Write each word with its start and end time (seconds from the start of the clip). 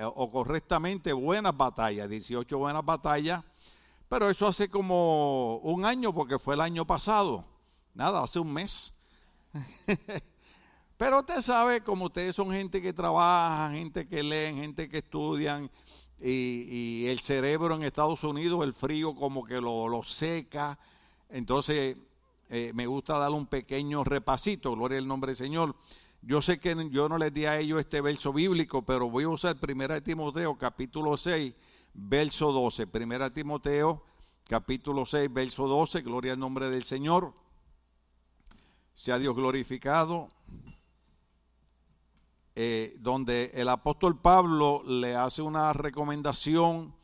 eh, 0.00 0.04
o 0.04 0.30
correctamente 0.30 1.12
buenas 1.12 1.54
batallas, 1.54 2.08
18 2.08 2.56
buenas 2.56 2.82
batallas, 2.82 3.44
pero 4.08 4.30
eso 4.30 4.46
hace 4.46 4.70
como 4.70 5.58
un 5.58 5.84
año 5.84 6.14
porque 6.14 6.38
fue 6.38 6.54
el 6.54 6.62
año 6.62 6.86
pasado, 6.86 7.44
nada, 7.92 8.22
hace 8.22 8.38
un 8.38 8.50
mes. 8.50 8.94
pero 10.96 11.20
usted 11.20 11.42
sabe, 11.42 11.82
como 11.82 12.06
ustedes 12.06 12.34
son 12.34 12.50
gente 12.50 12.80
que 12.80 12.94
trabaja, 12.94 13.72
gente 13.72 14.08
que 14.08 14.22
leen, 14.22 14.56
gente 14.56 14.88
que 14.88 14.98
estudian, 14.98 15.70
y, 16.18 17.06
el 17.06 17.20
cerebro 17.20 17.74
en 17.74 17.82
Estados 17.82 18.24
Unidos, 18.24 18.64
el 18.64 18.72
frío 18.72 19.14
como 19.14 19.44
que 19.44 19.60
lo, 19.60 19.86
lo 19.86 20.02
seca, 20.02 20.78
entonces 21.28 21.98
eh, 22.48 22.72
me 22.74 22.86
gusta 22.86 23.18
darle 23.18 23.36
un 23.36 23.46
pequeño 23.46 24.02
repasito, 24.02 24.72
gloria 24.72 24.96
al 24.96 25.06
nombre 25.06 25.32
del 25.32 25.36
Señor. 25.36 25.76
Yo 26.22 26.42
sé 26.42 26.60
que 26.60 26.76
yo 26.90 27.08
no 27.08 27.16
les 27.16 27.32
di 27.32 27.46
a 27.46 27.58
ellos 27.58 27.80
este 27.80 28.02
verso 28.02 28.32
bíblico, 28.32 28.82
pero 28.82 29.08
voy 29.08 29.24
a 29.24 29.28
usar 29.30 29.56
1 29.56 30.02
Timoteo 30.02 30.58
capítulo 30.58 31.16
6, 31.16 31.54
verso 31.94 32.52
12. 32.52 32.86
1 32.92 33.32
Timoteo 33.32 34.04
capítulo 34.46 35.06
6, 35.06 35.32
verso 35.32 35.66
12, 35.66 36.02
gloria 36.02 36.34
al 36.34 36.38
nombre 36.38 36.68
del 36.68 36.84
Señor. 36.84 37.32
Sea 38.92 39.18
Dios 39.18 39.34
glorificado. 39.34 40.28
Eh, 42.54 42.96
donde 42.98 43.52
el 43.54 43.70
apóstol 43.70 44.20
Pablo 44.20 44.82
le 44.84 45.16
hace 45.16 45.40
una 45.40 45.72
recomendación 45.72 46.94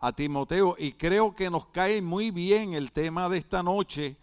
a 0.00 0.12
Timoteo 0.12 0.76
y 0.78 0.92
creo 0.92 1.34
que 1.34 1.48
nos 1.48 1.68
cae 1.68 2.02
muy 2.02 2.30
bien 2.30 2.74
el 2.74 2.92
tema 2.92 3.30
de 3.30 3.38
esta 3.38 3.62
noche 3.62 4.18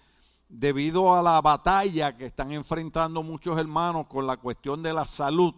debido 0.50 1.14
a 1.14 1.22
la 1.22 1.42
batalla 1.42 2.16
que 2.16 2.26
están 2.26 2.52
enfrentando 2.52 3.24
muchos 3.24 3.58
hermanos 3.58 4.08
con 4.08 4.28
la 4.28 4.38
cuestión 4.38 4.84
de 4.84 4.94
la 4.94 5.06
salud. 5.06 5.54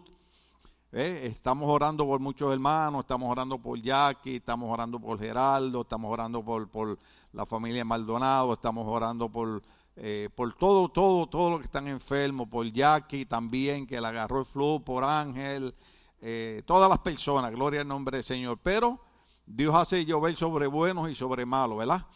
¿Eh? 0.90 1.24
Estamos 1.24 1.68
orando 1.70 2.06
por 2.06 2.18
muchos 2.18 2.50
hermanos, 2.50 3.02
estamos 3.02 3.30
orando 3.30 3.58
por 3.58 3.78
Jackie, 3.80 4.36
estamos 4.36 4.72
orando 4.72 4.98
por 4.98 5.18
Geraldo, 5.18 5.82
estamos 5.82 6.10
orando 6.10 6.42
por, 6.42 6.68
por 6.68 6.98
la 7.32 7.44
familia 7.44 7.84
Maldonado, 7.84 8.54
estamos 8.54 8.86
orando 8.88 9.28
por, 9.28 9.62
eh, 9.96 10.30
por 10.34 10.54
todo, 10.54 10.88
todo, 10.88 11.26
todo 11.26 11.50
lo 11.50 11.58
que 11.58 11.66
están 11.66 11.88
enfermos, 11.88 12.48
por 12.48 12.66
Jackie 12.72 13.26
también, 13.26 13.86
que 13.86 14.00
le 14.00 14.06
agarró 14.06 14.40
el 14.40 14.46
flu, 14.46 14.82
por 14.82 15.04
Ángel, 15.04 15.74
eh, 16.22 16.62
todas 16.64 16.88
las 16.88 16.98
personas, 17.00 17.52
gloria 17.52 17.82
al 17.82 17.88
nombre 17.88 18.16
del 18.16 18.24
Señor. 18.24 18.58
Pero 18.62 18.98
Dios 19.44 19.74
hace 19.74 20.06
llover 20.06 20.36
sobre 20.36 20.66
buenos 20.66 21.10
y 21.10 21.14
sobre 21.14 21.44
malos, 21.44 21.78
¿verdad? 21.78 22.06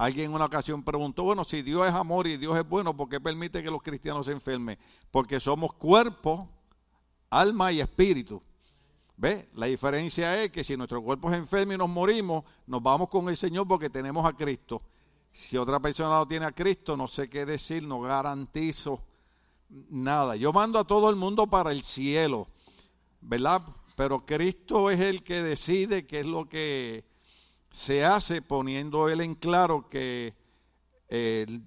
Alguien 0.00 0.30
en 0.30 0.34
una 0.34 0.46
ocasión 0.46 0.82
preguntó, 0.82 1.24
bueno, 1.24 1.44
si 1.44 1.60
Dios 1.60 1.86
es 1.86 1.92
amor 1.92 2.26
y 2.26 2.38
Dios 2.38 2.56
es 2.56 2.66
bueno, 2.66 2.96
¿por 2.96 3.06
qué 3.06 3.20
permite 3.20 3.62
que 3.62 3.70
los 3.70 3.82
cristianos 3.82 4.24
se 4.24 4.32
enfermen? 4.32 4.78
Porque 5.10 5.38
somos 5.38 5.74
cuerpo, 5.74 6.48
alma 7.28 7.70
y 7.70 7.80
espíritu. 7.80 8.40
¿Ve? 9.18 9.50
La 9.56 9.66
diferencia 9.66 10.42
es 10.42 10.50
que 10.50 10.64
si 10.64 10.74
nuestro 10.74 11.02
cuerpo 11.02 11.30
es 11.30 11.36
enfermo 11.36 11.74
y 11.74 11.76
nos 11.76 11.90
morimos, 11.90 12.44
nos 12.66 12.82
vamos 12.82 13.10
con 13.10 13.28
el 13.28 13.36
Señor 13.36 13.68
porque 13.68 13.90
tenemos 13.90 14.24
a 14.24 14.32
Cristo. 14.32 14.80
Si 15.34 15.58
otra 15.58 15.78
persona 15.78 16.16
no 16.16 16.26
tiene 16.26 16.46
a 16.46 16.52
Cristo, 16.52 16.96
no 16.96 17.06
sé 17.06 17.28
qué 17.28 17.44
decir, 17.44 17.82
no 17.82 18.00
garantizo 18.00 19.02
nada. 19.90 20.34
Yo 20.34 20.50
mando 20.50 20.78
a 20.78 20.84
todo 20.84 21.10
el 21.10 21.16
mundo 21.16 21.46
para 21.46 21.72
el 21.72 21.82
cielo, 21.82 22.48
¿verdad? 23.20 23.60
Pero 23.96 24.24
Cristo 24.24 24.90
es 24.90 24.98
el 24.98 25.22
que 25.22 25.42
decide 25.42 26.06
qué 26.06 26.20
es 26.20 26.26
lo 26.26 26.48
que 26.48 27.09
se 27.70 28.04
hace 28.04 28.42
poniendo 28.42 29.08
él 29.08 29.20
en 29.20 29.34
claro 29.34 29.88
que 29.88 30.34
eh, 31.08 31.60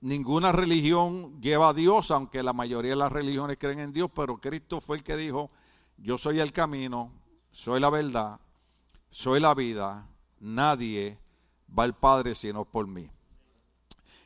ninguna 0.00 0.52
religión 0.52 1.40
lleva 1.40 1.70
a 1.70 1.74
Dios, 1.74 2.10
aunque 2.10 2.42
la 2.42 2.52
mayoría 2.52 2.90
de 2.90 2.96
las 2.96 3.12
religiones 3.12 3.56
creen 3.58 3.80
en 3.80 3.92
Dios, 3.92 4.10
pero 4.14 4.38
Cristo 4.38 4.80
fue 4.80 4.98
el 4.98 5.02
que 5.02 5.16
dijo, 5.16 5.50
yo 5.96 6.18
soy 6.18 6.40
el 6.40 6.52
camino, 6.52 7.12
soy 7.52 7.80
la 7.80 7.90
verdad, 7.90 8.40
soy 9.10 9.40
la 9.40 9.54
vida, 9.54 10.06
nadie 10.38 11.18
va 11.76 11.84
al 11.84 11.94
Padre 11.94 12.34
sino 12.34 12.64
por 12.64 12.86
mí. 12.86 13.10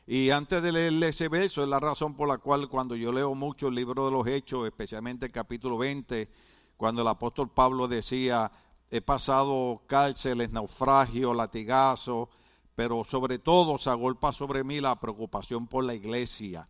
Y 0.07 0.29
antes 0.29 0.61
de 0.61 0.71
leerle 0.71 1.07
ese 1.09 1.29
verso, 1.29 1.63
es 1.63 1.69
la 1.69 1.79
razón 1.79 2.13
por 2.13 2.27
la 2.27 2.37
cual 2.37 2.69
cuando 2.69 2.95
yo 2.95 3.11
leo 3.11 3.33
mucho 3.33 3.69
el 3.69 3.75
libro 3.75 4.05
de 4.05 4.11
los 4.11 4.27
Hechos, 4.27 4.65
especialmente 4.67 5.25
el 5.25 5.31
capítulo 5.31 5.79
20, 5.79 6.29
cuando 6.77 7.01
el 7.01 7.07
apóstol 7.07 7.49
Pablo 7.49 7.87
decía, 7.87 8.51
he 8.91 9.01
pasado 9.01 9.81
cárceles, 9.87 10.51
naufragio, 10.51 11.33
latigazo, 11.33 12.29
pero 12.75 13.03
sobre 13.03 13.39
todo 13.39 13.77
se 13.77 13.89
agolpa 13.89 14.33
sobre 14.33 14.63
mí 14.63 14.81
la 14.81 14.99
preocupación 14.99 15.67
por 15.67 15.83
la 15.83 15.93
iglesia. 15.93 16.67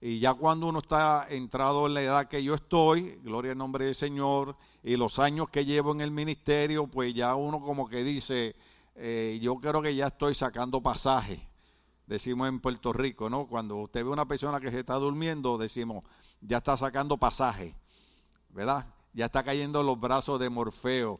Y 0.00 0.20
ya 0.20 0.34
cuando 0.34 0.68
uno 0.68 0.78
está 0.78 1.26
entrado 1.28 1.86
en 1.86 1.94
la 1.94 2.02
edad 2.02 2.28
que 2.28 2.42
yo 2.42 2.54
estoy, 2.54 3.18
gloria 3.22 3.52
al 3.52 3.58
nombre 3.58 3.84
del 3.84 3.94
Señor, 3.94 4.56
y 4.82 4.96
los 4.96 5.18
años 5.18 5.50
que 5.50 5.64
llevo 5.64 5.92
en 5.92 6.00
el 6.00 6.12
ministerio, 6.12 6.86
pues 6.86 7.12
ya 7.14 7.34
uno 7.34 7.60
como 7.60 7.88
que 7.88 8.04
dice, 8.04 8.54
eh, 8.94 9.38
yo 9.42 9.56
creo 9.56 9.82
que 9.82 9.94
ya 9.94 10.06
estoy 10.06 10.34
sacando 10.34 10.80
pasaje, 10.80 11.48
decimos 12.06 12.48
en 12.48 12.60
Puerto 12.60 12.92
Rico, 12.92 13.28
¿no? 13.28 13.46
Cuando 13.48 13.76
usted 13.76 14.04
ve 14.04 14.10
una 14.10 14.26
persona 14.26 14.60
que 14.60 14.70
se 14.70 14.80
está 14.80 14.94
durmiendo, 14.94 15.58
decimos, 15.58 16.04
ya 16.40 16.58
está 16.58 16.76
sacando 16.76 17.16
pasaje, 17.16 17.74
¿verdad? 18.50 18.86
Ya 19.18 19.24
está 19.24 19.42
cayendo 19.42 19.80
en 19.80 19.86
los 19.86 19.98
brazos 19.98 20.38
de 20.38 20.48
Morfeo. 20.48 21.18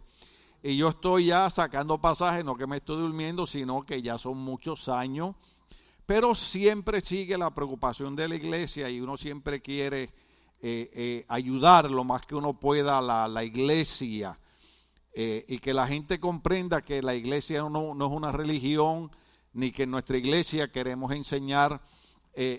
Y 0.62 0.76
yo 0.76 0.91
estoy 0.91 1.26
ya 1.26 1.50
sacando 1.50 2.00
pasajes, 2.00 2.44
no 2.44 2.54
que 2.54 2.64
me 2.64 2.76
estoy 2.76 2.97
durmiendo, 2.97 3.44
sino 3.44 3.84
que 3.84 4.00
ya 4.00 4.16
son 4.19 4.38
muchos 4.38 4.88
años, 4.88 5.34
pero 6.06 6.36
siempre 6.36 7.00
sigue 7.00 7.36
la 7.36 7.53
preocupación 7.53 8.14
de 8.14 8.28
la 8.28 8.36
iglesia 8.36 8.88
y 8.88 9.00
uno 9.00 9.16
siempre 9.16 9.60
quiere 9.60 10.04
eh, 10.62 10.91
eh, 10.94 11.25
ayudar 11.26 11.91
lo 11.91 12.04
más 12.04 12.25
que 12.25 12.36
uno 12.36 12.60
pueda 12.60 12.98
a 12.98 13.26
la, 13.26 13.42
iglesia. 13.42 14.38
Eh, 15.12 15.44
y 15.48 15.59
que 15.59 15.75
la 15.75 15.88
gente 15.88 16.20
comprenda 16.20 16.82
que 16.82 17.03
la 17.03 17.16
iglesia 17.16 17.62
no, 17.62 17.97
no, 17.97 18.06
es 18.06 18.12
una 18.12 18.30
religión, 18.30 19.10
ni 19.54 19.72
que 19.72 19.82
en 19.82 19.91
nuestra 19.91 20.16
iglesia 20.16 20.70
queremos 20.70 21.10
enseñar 21.10 21.80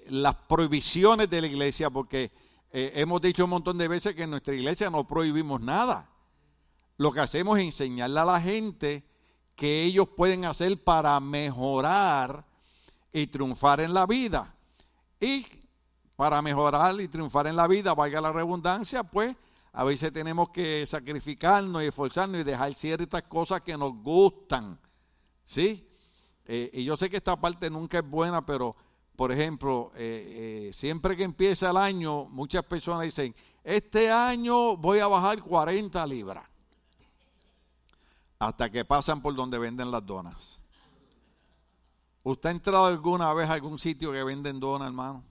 las 0.10 0.36
prohibiciones 0.36 1.30
de 1.30 1.40
la 1.40 1.48
iglesia, 1.48 1.90
porque 1.90 2.30
hemos 2.72 3.22
dicho 3.22 3.44
un 3.44 3.50
montón 3.50 3.78
de 3.78 3.88
veces 3.88 4.16
que 4.16 4.24
en 4.24 4.30
nuestra 4.30 4.54
iglesia 4.54 4.90
no 4.90 5.08
prohibimos 5.08 5.60
nada 5.62 6.10
lo 7.00 7.14
que 7.14 7.22
hacemos 7.22 7.58
es 7.58 7.64
enseñarle 7.64 8.20
a 8.20 8.26
la 8.26 8.42
gente 8.42 9.06
que 9.56 9.84
ellos 9.84 10.10
pueden 10.18 10.44
hacer 10.44 10.84
para 10.84 11.18
mejorar 11.22 12.46
y 13.14 13.26
triunfar 13.28 13.80
en 13.80 13.94
la 13.94 14.06
vida. 14.06 14.54
Y 15.18 15.46
para 16.18 16.42
mejorar 16.42 17.00
y 17.00 17.08
triunfar 17.08 17.48
en 17.48 17.56
la 17.56 17.68
vida, 17.68 17.94
valga 17.94 18.20
la 18.20 18.34
redundancia, 18.34 19.02
pues 19.02 19.34
a 19.72 19.86
veces 19.86 20.12
tenemos 20.12 20.50
que 20.50 20.86
sacrificarnos 20.86 21.82
y 21.82 21.86
esforzarnos 21.86 22.42
y 22.42 22.44
dejar 22.44 22.76
ciertas 22.76 23.24
cosas 23.24 23.62
que 23.62 23.78
nos 23.78 23.94
gustan. 23.94 24.78
¿Sí? 25.46 25.90
Eh, 26.44 26.70
y 26.74 26.84
yo 26.84 26.98
sé 26.98 27.10
que 27.10 27.16
esta 27.16 27.40
parte 27.40 27.70
nunca 27.70 28.00
es 28.00 28.10
buena, 28.10 28.46
pero 28.46 28.76
por 29.20 29.34
ejemplo, 29.34 29.92
eh, 29.98 30.70
eh, 30.70 30.74
siempre 30.74 31.18
que 31.18 31.24
empieza 31.24 31.72
el 31.72 31.76
año, 31.76 32.24
muchas 32.30 32.64
personas 32.64 33.04
dicen, 33.04 33.36
este 33.66 34.10
año 34.10 34.78
voy 34.78 35.00
a 35.00 35.08
bajar 35.08 35.44
40 35.44 36.08
libras 36.08 36.48
hasta 38.40 38.70
que 38.70 38.86
pasan 38.86 39.22
por 39.22 39.36
donde 39.36 39.60
venden 39.60 39.92
las 39.92 40.06
donas. 40.06 40.62
¿Usted 42.24 42.48
ha 42.48 42.52
entrado 42.54 42.86
alguna 42.86 43.34
vez 43.34 43.50
a 43.50 43.56
algún 43.56 43.78
sitio 43.78 44.14
que 44.14 44.24
venden 44.24 44.58
donas, 44.58 44.88
hermano? 44.88 45.22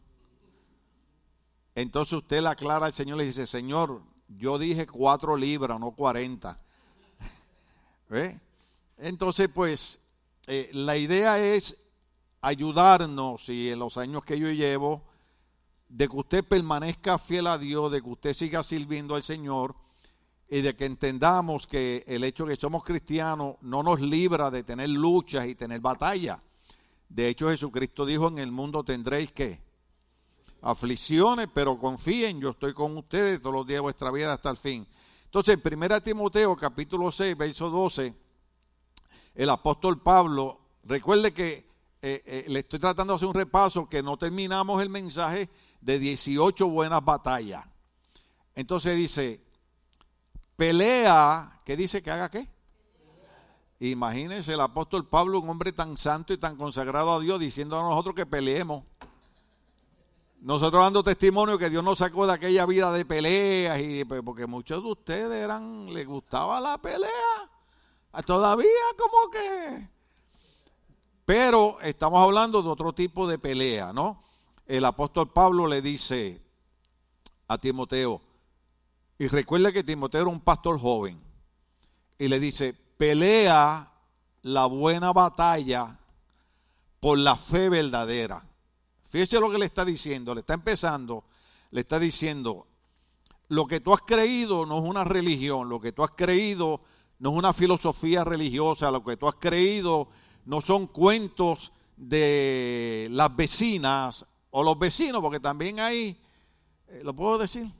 Entonces 1.74 2.12
usted 2.12 2.42
le 2.42 2.48
aclara 2.48 2.84
al 2.84 2.92
Señor 2.92 3.16
le 3.16 3.24
dice, 3.24 3.46
Señor, 3.46 4.02
yo 4.28 4.58
dije 4.58 4.86
cuatro 4.86 5.34
libras, 5.34 5.80
no 5.80 5.92
cuarenta. 5.92 6.60
¿Ve? 8.10 8.38
Entonces, 8.98 9.48
pues, 9.48 9.98
eh, 10.46 10.68
la 10.74 10.98
idea 10.98 11.38
es 11.38 11.74
ayudarnos 12.40 13.48
y 13.48 13.70
en 13.70 13.78
los 13.78 13.96
años 13.96 14.24
que 14.24 14.38
yo 14.38 14.50
llevo, 14.50 15.02
de 15.88 16.08
que 16.08 16.16
usted 16.16 16.44
permanezca 16.44 17.18
fiel 17.18 17.46
a 17.46 17.58
Dios, 17.58 17.90
de 17.90 18.02
que 18.02 18.08
usted 18.08 18.34
siga 18.34 18.62
sirviendo 18.62 19.14
al 19.14 19.22
Señor 19.22 19.74
y 20.48 20.60
de 20.60 20.76
que 20.76 20.86
entendamos 20.86 21.66
que 21.66 22.04
el 22.06 22.24
hecho 22.24 22.44
de 22.44 22.54
que 22.54 22.60
somos 22.60 22.84
cristianos 22.84 23.56
no 23.60 23.82
nos 23.82 24.00
libra 24.00 24.50
de 24.50 24.64
tener 24.64 24.88
luchas 24.90 25.46
y 25.46 25.54
tener 25.54 25.80
batallas. 25.80 26.38
De 27.08 27.28
hecho, 27.28 27.48
Jesucristo 27.48 28.04
dijo, 28.04 28.28
en 28.28 28.38
el 28.38 28.52
mundo 28.52 28.84
tendréis 28.84 29.32
que 29.32 29.60
aflicciones, 30.60 31.48
pero 31.52 31.78
confíen, 31.78 32.40
yo 32.40 32.50
estoy 32.50 32.74
con 32.74 32.96
ustedes 32.96 33.40
todos 33.40 33.54
los 33.54 33.66
días 33.66 33.76
de 33.76 33.82
vuestra 33.82 34.10
vida 34.10 34.32
hasta 34.32 34.50
el 34.50 34.56
fin. 34.56 34.86
Entonces, 35.24 35.58
en 35.62 35.82
1 35.82 36.02
Timoteo 36.02 36.56
capítulo 36.56 37.12
6, 37.12 37.36
verso 37.36 37.70
12, 37.70 38.14
el 39.34 39.50
apóstol 39.50 40.00
Pablo, 40.00 40.60
recuerde 40.84 41.32
que 41.32 41.67
eh, 42.00 42.22
eh, 42.24 42.44
le 42.48 42.60
estoy 42.60 42.78
tratando 42.78 43.12
de 43.12 43.16
hacer 43.16 43.28
un 43.28 43.34
repaso 43.34 43.88
que 43.88 44.02
no 44.02 44.16
terminamos 44.16 44.80
el 44.80 44.88
mensaje 44.88 45.48
de 45.80 45.98
18 45.98 46.68
buenas 46.68 47.04
batallas. 47.04 47.64
Entonces 48.54 48.96
dice, 48.96 49.40
pelea, 50.56 51.60
¿qué 51.64 51.76
dice 51.76 52.02
que 52.02 52.10
haga 52.10 52.30
qué? 52.30 52.48
Imagínense 53.80 54.52
el 54.52 54.60
apóstol 54.60 55.06
Pablo, 55.06 55.40
un 55.40 55.48
hombre 55.48 55.72
tan 55.72 55.96
santo 55.96 56.32
y 56.32 56.38
tan 56.38 56.56
consagrado 56.56 57.12
a 57.12 57.20
Dios, 57.20 57.38
diciendo 57.38 57.78
a 57.78 57.82
nosotros 57.82 58.14
que 58.14 58.26
peleemos. 58.26 58.84
Nosotros 60.40 60.82
dando 60.82 61.02
testimonio 61.02 61.58
que 61.58 61.70
Dios 61.70 61.82
nos 61.82 61.98
sacó 61.98 62.26
de 62.26 62.32
aquella 62.32 62.64
vida 62.64 62.92
de 62.92 63.04
peleas 63.04 63.80
y 63.80 64.04
pues, 64.04 64.22
porque 64.24 64.46
muchos 64.46 64.82
de 64.82 64.90
ustedes 64.90 65.44
eran 65.44 65.92
les 65.92 66.06
gustaba 66.06 66.60
la 66.60 66.78
pelea. 66.78 67.10
Todavía 68.24 68.68
como 68.96 69.30
que 69.30 69.88
pero 71.28 71.78
estamos 71.82 72.22
hablando 72.22 72.62
de 72.62 72.70
otro 72.70 72.94
tipo 72.94 73.28
de 73.28 73.38
pelea, 73.38 73.92
¿no? 73.92 74.22
El 74.64 74.82
apóstol 74.86 75.30
Pablo 75.30 75.66
le 75.66 75.82
dice 75.82 76.40
a 77.48 77.58
Timoteo, 77.58 78.22
y 79.18 79.26
recuerda 79.28 79.70
que 79.70 79.84
Timoteo 79.84 80.22
era 80.22 80.30
un 80.30 80.40
pastor 80.40 80.80
joven, 80.80 81.20
y 82.18 82.28
le 82.28 82.40
dice, 82.40 82.72
pelea 82.72 83.92
la 84.40 84.64
buena 84.64 85.12
batalla 85.12 85.98
por 86.98 87.18
la 87.18 87.36
fe 87.36 87.68
verdadera. 87.68 88.42
Fíjese 89.10 89.38
lo 89.38 89.50
que 89.50 89.58
le 89.58 89.66
está 89.66 89.84
diciendo, 89.84 90.32
le 90.34 90.40
está 90.40 90.54
empezando, 90.54 91.24
le 91.72 91.82
está 91.82 91.98
diciendo, 91.98 92.66
lo 93.48 93.66
que 93.66 93.80
tú 93.80 93.92
has 93.92 94.00
creído 94.00 94.64
no 94.64 94.78
es 94.78 94.88
una 94.88 95.04
religión, 95.04 95.68
lo 95.68 95.78
que 95.78 95.92
tú 95.92 96.02
has 96.04 96.12
creído 96.12 96.80
no 97.18 97.32
es 97.32 97.36
una 97.36 97.52
filosofía 97.52 98.24
religiosa, 98.24 98.90
lo 98.90 99.04
que 99.04 99.18
tú 99.18 99.28
has 99.28 99.34
creído 99.34 100.08
no 100.48 100.62
son 100.62 100.86
cuentos 100.86 101.72
de 101.94 103.06
las 103.10 103.36
vecinas 103.36 104.24
o 104.50 104.62
los 104.62 104.78
vecinos, 104.78 105.20
porque 105.20 105.40
también 105.40 105.78
hay, 105.78 106.18
eh, 106.88 107.02
¿lo 107.04 107.14
puedo 107.14 107.36
decir? 107.36 107.70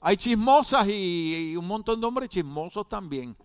Hay 0.00 0.16
chismosas 0.16 0.88
y, 0.88 1.54
un 1.56 1.68
montón 1.68 2.00
de 2.00 2.06
hombres 2.08 2.30
chismosos 2.30 2.88
también. 2.88 3.36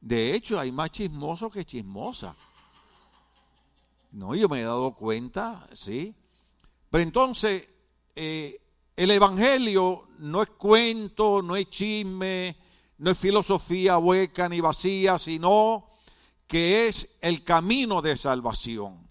De 0.00 0.36
hecho, 0.36 0.56
hay 0.60 0.70
más 0.70 0.92
chismosos 0.92 1.52
que 1.52 1.64
chismosas. 1.64 2.36
No, 4.12 4.36
yo 4.36 4.48
me 4.48 4.60
he 4.60 4.62
dado 4.62 4.94
cuenta, 4.94 5.68
sí. 5.72 6.14
Pero 6.90 7.02
entonces, 7.02 7.66
eh, 8.14 8.60
el 8.94 9.10
Evangelio 9.10 10.06
no 10.18 10.42
es 10.42 10.50
cuento, 10.50 11.42
no 11.42 11.56
es 11.56 11.68
chisme, 11.70 12.56
no 12.98 13.10
es 13.10 13.18
filosofía 13.18 13.98
hueca 13.98 14.48
ni 14.48 14.60
vacía, 14.60 15.18
sino 15.18 15.87
que 16.48 16.88
es 16.88 17.08
el 17.20 17.44
camino 17.44 18.02
de 18.02 18.16
salvación. 18.16 19.06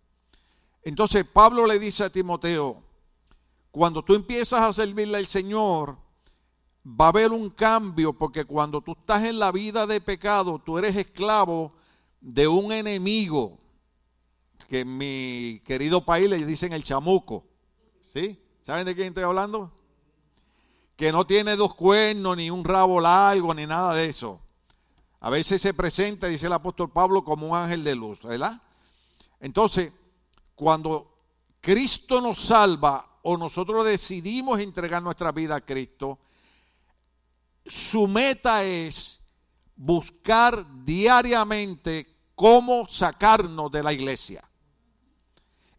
Entonces 0.81 1.23
Pablo 1.23 1.67
le 1.67 1.79
dice 1.79 2.03
a 2.03 2.09
Timoteo, 2.09 2.83
cuando 3.71 4.03
tú 4.03 4.15
empiezas 4.15 4.61
a 4.61 4.73
servirle 4.73 5.19
al 5.19 5.27
Señor, 5.27 5.97
va 6.85 7.05
a 7.05 7.09
haber 7.09 7.31
un 7.31 7.49
cambio, 7.51 8.13
porque 8.13 8.43
cuando 8.43 8.81
tú 8.81 8.93
estás 8.99 9.23
en 9.23 9.37
la 9.37 9.51
vida 9.51 9.85
de 9.85 10.01
pecado, 10.01 10.59
tú 10.59 10.77
eres 10.79 10.95
esclavo 10.95 11.73
de 12.19 12.47
un 12.47 12.71
enemigo 12.71 13.59
que 14.67 14.81
en 14.81 14.97
mi 14.97 15.61
querido 15.65 16.03
país 16.03 16.29
le 16.29 16.43
dicen 16.43 16.73
el 16.73 16.83
chamuco. 16.83 17.45
¿Sí? 18.01 18.41
¿Saben 18.63 18.85
de 18.85 18.95
quién 18.95 19.09
estoy 19.09 19.23
hablando? 19.23 19.71
Que 20.95 21.11
no 21.11 21.27
tiene 21.27 21.55
dos 21.55 21.75
cuernos, 21.75 22.35
ni 22.35 22.49
un 22.49 22.63
rabo 22.63 22.99
largo, 22.99 23.53
ni 23.53 23.67
nada 23.67 23.93
de 23.93 24.05
eso. 24.07 24.41
A 25.19 25.29
veces 25.29 25.61
se 25.61 25.73
presenta, 25.73 26.27
dice 26.27 26.45
el 26.45 26.53
apóstol 26.53 26.91
Pablo, 26.91 27.23
como 27.23 27.47
un 27.47 27.57
ángel 27.57 27.83
de 27.83 27.95
luz, 27.95 28.21
¿verdad? 28.21 28.61
Entonces, 29.39 29.91
cuando 30.55 31.17
Cristo 31.59 32.21
nos 32.21 32.39
salva 32.39 33.19
o 33.23 33.37
nosotros 33.37 33.85
decidimos 33.85 34.59
entregar 34.59 35.01
nuestra 35.01 35.31
vida 35.31 35.55
a 35.55 35.61
Cristo, 35.61 36.19
su 37.65 38.07
meta 38.07 38.63
es 38.63 39.21
buscar 39.75 40.65
diariamente 40.85 42.07
cómo 42.35 42.87
sacarnos 42.87 43.71
de 43.71 43.83
la 43.83 43.93
iglesia 43.93 44.47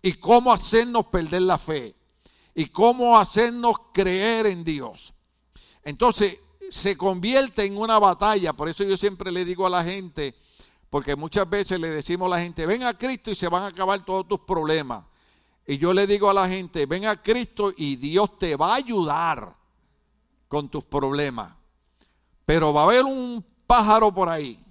y 0.03 0.13
cómo 0.15 0.53
hacernos 0.53 1.07
perder 1.07 1.43
la 1.43 1.59
fe 1.59 1.95
y 2.55 2.67
cómo 2.67 3.19
hacernos 3.19 3.77
creer 3.93 4.47
en 4.47 4.65
Dios. 4.65 5.15
Entonces 5.83 6.39
se 6.71 6.97
convierte 6.97 7.65
en 7.65 7.77
una 7.77 7.99
batalla, 7.99 8.53
por 8.53 8.69
eso 8.69 8.85
yo 8.85 8.97
siempre 8.97 9.31
le 9.31 9.45
digo 9.45 9.67
a 9.67 9.71
la 9.71 9.85
gente, 9.85 10.35
porque 10.91 11.17
muchas 11.17 11.49
veces 11.49 11.79
le 11.79 11.91
decimos 11.91 12.27
a 12.27 12.37
la 12.37 12.43
gente, 12.43 12.67
ven 12.67 12.83
a 12.83 12.97
Cristo 12.97 13.31
y 13.31 13.35
se 13.35 13.49
van 13.49 13.65
a 13.65 13.69
acabar 13.69 14.05
todos 14.05 14.27
tus 14.27 14.41
problemas. 14.41 15.05
Y 15.67 15.77
yo 15.77 15.93
le 15.93 16.07
digo 16.07 16.31
a 16.31 16.35
la 16.35 16.49
gente, 16.49 16.87
ven 16.87 17.05
a 17.05 17.23
Cristo 17.23 17.73
y 17.77 17.97
Dios 17.97 18.39
te 18.39 18.57
va 18.57 18.73
a 18.73 18.77
ayudar 18.77 19.55
con 20.49 20.69
tus 20.69 20.83
problemas. 20.85 21.53
Pero 22.47 22.73
va 22.73 22.83
a 22.83 22.85
haber 22.85 23.05
un 23.05 23.45
pájaro 23.67 24.13
por 24.13 24.31
ahí 24.31 24.65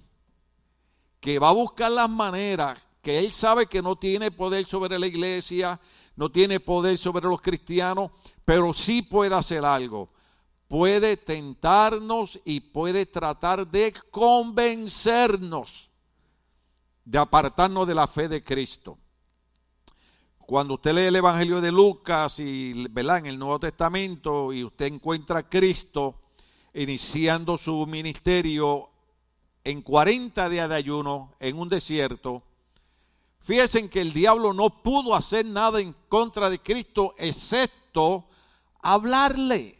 que 1.20 1.38
va 1.38 1.50
a 1.50 1.52
buscar 1.52 1.92
las 1.92 2.10
maneras 2.10 2.80
que 3.00 3.18
él 3.18 3.32
sabe 3.32 3.66
que 3.66 3.80
no 3.80 3.96
tiene 3.96 4.32
poder 4.32 4.66
sobre 4.66 4.98
la 4.98 5.06
iglesia, 5.06 5.80
no 6.16 6.30
tiene 6.30 6.58
poder 6.58 6.98
sobre 6.98 7.28
los 7.28 7.40
cristianos, 7.40 8.10
pero 8.44 8.74
sí 8.74 9.02
puede 9.02 9.34
hacer 9.34 9.64
algo. 9.64 10.10
Puede 10.68 11.16
tentarnos 11.16 12.38
y 12.44 12.60
puede 12.60 13.06
tratar 13.06 13.66
de 13.66 13.92
convencernos 14.10 15.90
de 17.04 17.18
apartarnos 17.18 17.88
de 17.88 17.94
la 17.94 18.06
fe 18.06 18.28
de 18.28 18.44
Cristo. 18.44 18.98
Cuando 20.38 20.74
usted 20.74 20.92
lee 20.92 21.06
el 21.06 21.16
Evangelio 21.16 21.60
de 21.60 21.72
Lucas 21.72 22.38
y 22.38 22.86
en 22.94 23.26
el 23.26 23.38
Nuevo 23.38 23.58
Testamento 23.58 24.52
y 24.52 24.62
usted 24.62 24.86
encuentra 24.86 25.40
a 25.40 25.48
Cristo 25.48 26.20
iniciando 26.74 27.56
su 27.56 27.86
ministerio 27.86 28.90
en 29.64 29.80
40 29.80 30.48
días 30.50 30.68
de 30.68 30.74
ayuno 30.74 31.34
en 31.40 31.58
un 31.58 31.68
desierto, 31.68 32.42
Fíjense 33.48 33.88
que 33.88 34.02
el 34.02 34.12
diablo 34.12 34.52
no 34.52 34.82
pudo 34.82 35.14
hacer 35.14 35.46
nada 35.46 35.80
en 35.80 35.94
contra 36.10 36.50
de 36.50 36.58
Cristo 36.58 37.14
excepto 37.16 38.26
hablarle, 38.82 39.77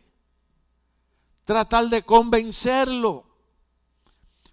tratar 1.48 1.88
de 1.88 2.02
convencerlo. 2.02 3.24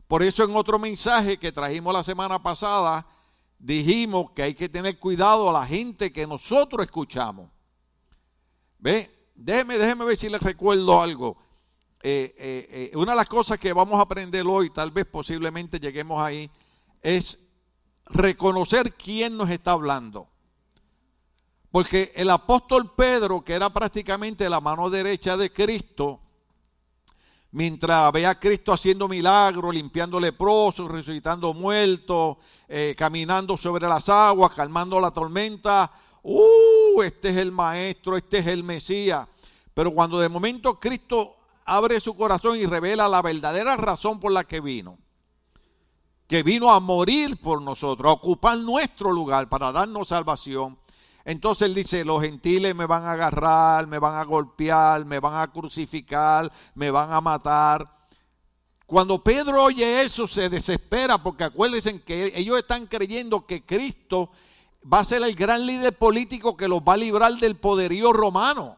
Por 0.08 0.24
eso 0.24 0.46
en 0.46 0.56
otro 0.56 0.80
mensaje 0.80 1.38
que 1.38 1.52
trajimos 1.52 1.94
la 1.94 2.04
semana 2.04 2.42
pasada, 2.42 3.06
dijimos 3.60 4.32
que 4.32 4.44
hay 4.44 4.54
que 4.54 4.70
tener 4.70 4.98
cuidado 4.98 5.50
a 5.50 5.60
la 5.60 5.68
gente 5.68 6.14
que 6.14 6.26
nosotros 6.26 6.86
escuchamos. 6.86 7.52
¿Ve? 8.80 9.14
Déjeme, 9.36 9.78
déjeme 9.78 10.06
ver 10.06 10.16
si 10.16 10.30
les 10.30 10.42
recuerdo 10.42 11.02
algo. 11.02 11.36
Eh, 12.02 12.34
eh, 12.38 12.92
eh, 12.94 12.96
una 12.96 13.12
de 13.12 13.18
las 13.18 13.28
cosas 13.28 13.60
que 13.60 13.74
vamos 13.74 14.00
a 14.00 14.04
aprender 14.04 14.46
hoy, 14.48 14.70
tal 14.70 14.92
vez 14.92 15.04
posiblemente 15.04 15.82
lleguemos 15.82 16.22
ahí, 16.22 16.50
es 17.02 17.38
reconocer 18.06 18.94
quién 18.94 19.36
nos 19.36 19.50
está 19.50 19.72
hablando. 19.72 20.30
Porque 21.72 22.14
el 22.16 22.30
apóstol 22.30 22.94
Pedro, 22.96 23.44
que 23.44 23.52
era 23.52 23.70
prácticamente 23.74 24.50
la 24.50 24.62
mano 24.62 24.90
derecha 24.90 25.36
de 25.36 25.52
Cristo, 25.52 26.22
mientras 27.52 28.12
ve 28.12 28.26
a 28.26 28.40
Cristo 28.40 28.74
haciendo 28.74 29.08
milagros, 29.08 29.74
limpiando 29.74 30.20
leprosos, 30.20 30.92
resucitando 30.92 31.54
muertos, 31.54 32.38
eh, 32.68 32.96
caminando 32.98 33.56
sobre 33.58 33.88
las 33.88 34.10
aguas, 34.10 34.54
calmando 34.54 35.00
la 35.00 35.12
tormenta, 35.12 35.92
¡uh! 36.24 37.02
Este 37.02 37.30
es 37.30 37.38
el 37.38 37.52
maestro, 37.52 38.18
este 38.18 38.40
es 38.40 38.48
el 38.48 38.64
Mesías. 38.64 39.28
Pero 39.74 39.92
cuando 39.92 40.20
de 40.20 40.30
momento 40.30 40.80
Cristo 40.80 41.36
abre 41.66 42.00
su 42.00 42.16
corazón 42.16 42.58
y 42.58 42.66
revela 42.66 43.08
la 43.08 43.22
verdadera 43.22 43.76
razón 43.76 44.20
por 44.20 44.32
la 44.32 44.44
que 44.44 44.62
vino, 44.62 44.98
que 46.28 46.44
vino 46.44 46.72
a 46.72 46.80
morir 46.80 47.40
por 47.42 47.62
nosotros, 47.62 48.10
a 48.10 48.14
ocupar 48.14 48.58
nuestro 48.58 49.12
lugar 49.12 49.50
para 49.50 49.72
darnos 49.72 50.08
salvación. 50.08 50.78
Entonces 51.26 51.68
él 51.68 51.74
dice, 51.74 52.06
los 52.06 52.22
gentiles 52.22 52.76
me 52.76 52.86
van 52.86 53.04
a 53.04 53.14
agarrar, 53.14 53.88
me 53.88 53.98
van 53.98 54.14
a 54.16 54.24
golpear, 54.24 55.04
me 55.06 55.20
van 55.20 55.42
a 55.42 55.52
crucificar, 55.52 56.52
me 56.76 56.92
van 56.92 57.12
a 57.12 57.20
matar. 57.20 57.90
Cuando 58.86 59.24
Pedro 59.24 59.64
oye 59.64 60.04
eso 60.04 60.28
se 60.28 60.48
desespera 60.50 61.22
porque 61.22 61.46
acuérdense 61.46 62.00
que 62.04 62.32
ellos 62.36 62.60
están 62.60 62.86
creyendo 62.86 63.48
que 63.48 63.66
Cristo 63.66 64.30
va 64.92 65.00
a 65.00 65.06
ser 65.06 65.24
el 65.24 65.34
gran 65.34 65.66
líder 65.66 65.98
político 65.98 66.56
que 66.56 66.68
los 66.68 66.82
va 66.82 66.94
a 66.94 66.98
librar 66.98 67.34
del 67.34 67.56
poderío 67.56 68.14
romano. 68.14 68.78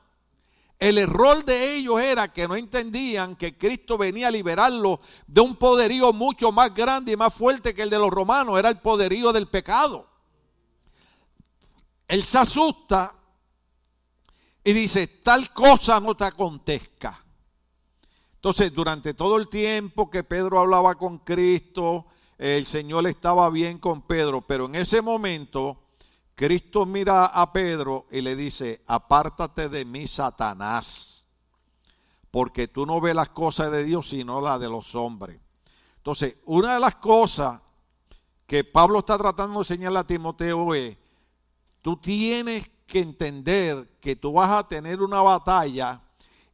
El 0.79 0.99
error 0.99 1.43
de 1.43 1.75
ellos 1.75 1.99
era 1.99 2.31
que 2.31 2.47
no 2.47 2.55
entendían 2.55 3.35
que 3.35 3.57
Cristo 3.57 3.97
venía 3.97 4.29
a 4.29 4.31
liberarlos 4.31 4.99
de 5.25 5.41
un 5.41 5.57
poderío 5.57 6.13
mucho 6.13 6.53
más 6.53 6.73
grande 6.73 7.11
y 7.11 7.17
más 7.17 7.33
fuerte 7.33 7.73
que 7.73 7.81
el 7.81 7.89
de 7.89 7.99
los 7.99 8.09
romanos, 8.09 8.57
era 8.57 8.69
el 8.69 8.79
poderío 8.79 9.33
del 9.33 9.47
pecado. 9.47 10.07
Él 12.07 12.23
se 12.23 12.37
asusta 12.37 13.13
y 14.63 14.73
dice, 14.73 15.07
tal 15.07 15.51
cosa 15.53 15.99
no 15.99 16.15
te 16.15 16.25
acontezca. 16.25 17.23
Entonces, 18.35 18.73
durante 18.73 19.13
todo 19.13 19.37
el 19.37 19.49
tiempo 19.49 20.09
que 20.09 20.23
Pedro 20.23 20.59
hablaba 20.59 20.95
con 20.95 21.19
Cristo, 21.19 22.05
el 22.37 22.65
Señor 22.65 23.07
estaba 23.07 23.49
bien 23.49 23.79
con 23.79 24.03
Pedro, 24.03 24.41
pero 24.41 24.65
en 24.65 24.75
ese 24.75 25.01
momento 25.01 25.83
Cristo 26.35 26.85
mira 26.85 27.25
a 27.25 27.51
Pedro 27.51 28.05
y 28.11 28.21
le 28.21 28.35
dice, 28.35 28.83
apártate 28.85 29.69
de 29.69 29.85
mí, 29.85 30.05
Satanás, 30.07 31.25
porque 32.29 32.67
tú 32.67 32.85
no 32.85 33.01
ves 33.01 33.15
las 33.15 33.29
cosas 33.29 33.71
de 33.71 33.83
Dios, 33.83 34.09
sino 34.09 34.39
las 34.39 34.59
de 34.59 34.69
los 34.69 34.93
hombres. 34.93 35.39
Entonces, 35.97 36.35
una 36.45 36.75
de 36.75 36.79
las 36.79 36.95
cosas 36.95 37.59
que 38.45 38.63
Pablo 38.63 38.99
está 38.99 39.17
tratando 39.17 39.55
de 39.55 39.59
enseñarle 39.59 39.99
a 39.99 40.07
Timoteo 40.07 40.75
es, 40.75 40.95
tú 41.87 41.95
tienes 41.95 42.69
que 42.85 42.99
entender 42.99 43.87
que 44.01 44.17
tú 44.17 44.33
vas 44.33 44.49
a 44.49 44.67
tener 44.67 45.01
una 45.01 45.21
batalla 45.21 46.01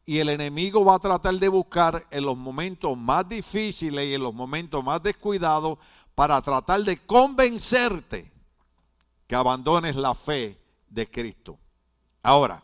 y 0.05 0.19
el 0.19 0.29
enemigo 0.29 0.85
va 0.85 0.93
a 0.93 0.99
tratar 0.99 1.33
de 1.33 1.47
buscar 1.47 2.05
en 2.11 2.23
los 2.23 2.37
momentos 2.37 2.95
más 2.95 3.27
difíciles 3.27 4.05
y 4.05 4.13
en 4.13 4.21
los 4.21 4.31
momentos 4.31 4.83
más 4.83 5.01
descuidados 5.01 5.79
para 6.13 6.39
tratar 6.39 6.83
de 6.83 7.03
convencerte 7.07 8.31
que 9.25 9.33
abandones 9.33 9.95
la 9.95 10.13
fe 10.13 10.61
de 10.87 11.09
Cristo. 11.09 11.57
Ahora, 12.21 12.61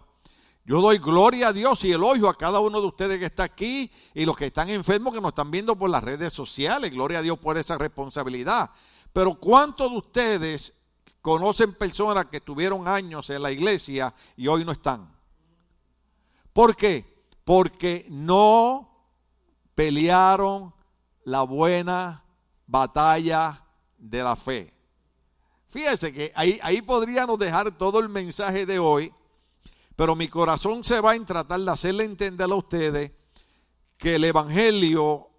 yo 0.64 0.80
doy 0.80 1.00
gloria 1.00 1.48
a 1.48 1.54
Dios 1.54 1.84
y 1.86 1.92
elogio 1.92 2.30
a 2.30 2.38
cada 2.38 2.60
uno 2.60 2.80
de 2.80 2.86
ustedes 2.86 3.18
que 3.18 3.26
está 3.26 3.46
aquí 3.46 3.92
y 4.14 4.26
los 4.26 4.38
que 4.38 4.46
están 4.46 4.70
enfermos 4.70 5.12
que 5.12 5.22
nos 5.22 5.30
están 5.30 5.50
viendo 5.50 5.76
por 5.76 5.90
las 5.90 6.04
redes 6.04 6.34
sociales. 6.34 6.92
Gloria 6.92 7.18
a 7.18 7.24
Dios 7.24 7.40
por 7.40 7.58
esa 7.58 7.80
responsabilidad. 7.80 8.70
Pero 9.12 9.34
¿cuántos 9.40 9.90
de 9.90 9.98
ustedes 9.98 10.79
conocen 11.22 11.74
personas 11.74 12.26
que 12.26 12.42
tuvieron 12.42 12.88
años 12.88 13.30
en 13.30 13.42
la 13.42 13.52
iglesia 13.52 14.14
y 14.36 14.48
hoy 14.48 14.66
no 14.66 14.72
están? 14.72 15.12
¿Por 16.54 16.76
qué? 16.76 17.24
Porque 17.44 18.06
no 18.10 18.90
pelearon 19.76 20.74
la 21.24 21.44
buena 21.44 22.24
batalla 22.68 23.64
de 23.98 24.24
la 24.24 24.36
fe. 24.36 24.74
Fíjense 25.70 26.12
que 26.12 26.32
ahí, 26.36 26.60
ahí 26.64 26.82
podríamos 26.82 27.38
dejar 27.38 27.78
todo 27.78 28.00
el 28.00 28.10
mensaje 28.10 28.66
de 28.66 28.80
hoy, 28.80 29.14
pero 29.96 30.16
mi 30.16 30.28
corazón 30.28 30.84
se 30.84 31.00
va 31.00 31.16
en 31.16 31.26
tratar 31.26 31.60
de 31.60 31.72
hacerle 31.72 32.06
entender 32.06 32.50
a 32.52 32.56
ustedes 32.56 33.12
que 33.98 34.16
el 34.16 34.24
Evangelio 34.24 35.30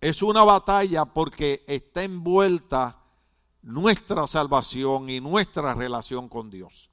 es 0.00 0.22
una 0.22 0.44
batalla 0.44 1.04
porque 1.04 1.64
está 1.66 2.02
envuelta 2.02 2.99
nuestra 3.62 4.26
salvación 4.26 5.10
y 5.10 5.20
nuestra 5.20 5.74
relación 5.74 6.28
con 6.28 6.50
Dios. 6.50 6.90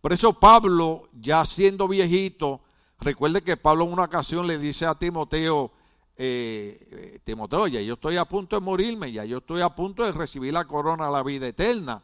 Por 0.00 0.12
eso 0.12 0.32
Pablo, 0.32 1.08
ya 1.12 1.44
siendo 1.44 1.86
viejito, 1.86 2.60
recuerde 2.98 3.42
que 3.42 3.56
Pablo 3.56 3.84
en 3.84 3.92
una 3.92 4.04
ocasión 4.04 4.46
le 4.46 4.58
dice 4.58 4.86
a 4.86 4.94
Timoteo, 4.94 5.72
eh, 6.16 7.20
Timoteo, 7.24 7.66
ya 7.66 7.80
yo 7.80 7.94
estoy 7.94 8.16
a 8.16 8.24
punto 8.24 8.56
de 8.56 8.60
morirme, 8.60 9.12
ya 9.12 9.24
yo 9.24 9.38
estoy 9.38 9.60
a 9.60 9.68
punto 9.70 10.04
de 10.04 10.12
recibir 10.12 10.52
la 10.52 10.64
corona 10.64 11.10
la 11.10 11.22
vida 11.22 11.46
eterna. 11.46 12.02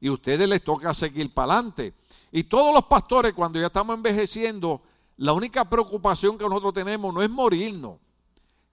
Y 0.00 0.08
a 0.08 0.12
ustedes 0.12 0.46
les 0.46 0.62
toca 0.62 0.92
seguir 0.92 1.32
para 1.32 1.54
adelante. 1.54 1.94
Y 2.30 2.44
todos 2.44 2.74
los 2.74 2.84
pastores, 2.84 3.32
cuando 3.32 3.58
ya 3.58 3.66
estamos 3.66 3.96
envejeciendo, 3.96 4.82
la 5.16 5.32
única 5.32 5.68
preocupación 5.68 6.36
que 6.36 6.44
nosotros 6.44 6.74
tenemos 6.74 7.14
no 7.14 7.22
es 7.22 7.30
morirnos, 7.30 7.98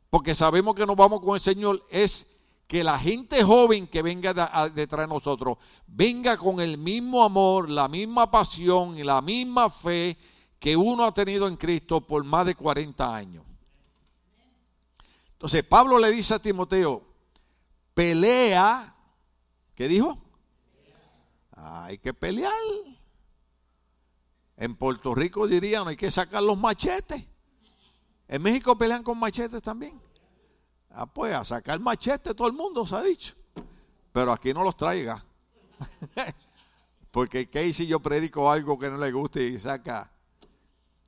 porque 0.09 0.35
sabemos 0.35 0.75
que 0.75 0.85
nos 0.85 0.95
vamos 0.95 1.21
con 1.21 1.35
el 1.35 1.41
Señor, 1.41 1.85
es 1.89 2.27
que 2.71 2.85
la 2.85 2.97
gente 2.97 3.43
joven 3.43 3.85
que 3.85 4.01
venga 4.01 4.69
detrás 4.73 5.01
de 5.01 5.13
nosotros 5.13 5.57
venga 5.87 6.37
con 6.37 6.61
el 6.61 6.77
mismo 6.77 7.21
amor, 7.21 7.69
la 7.69 7.89
misma 7.89 8.31
pasión 8.31 8.97
y 8.97 9.03
la 9.03 9.21
misma 9.21 9.69
fe 9.69 10.17
que 10.57 10.77
uno 10.77 11.03
ha 11.03 11.13
tenido 11.13 11.49
en 11.49 11.57
Cristo 11.57 11.99
por 11.99 12.23
más 12.23 12.45
de 12.45 12.55
40 12.55 13.13
años. 13.13 13.43
Entonces 15.33 15.65
Pablo 15.65 15.99
le 15.99 16.11
dice 16.11 16.35
a 16.35 16.39
Timoteo, 16.39 17.03
pelea, 17.93 18.95
¿qué 19.75 19.89
dijo? 19.89 20.17
Hay 21.51 21.97
que 21.97 22.13
pelear. 22.13 22.53
En 24.55 24.77
Puerto 24.77 25.13
Rico 25.13 25.45
dirían, 25.45 25.89
hay 25.89 25.97
que 25.97 26.09
sacar 26.09 26.41
los 26.41 26.57
machetes. 26.57 27.21
En 28.29 28.41
México 28.41 28.77
pelean 28.77 29.03
con 29.03 29.17
machetes 29.17 29.61
también. 29.61 29.99
Ah, 30.93 31.05
pues 31.05 31.33
a 31.33 31.43
sacar 31.45 31.79
machete 31.79 32.33
todo 32.33 32.47
el 32.47 32.53
mundo 32.53 32.85
se 32.85 32.95
ha 32.95 33.01
dicho. 33.01 33.33
Pero 34.11 34.31
aquí 34.31 34.53
no 34.53 34.63
los 34.63 34.75
traiga. 34.75 35.23
Porque 37.11 37.49
¿qué 37.49 37.73
si 37.73 37.87
yo 37.87 37.99
predico 37.99 38.49
algo 38.51 38.77
que 38.77 38.89
no 38.89 38.97
le 38.97 39.11
guste 39.11 39.43
y 39.43 39.59
saca 39.59 40.11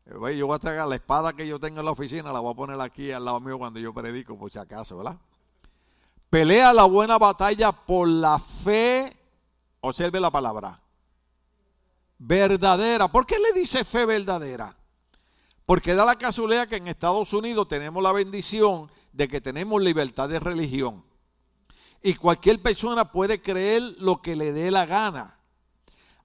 yo 0.06 0.48
voy 0.48 0.56
a 0.56 0.60
traer 0.60 0.86
la 0.86 0.96
espada 0.96 1.34
que 1.34 1.48
yo 1.48 1.60
tengo 1.60 1.80
en 1.80 1.86
la 1.86 1.92
oficina, 1.92 2.34
la 2.34 2.40
voy 2.40 2.52
a 2.52 2.56
poner 2.56 2.82
aquí 2.82 3.12
al 3.12 3.24
lado 3.24 3.40
mío 3.40 3.58
cuando 3.58 3.80
yo 3.80 3.94
predico, 3.94 4.38
por 4.38 4.52
si 4.52 4.60
acaso, 4.60 4.98
¿verdad? 4.98 5.18
Pelea 6.30 6.74
la 6.74 6.84
buena 6.84 7.18
batalla 7.18 7.72
por 7.72 8.08
la 8.08 8.38
fe, 8.38 9.12
observe 9.82 10.20
la 10.20 10.30
palabra, 10.30 10.80
verdadera. 12.18 13.08
¿Por 13.08 13.26
qué 13.26 13.38
le 13.40 13.58
dice 13.58 13.84
fe 13.84 14.06
verdadera? 14.06 14.76
Porque 15.74 15.96
da 15.96 16.06
la 16.06 16.16
casualidad 16.16 16.68
que 16.68 16.76
en 16.76 16.88
Estados 16.88 17.34
Unidos 17.34 17.68
tenemos 17.68 18.04
la 18.04 18.12
bendición 18.12 18.92
de 19.12 19.28
que 19.28 19.42
tenemos 19.42 19.82
libertad 19.82 20.30
de 20.30 20.40
religión. 20.40 21.04
Y 22.04 22.14
cualquier 22.14 22.62
persona 22.62 23.12
puede 23.12 23.42
creer 23.42 23.82
lo 23.98 24.22
que 24.22 24.36
le 24.36 24.54
dé 24.54 24.70
la 24.70 24.86
gana. 24.86 25.40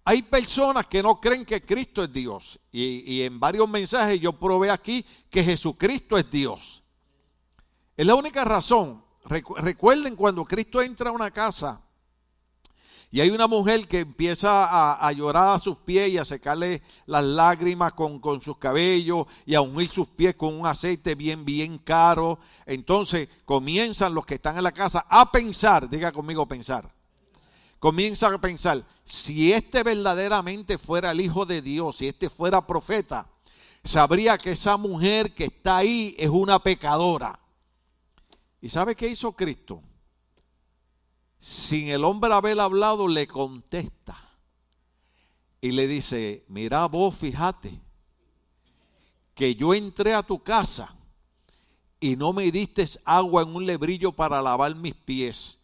Hay 0.05 0.21
personas 0.21 0.87
que 0.87 1.03
no 1.03 1.19
creen 1.19 1.47
que 1.47 1.65
Cristo 1.65 2.05
es 2.05 2.13
Dios. 2.13 2.61
Y, 2.71 3.23
en 3.23 3.41
varios 3.41 3.67
mensajes 3.67 4.21
yo 4.21 4.35
probé 4.35 4.71
aquí 4.71 5.03
que 5.31 5.43
Jesucristo 5.43 6.19
es 6.19 6.31
Dios. 6.31 6.83
Es 7.97 8.05
la 8.05 8.17
única 8.17 8.45
razón. 8.45 9.03
Recuerden 9.25 10.15
cuando 10.15 10.45
Cristo 10.45 10.83
entra 10.83 11.09
a 11.09 11.15
una 11.15 11.31
casa 11.31 11.81
y 13.11 13.21
hay 13.21 13.31
una 13.31 13.47
mujer 13.47 13.89
que 13.89 14.01
empieza 14.01 15.07
a, 15.07 15.13
llorar 15.13 15.57
a 15.57 15.61
sus 15.61 15.79
pies 15.79 16.11
y 16.11 16.19
a 16.19 16.25
secarle 16.25 16.83
las 17.07 17.25
lágrimas 17.25 17.95
con, 17.95 18.21
con, 18.21 18.43
sus 18.43 18.59
cabellos 18.59 19.27
y 19.47 19.55
a 19.55 19.63
unir 19.63 19.89
sus 19.89 20.09
pies 20.09 20.35
con 20.35 20.55
un 20.55 20.67
aceite 20.67 21.15
bien, 21.15 21.45
bien 21.45 21.79
caro. 21.79 22.39
Entonces 22.67 23.29
comienzan 23.47 24.15
los 24.15 24.27
que 24.27 24.35
están 24.35 24.59
en 24.59 24.63
la 24.63 24.73
casa 24.73 25.07
a 25.09 25.33
pensar, 25.33 25.89
diga 25.89 26.13
conmigo 26.13 26.47
pensar 26.47 26.99
comienza 27.79 28.29
a 28.29 28.41
pensar, 28.41 28.85
si 29.05 29.53
este 29.53 29.83
verdaderamente 29.83 30.79
fuera 30.79 31.13
el 31.13 31.21
Hijo 31.21 31.47
de 31.47 31.63
Dios, 31.63 31.99
si 31.99 32.09
este 32.09 32.29
fuera 32.29 32.67
profeta, 32.67 33.29
sabría 33.85 34.37
que 34.37 34.53
esa 34.53 34.77
mujer 34.77 35.35
que 35.35 35.45
está 35.45 35.79
ahí 35.79 36.15
es 36.19 36.29
una 36.29 36.59
pecadora. 36.59 37.39
¿Y 38.61 38.69
sabe 38.69 38.97
qué 38.97 39.09
hizo 39.09 39.33
Cristo? 39.33 39.83
Sin 41.39 41.89
el 41.89 42.05
hombre 42.05 42.33
haber 42.33 42.59
hablado, 42.61 43.09
le 43.09 43.27
contesta. 43.27 44.17
Y 45.61 45.73
le 45.73 45.87
dice, 45.87 46.45
mira 46.49 46.87
vos, 46.87 47.17
fíjate, 47.17 47.81
que 49.35 49.55
yo 49.55 49.75
entré 49.75 50.15
a 50.15 50.23
tu 50.23 50.43
casa 50.43 50.95
y 52.01 52.17
no 52.17 52.33
me 52.33 52.51
diste 52.51 52.87
agua 53.05 53.43
en 53.43 53.55
un 53.55 53.67
lebrillo 53.67 54.13
para 54.13 54.41
lavar 54.41 54.75
mis 54.75 54.95
pies 54.95 55.59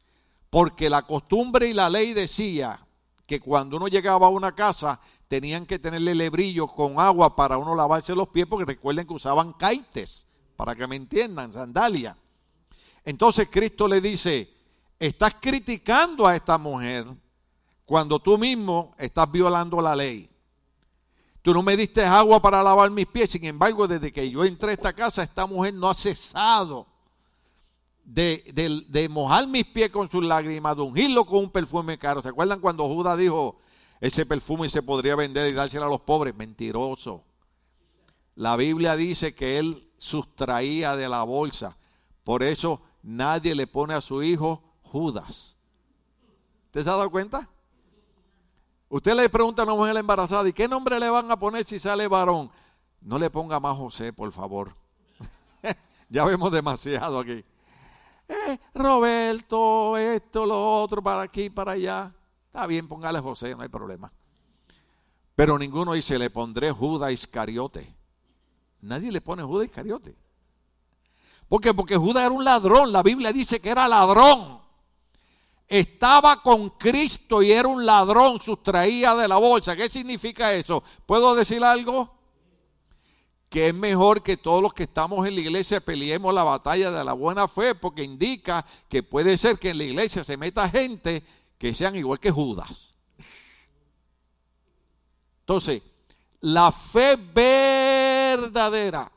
porque 0.54 0.88
la 0.88 1.02
costumbre 1.02 1.66
y 1.66 1.72
la 1.72 1.90
ley 1.90 2.12
decía 2.12 2.86
que 3.26 3.40
cuando 3.40 3.76
uno 3.76 3.88
llegaba 3.88 4.28
a 4.28 4.30
una 4.30 4.54
casa 4.54 5.00
tenían 5.26 5.66
que 5.66 5.80
tenerle 5.80 6.14
lebrillo 6.14 6.68
con 6.68 7.00
agua 7.00 7.34
para 7.34 7.58
uno 7.58 7.74
lavarse 7.74 8.14
los 8.14 8.28
pies, 8.28 8.46
porque 8.46 8.64
recuerden 8.64 9.04
que 9.04 9.14
usaban 9.14 9.54
caites, 9.54 10.28
para 10.54 10.76
que 10.76 10.86
me 10.86 10.94
entiendan, 10.94 11.52
sandalia. 11.52 12.16
Entonces 13.04 13.48
Cristo 13.50 13.88
le 13.88 14.00
dice, 14.00 14.48
estás 14.98 15.36
criticando 15.40 16.26
a 16.26 16.36
esta 16.36 16.58
mujer 16.58 17.06
cuando 17.84 18.18
tú 18.18 18.38
mismo 18.38 18.94
estás 18.98 19.30
violando 19.30 19.80
la 19.80 19.94
ley. 19.94 20.30
Tú 21.42 21.52
no 21.52 21.62
me 21.62 21.76
diste 21.76 22.02
agua 22.02 22.40
para 22.40 22.62
lavar 22.62 22.90
mis 22.90 23.06
pies, 23.06 23.30
sin 23.30 23.44
embargo, 23.44 23.86
desde 23.86 24.12
que 24.12 24.30
yo 24.30 24.44
entré 24.44 24.70
a 24.70 24.74
esta 24.74 24.92
casa, 24.94 25.22
esta 25.22 25.46
mujer 25.46 25.74
no 25.74 25.90
ha 25.90 25.94
cesado 25.94 26.86
de, 28.04 29.08
mojar 29.10 29.46
mis 29.46 29.64
pies 29.66 29.90
con 29.90 30.10
sus 30.10 30.24
lágrimas, 30.24 30.76
de 30.76 30.82
ungirlo 30.82 31.24
con 31.26 31.40
un 31.40 31.50
perfume 31.50 31.98
caro. 31.98 32.22
¿Se 32.22 32.28
acuerdan 32.28 32.60
cuando 32.60 32.86
Judas 32.88 33.18
dijo, 33.18 33.58
ese 34.00 34.24
perfume 34.24 34.68
se 34.68 34.82
podría 34.82 35.16
vender 35.16 35.50
y 35.50 35.52
dárselo 35.52 35.84
a 35.84 35.88
los 35.88 36.00
pobres? 36.00 36.34
Mentiroso. 36.34 37.24
La 38.34 38.56
Biblia 38.56 38.96
dice 38.96 39.34
que 39.34 39.58
él 39.58 39.90
sustraía 39.98 40.96
de 40.96 41.08
la 41.08 41.22
bolsa. 41.22 41.76
Por 42.24 42.42
eso 42.42 42.82
nadie 43.02 43.54
le 43.54 43.66
pone 43.66 43.94
a 43.94 44.00
su 44.00 44.22
hijo 44.22 44.62
Judas. 44.94 45.56
¿Te 46.70 46.78
has 46.78 46.84
dado 46.84 47.10
cuenta? 47.10 47.48
Usted 48.88 49.12
le 49.16 49.28
pregunta 49.28 49.62
a 49.62 49.64
una 49.64 49.74
mujer 49.74 49.96
embarazada, 49.96 50.48
¿y 50.48 50.52
qué 50.52 50.68
nombre 50.68 51.00
le 51.00 51.10
van 51.10 51.28
a 51.32 51.36
poner 51.36 51.66
si 51.66 51.80
sale 51.80 52.06
varón? 52.06 52.48
No 53.00 53.18
le 53.18 53.28
ponga 53.28 53.58
más 53.58 53.76
José, 53.76 54.12
por 54.12 54.30
favor. 54.30 54.72
ya 56.08 56.24
vemos 56.24 56.52
demasiado 56.52 57.18
aquí 57.18 57.44
eh, 58.28 58.56
Roberto, 58.72 59.96
esto, 59.96 60.46
lo 60.46 60.82
otro, 60.82 61.02
para 61.02 61.22
aquí, 61.22 61.50
para 61.50 61.72
allá. 61.72 62.14
Está 62.46 62.64
bien, 62.68 62.86
póngale 62.86 63.18
José, 63.18 63.56
no 63.56 63.62
hay 63.62 63.68
problema. 63.68 64.12
Pero 65.34 65.58
ninguno 65.58 65.94
dice, 65.94 66.20
le 66.20 66.30
pondré 66.30 66.70
Judas 66.70 67.10
Iscariote. 67.10 67.96
Nadie 68.80 69.10
le 69.10 69.20
pone 69.20 69.42
Judas 69.42 69.66
Iscariote. 69.66 70.16
¿Por 71.48 71.60
qué? 71.60 71.74
Porque 71.74 71.96
Judas 71.96 72.26
era 72.26 72.32
un 72.32 72.44
ladrón. 72.44 72.92
La 72.92 73.02
Biblia 73.02 73.32
dice 73.32 73.60
que 73.60 73.70
era 73.70 73.88
ladrón. 73.88 74.62
Estaba 75.66 76.42
con 76.42 76.70
Cristo 76.70 77.42
y 77.42 77.50
era 77.50 77.68
un 77.68 77.84
ladrón, 77.86 78.40
sustraía 78.40 79.14
de 79.14 79.28
la 79.28 79.36
bolsa. 79.36 79.74
¿Qué 79.76 79.88
significa 79.88 80.52
eso? 80.52 80.82
¿Puedo 81.06 81.34
decir 81.34 81.64
algo? 81.64 82.14
que 83.54 83.68
es 83.68 83.74
mejor 83.74 84.24
que 84.24 84.36
todos 84.36 84.60
los 84.60 84.74
que 84.74 84.82
estamos 84.82 85.24
en 85.28 85.36
la 85.36 85.40
iglesia 85.40 85.80
peleemos 85.80 86.34
la 86.34 86.42
batalla 86.42 86.90
de 86.90 87.04
la 87.04 87.12
buena 87.12 87.46
fe, 87.46 87.76
porque 87.76 88.02
indica 88.02 88.66
que 88.88 89.04
puede 89.04 89.38
ser 89.38 89.60
que 89.60 89.70
en 89.70 89.78
la 89.78 89.84
iglesia 89.84 90.24
se 90.24 90.36
meta 90.36 90.68
gente 90.68 91.22
que 91.56 91.72
sean 91.72 91.94
igual 91.94 92.18
que 92.18 92.32
Judas. 92.32 92.96
Entonces, 95.42 95.82
la 96.40 96.72
fe 96.72 97.14
verdadera, 97.14 99.12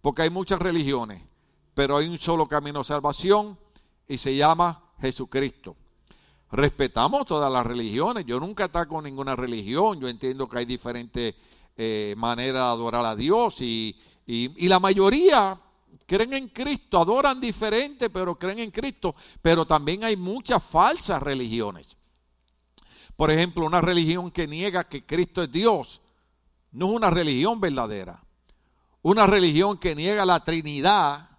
porque 0.00 0.22
hay 0.22 0.30
muchas 0.30 0.58
religiones, 0.58 1.22
pero 1.74 1.98
hay 1.98 2.08
un 2.08 2.16
solo 2.16 2.48
camino 2.48 2.78
de 2.78 2.86
salvación 2.86 3.58
y 4.08 4.16
se 4.16 4.34
llama 4.34 4.83
Jesucristo. 5.00 5.76
Respetamos 6.52 7.26
todas 7.26 7.50
las 7.50 7.66
religiones, 7.66 8.24
yo 8.26 8.38
nunca 8.38 8.64
ataco 8.64 9.02
ninguna 9.02 9.34
religión, 9.34 10.00
yo 10.00 10.08
entiendo 10.08 10.48
que 10.48 10.58
hay 10.58 10.64
diferentes 10.64 11.34
eh, 11.76 12.14
maneras 12.16 12.54
de 12.54 12.60
adorar 12.60 13.04
a 13.04 13.16
Dios 13.16 13.60
y, 13.60 13.96
y 14.26 14.68
la 14.68 14.78
mayoría 14.78 15.58
creen 16.06 16.34
en 16.34 16.48
Cristo, 16.48 16.98
adoran 16.98 17.40
diferente, 17.40 18.10
pero 18.10 18.38
creen 18.38 18.60
en 18.60 18.70
Cristo, 18.70 19.14
pero 19.42 19.66
también 19.66 20.04
hay 20.04 20.16
muchas 20.16 20.62
falsas 20.62 21.22
religiones. 21.22 21.96
Por 23.16 23.30
ejemplo, 23.30 23.64
una 23.64 23.80
religión 23.80 24.30
que 24.30 24.46
niega 24.46 24.84
que 24.84 25.04
Cristo 25.04 25.42
es 25.42 25.50
Dios, 25.50 26.00
no 26.72 26.86
es 26.86 26.92
una 26.92 27.10
religión 27.10 27.60
verdadera. 27.60 28.22
Una 29.02 29.26
religión 29.26 29.78
que 29.78 29.94
niega 29.94 30.24
la 30.24 30.42
Trinidad, 30.42 31.33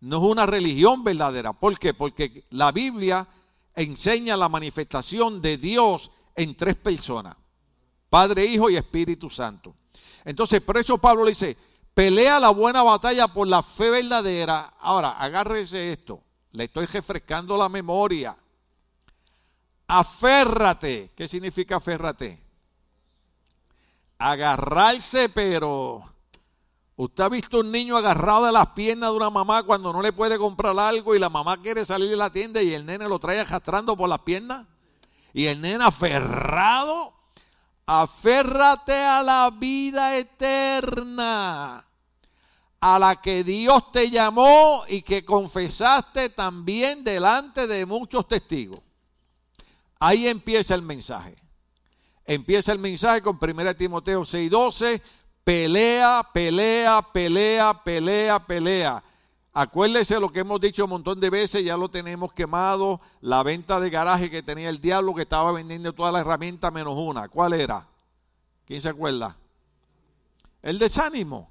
no 0.00 0.16
es 0.18 0.22
una 0.22 0.46
religión 0.46 1.02
verdadera. 1.04 1.52
¿Por 1.52 1.78
qué? 1.78 1.94
Porque 1.94 2.44
la 2.50 2.72
Biblia 2.72 3.26
enseña 3.74 4.36
la 4.36 4.48
manifestación 4.48 5.40
de 5.40 5.56
Dios 5.56 6.10
en 6.34 6.56
tres 6.56 6.76
personas, 6.76 7.36
Padre, 8.08 8.46
Hijo 8.46 8.70
y 8.70 8.76
Espíritu 8.76 9.28
Santo. 9.30 9.74
Entonces, 10.24 10.60
por 10.60 10.76
eso 10.78 10.98
Pablo 10.98 11.24
le 11.24 11.30
dice, 11.30 11.56
pelea 11.94 12.38
la 12.38 12.50
buena 12.50 12.82
batalla 12.82 13.28
por 13.28 13.48
la 13.48 13.62
fe 13.62 13.90
verdadera. 13.90 14.74
Ahora, 14.80 15.10
agárrese 15.12 15.92
esto, 15.92 16.22
le 16.52 16.64
estoy 16.64 16.86
refrescando 16.86 17.56
la 17.56 17.68
memoria. 17.68 18.36
Aférrate. 19.86 21.12
¿Qué 21.16 21.26
significa 21.26 21.76
aférrate? 21.76 22.40
Agarrarse, 24.18 25.28
pero 25.28 26.04
¿Usted 26.98 27.22
ha 27.22 27.28
visto 27.28 27.60
un 27.60 27.70
niño 27.70 27.96
agarrado 27.96 28.46
de 28.46 28.50
las 28.50 28.70
piernas 28.70 29.10
de 29.10 29.16
una 29.16 29.30
mamá 29.30 29.62
cuando 29.62 29.92
no 29.92 30.02
le 30.02 30.12
puede 30.12 30.36
comprar 30.36 30.76
algo 30.76 31.14
y 31.14 31.20
la 31.20 31.28
mamá 31.28 31.62
quiere 31.62 31.84
salir 31.84 32.10
de 32.10 32.16
la 32.16 32.28
tienda 32.28 32.60
y 32.60 32.74
el 32.74 32.84
nene 32.84 33.06
lo 33.06 33.20
trae 33.20 33.38
arrastrando 33.38 33.96
por 33.96 34.08
las 34.08 34.18
piernas? 34.18 34.66
Y 35.32 35.46
el 35.46 35.60
nene 35.60 35.84
aferrado, 35.84 37.14
aférrate 37.86 39.00
a 39.00 39.22
la 39.22 39.48
vida 39.56 40.16
eterna, 40.16 41.86
a 42.80 42.98
la 42.98 43.20
que 43.20 43.44
Dios 43.44 43.92
te 43.92 44.10
llamó 44.10 44.82
y 44.88 45.02
que 45.02 45.24
confesaste 45.24 46.30
también 46.30 47.04
delante 47.04 47.68
de 47.68 47.86
muchos 47.86 48.26
testigos. 48.26 48.80
Ahí 50.00 50.26
empieza 50.26 50.74
el 50.74 50.82
mensaje. 50.82 51.36
Empieza 52.24 52.72
el 52.72 52.80
mensaje 52.80 53.22
con 53.22 53.38
1 53.40 53.76
Timoteo 53.76 54.22
6:12 54.22 55.00
Pelea, 55.48 56.20
pelea, 56.30 57.00
pelea, 57.00 57.72
pelea, 57.82 58.38
pelea. 58.38 59.02
Acuérdese 59.54 60.20
lo 60.20 60.28
que 60.28 60.40
hemos 60.40 60.60
dicho 60.60 60.84
un 60.84 60.90
montón 60.90 61.18
de 61.20 61.30
veces, 61.30 61.64
ya 61.64 61.74
lo 61.74 61.88
tenemos 61.88 62.34
quemado, 62.34 63.00
la 63.22 63.42
venta 63.42 63.80
de 63.80 63.88
garaje 63.88 64.28
que 64.28 64.42
tenía 64.42 64.68
el 64.68 64.78
diablo 64.78 65.14
que 65.14 65.22
estaba 65.22 65.50
vendiendo 65.50 65.94
todas 65.94 66.12
las 66.12 66.20
herramientas 66.20 66.70
menos 66.70 66.96
una. 66.98 67.30
¿Cuál 67.30 67.54
era? 67.54 67.88
¿Quién 68.66 68.82
se 68.82 68.90
acuerda? 68.90 69.38
El 70.60 70.78
desánimo. 70.78 71.48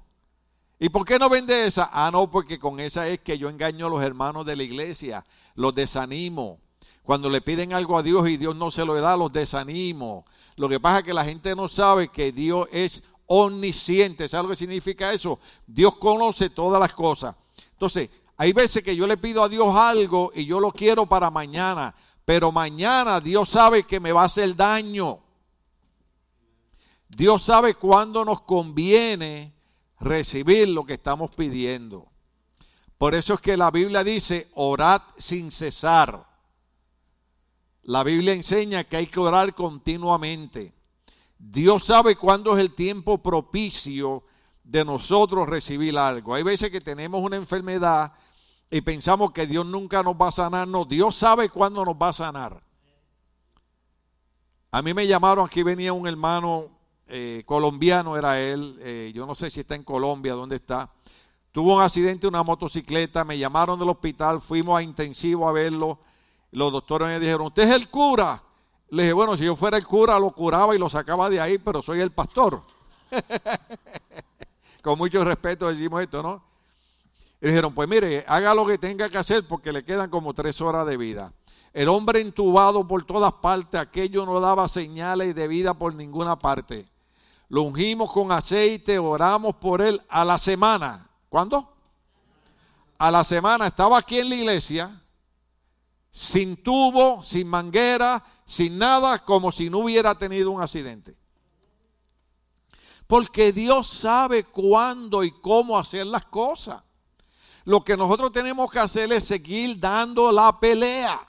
¿Y 0.78 0.90
por 0.90 1.04
qué 1.04 1.18
no 1.18 1.28
vende 1.28 1.66
esa? 1.66 1.90
Ah, 1.92 2.10
no, 2.12 2.30
porque 2.30 2.60
con 2.60 2.78
esa 2.78 3.08
es 3.08 3.18
que 3.18 3.36
yo 3.36 3.48
engaño 3.48 3.88
a 3.88 3.90
los 3.90 4.04
hermanos 4.04 4.46
de 4.46 4.54
la 4.54 4.62
iglesia, 4.62 5.24
los 5.56 5.74
desanimo. 5.74 6.60
Cuando 7.02 7.28
le 7.28 7.40
piden 7.40 7.72
algo 7.72 7.98
a 7.98 8.04
Dios 8.04 8.28
y 8.28 8.36
Dios 8.36 8.54
no 8.54 8.70
se 8.70 8.84
lo 8.84 8.94
da, 9.00 9.16
los 9.16 9.32
desanimo. 9.32 10.24
Lo 10.54 10.68
que 10.68 10.78
pasa 10.78 10.98
es 10.98 11.04
que 11.04 11.14
la 11.14 11.24
gente 11.24 11.56
no 11.56 11.68
sabe 11.68 12.06
que 12.06 12.30
Dios 12.30 12.68
es 12.70 13.02
omnisciente. 13.28 14.28
¿Sabes 14.28 14.44
lo 14.44 14.50
que 14.50 14.56
significa 14.56 15.12
eso? 15.12 15.38
Dios 15.66 15.96
conoce 15.96 16.50
todas 16.50 16.80
las 16.80 16.92
cosas. 16.92 17.36
Entonces, 17.72 18.10
hay 18.36 18.52
veces 18.52 18.82
que 18.82 18.96
yo 18.96 19.06
le 19.06 19.16
pido 19.16 19.42
a 19.42 19.48
Dios 19.48 19.74
algo 19.74 20.32
y 20.34 20.44
yo 20.44 20.60
lo 20.60 20.72
quiero 20.72 21.06
para 21.06 21.30
mañana, 21.30 21.94
pero 22.24 22.50
mañana 22.52 23.20
Dios 23.20 23.50
sabe 23.50 23.84
que 23.84 24.00
me 24.00 24.12
va 24.12 24.22
a 24.22 24.26
hacer 24.26 24.54
daño. 24.54 25.20
Dios 27.08 27.42
sabe 27.42 27.74
cuándo 27.74 28.24
nos 28.24 28.42
conviene 28.42 29.52
recibir 30.00 30.68
lo 30.68 30.84
que 30.84 30.94
estamos 30.94 31.30
pidiendo. 31.34 32.06
Por 32.96 33.14
eso 33.14 33.34
es 33.34 33.40
que 33.40 33.56
la 33.56 33.70
Biblia 33.70 34.04
dice, 34.04 34.48
orad 34.54 35.02
sin 35.16 35.50
cesar. 35.50 36.26
La 37.82 38.04
Biblia 38.04 38.34
enseña 38.34 38.84
que 38.84 38.96
hay 38.96 39.06
que 39.06 39.20
orar 39.20 39.54
continuamente. 39.54 40.77
Dios 41.38 41.84
sabe 41.84 42.16
cuándo 42.16 42.56
es 42.56 42.60
el 42.60 42.74
tiempo 42.74 43.22
propicio 43.22 44.24
de 44.64 44.84
nosotros 44.84 45.48
recibir 45.48 45.96
algo. 45.96 46.34
Hay 46.34 46.42
veces 46.42 46.70
que 46.70 46.80
tenemos 46.80 47.22
una 47.22 47.36
enfermedad 47.36 48.12
y 48.70 48.80
pensamos 48.80 49.32
que 49.32 49.46
Dios 49.46 49.64
nunca 49.64 50.02
nos 50.02 50.14
va 50.14 50.28
a 50.28 50.32
sanar. 50.32 50.68
No, 50.68 50.84
Dios 50.84 51.14
sabe 51.14 51.48
cuándo 51.48 51.84
nos 51.84 51.94
va 51.94 52.08
a 52.08 52.12
sanar. 52.12 52.62
A 54.70 54.82
mí 54.82 54.92
me 54.92 55.06
llamaron, 55.06 55.46
aquí 55.46 55.62
venía 55.62 55.94
un 55.94 56.06
hermano 56.06 56.68
eh, 57.06 57.42
colombiano, 57.46 58.18
era 58.18 58.38
él, 58.38 58.78
eh, 58.82 59.12
yo 59.14 59.24
no 59.24 59.34
sé 59.34 59.50
si 59.50 59.60
está 59.60 59.74
en 59.74 59.84
Colombia, 59.84 60.34
dónde 60.34 60.56
está. 60.56 60.92
Tuvo 61.52 61.76
un 61.76 61.82
accidente, 61.82 62.26
una 62.26 62.42
motocicleta, 62.42 63.24
me 63.24 63.38
llamaron 63.38 63.78
del 63.78 63.88
hospital, 63.88 64.42
fuimos 64.42 64.78
a 64.78 64.82
intensivo 64.82 65.48
a 65.48 65.52
verlo. 65.52 66.00
Los 66.50 66.70
doctores 66.70 67.08
me 67.08 67.18
dijeron, 67.18 67.46
usted 67.46 67.62
es 67.62 67.74
el 67.74 67.88
cura. 67.88 68.42
Le 68.90 69.02
dije, 69.02 69.12
bueno, 69.12 69.36
si 69.36 69.44
yo 69.44 69.54
fuera 69.54 69.76
el 69.76 69.86
cura, 69.86 70.18
lo 70.18 70.30
curaba 70.30 70.74
y 70.74 70.78
lo 70.78 70.88
sacaba 70.88 71.28
de 71.28 71.40
ahí, 71.40 71.58
pero 71.58 71.82
soy 71.82 72.00
el 72.00 72.10
pastor. 72.10 72.62
Con 74.82 74.98
mucho 74.98 75.24
respeto 75.24 75.68
decimos 75.68 76.00
esto, 76.00 76.22
¿no? 76.22 76.42
Y 77.40 77.48
dijeron, 77.48 77.74
pues 77.74 77.88
mire, 77.88 78.24
haga 78.26 78.54
lo 78.54 78.66
que 78.66 78.78
tenga 78.78 79.08
que 79.08 79.18
hacer 79.18 79.46
porque 79.46 79.72
le 79.72 79.84
quedan 79.84 80.10
como 80.10 80.34
tres 80.34 80.60
horas 80.60 80.86
de 80.86 80.96
vida. 80.96 81.32
El 81.72 81.88
hombre 81.88 82.20
entubado 82.20 82.86
por 82.86 83.04
todas 83.04 83.32
partes, 83.34 83.80
aquello 83.80 84.24
no 84.24 84.40
daba 84.40 84.66
señales 84.68 85.34
de 85.34 85.46
vida 85.46 85.74
por 85.74 85.94
ninguna 85.94 86.38
parte. 86.38 86.88
Lo 87.48 87.62
ungimos 87.62 88.10
con 88.12 88.32
aceite, 88.32 88.98
oramos 88.98 89.54
por 89.56 89.80
él 89.80 90.02
a 90.08 90.24
la 90.24 90.38
semana. 90.38 91.08
¿Cuándo? 91.28 91.72
A 92.98 93.10
la 93.10 93.22
semana 93.22 93.66
estaba 93.66 93.98
aquí 93.98 94.18
en 94.18 94.28
la 94.28 94.34
iglesia 94.34 95.02
sin 96.10 96.56
tubo, 96.62 97.22
sin 97.22 97.46
manguera, 97.46 98.24
sin 98.48 98.78
nada, 98.78 99.22
como 99.26 99.52
si 99.52 99.68
no 99.68 99.80
hubiera 99.80 100.14
tenido 100.16 100.50
un 100.50 100.62
accidente. 100.62 101.14
Porque 103.06 103.52
Dios 103.52 103.88
sabe 103.88 104.42
cuándo 104.44 105.22
y 105.22 105.30
cómo 105.30 105.78
hacer 105.78 106.06
las 106.06 106.24
cosas. 106.24 106.82
Lo 107.64 107.84
que 107.84 107.94
nosotros 107.94 108.32
tenemos 108.32 108.70
que 108.70 108.78
hacer 108.78 109.12
es 109.12 109.26
seguir 109.26 109.78
dando 109.78 110.32
la 110.32 110.58
pelea. 110.58 111.28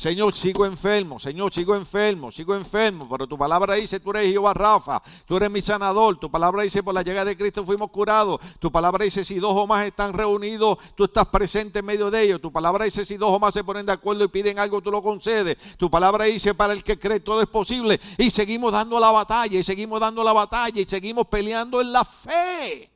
Señor, 0.00 0.34
sigo 0.34 0.64
enfermo, 0.64 1.20
Señor, 1.20 1.52
sigo 1.52 1.76
enfermo, 1.76 2.32
sigo 2.32 2.54
enfermo, 2.54 3.06
pero 3.06 3.26
tu 3.26 3.36
palabra 3.36 3.74
dice, 3.74 4.00
tú 4.00 4.12
eres 4.12 4.32
Jehová 4.32 4.54
Rafa, 4.54 5.02
tú 5.26 5.36
eres 5.36 5.50
mi 5.50 5.60
sanador, 5.60 6.18
tu 6.18 6.30
palabra 6.30 6.62
dice, 6.62 6.82
por 6.82 6.94
la 6.94 7.02
llegada 7.02 7.26
de 7.26 7.36
Cristo 7.36 7.66
fuimos 7.66 7.90
curados, 7.90 8.40
tu 8.58 8.72
palabra 8.72 9.04
dice, 9.04 9.26
si 9.26 9.34
dos 9.34 9.52
o 9.54 9.66
más 9.66 9.84
están 9.84 10.14
reunidos, 10.14 10.78
tú 10.94 11.04
estás 11.04 11.26
presente 11.26 11.80
en 11.80 11.84
medio 11.84 12.10
de 12.10 12.22
ellos, 12.22 12.40
tu 12.40 12.50
palabra 12.50 12.86
dice, 12.86 13.04
si 13.04 13.18
dos 13.18 13.30
o 13.30 13.38
más 13.38 13.52
se 13.52 13.62
ponen 13.62 13.84
de 13.84 13.92
acuerdo 13.92 14.24
y 14.24 14.28
piden 14.28 14.58
algo, 14.58 14.80
tú 14.80 14.90
lo 14.90 15.02
concedes, 15.02 15.58
tu 15.76 15.90
palabra 15.90 16.24
dice, 16.24 16.54
para 16.54 16.72
el 16.72 16.82
que 16.82 16.98
cree 16.98 17.20
todo 17.20 17.42
es 17.42 17.48
posible, 17.48 18.00
y 18.16 18.30
seguimos 18.30 18.72
dando 18.72 18.98
la 18.98 19.10
batalla, 19.10 19.58
y 19.58 19.62
seguimos 19.62 20.00
dando 20.00 20.24
la 20.24 20.32
batalla, 20.32 20.80
y 20.80 20.86
seguimos 20.86 21.26
peleando 21.26 21.78
en 21.78 21.92
la 21.92 22.06
fe. 22.06 22.90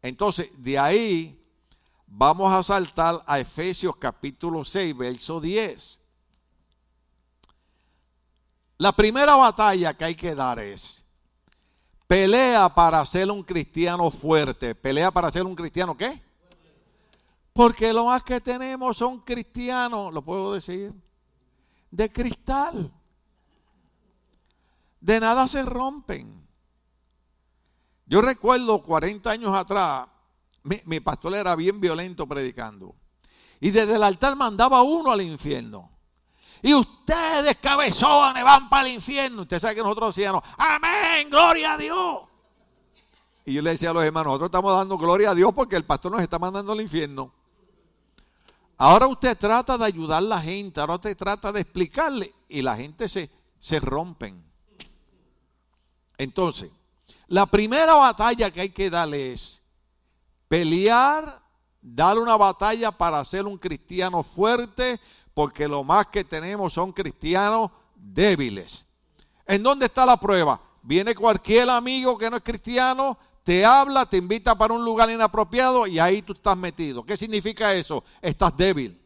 Entonces, 0.00 0.48
de 0.56 0.78
ahí 0.78 1.37
Vamos 2.20 2.52
a 2.52 2.64
saltar 2.64 3.22
a 3.28 3.38
Efesios 3.38 3.94
capítulo 3.94 4.64
6, 4.64 4.96
verso 4.96 5.40
10. 5.40 6.00
La 8.78 8.90
primera 8.90 9.36
batalla 9.36 9.96
que 9.96 10.04
hay 10.04 10.16
que 10.16 10.34
dar 10.34 10.58
es, 10.58 11.04
pelea 12.08 12.74
para 12.74 13.06
ser 13.06 13.30
un 13.30 13.44
cristiano 13.44 14.10
fuerte. 14.10 14.74
Pelea 14.74 15.12
para 15.12 15.30
ser 15.30 15.44
un 15.44 15.54
cristiano 15.54 15.96
qué? 15.96 16.20
Porque 17.52 17.92
lo 17.92 18.06
más 18.06 18.24
que 18.24 18.40
tenemos 18.40 18.96
son 18.96 19.20
cristianos, 19.20 20.12
lo 20.12 20.20
puedo 20.20 20.54
decir, 20.54 20.92
de 21.88 22.12
cristal. 22.12 22.92
De 25.00 25.20
nada 25.20 25.46
se 25.46 25.62
rompen. 25.62 26.44
Yo 28.06 28.20
recuerdo 28.20 28.82
40 28.82 29.30
años 29.30 29.56
atrás, 29.56 30.08
mi, 30.62 31.00
pastor 31.00 31.34
era 31.34 31.54
bien 31.54 31.80
violento 31.80 32.26
predicando. 32.26 32.94
Y 33.60 33.70
desde 33.70 33.96
el 33.96 34.02
altar 34.02 34.36
mandaba 34.36 34.82
uno 34.82 35.10
al 35.10 35.22
infierno. 35.22 35.90
Y 36.62 36.74
ustedes, 36.74 37.56
cabezones, 37.56 38.44
van 38.44 38.68
para 38.68 38.86
el 38.86 38.94
infierno. 38.94 39.42
Usted 39.42 39.60
sabe 39.60 39.76
que 39.76 39.82
nosotros 39.82 40.14
decíamos, 40.14 40.42
amén, 40.56 41.30
gloria 41.30 41.74
a 41.74 41.78
Dios. 41.78 42.18
Y 43.44 43.54
yo 43.54 43.62
le 43.62 43.70
decía 43.70 43.90
a 43.90 43.92
los 43.92 44.04
hermanos, 44.04 44.26
nosotros 44.32 44.48
estamos 44.48 44.76
dando 44.76 44.98
gloria 44.98 45.30
a 45.30 45.34
Dios 45.34 45.52
porque 45.54 45.76
el 45.76 45.84
pastor 45.84 46.12
nos 46.12 46.20
está 46.20 46.38
mandando 46.38 46.72
al 46.72 46.80
infierno. 46.80 47.32
Ahora 48.76 49.06
usted 49.06 49.36
trata 49.36 49.78
de 49.78 49.84
ayudar 49.84 50.18
a 50.18 50.20
la 50.20 50.40
gente, 50.40 50.80
ahora 50.80 50.96
usted 50.96 51.16
trata 51.16 51.50
de 51.50 51.60
explicarle 51.60 52.34
y 52.48 52.62
la 52.62 52.76
gente 52.76 53.08
se 53.08 53.30
se 53.58 53.80
rompen. 53.80 54.44
Entonces, 56.16 56.70
la 57.26 57.46
primera 57.46 57.94
batalla 57.94 58.50
que 58.50 58.60
hay 58.60 58.70
que 58.70 58.90
darle 58.90 59.32
es 59.32 59.62
pelear, 60.48 61.40
dar 61.80 62.18
una 62.18 62.36
batalla 62.36 62.90
para 62.90 63.24
ser 63.24 63.46
un 63.46 63.58
cristiano 63.58 64.22
fuerte, 64.22 65.00
porque 65.34 65.68
lo 65.68 65.84
más 65.84 66.06
que 66.06 66.24
tenemos 66.24 66.72
son 66.72 66.92
cristianos 66.92 67.70
débiles. 67.94 68.86
¿En 69.46 69.62
dónde 69.62 69.86
está 69.86 70.04
la 70.04 70.18
prueba? 70.18 70.60
Viene 70.82 71.14
cualquier 71.14 71.70
amigo 71.70 72.18
que 72.18 72.30
no 72.30 72.36
es 72.36 72.42
cristiano, 72.42 73.18
te 73.44 73.64
habla, 73.64 74.04
te 74.04 74.18
invita 74.18 74.56
para 74.56 74.74
un 74.74 74.84
lugar 74.84 75.10
inapropiado 75.10 75.86
y 75.86 75.98
ahí 75.98 76.22
tú 76.22 76.32
estás 76.32 76.56
metido. 76.56 77.04
¿Qué 77.04 77.16
significa 77.16 77.72
eso? 77.72 78.04
Estás 78.20 78.56
débil. 78.56 79.00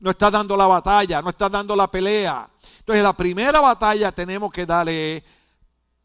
No 0.00 0.10
estás 0.10 0.30
dando 0.30 0.56
la 0.56 0.66
batalla, 0.66 1.22
no 1.22 1.30
estás 1.30 1.50
dando 1.50 1.74
la 1.74 1.90
pelea. 1.90 2.48
Entonces 2.80 3.02
la 3.02 3.12
primera 3.12 3.60
batalla 3.60 4.12
tenemos 4.12 4.52
que 4.52 4.66
darle 4.66 5.24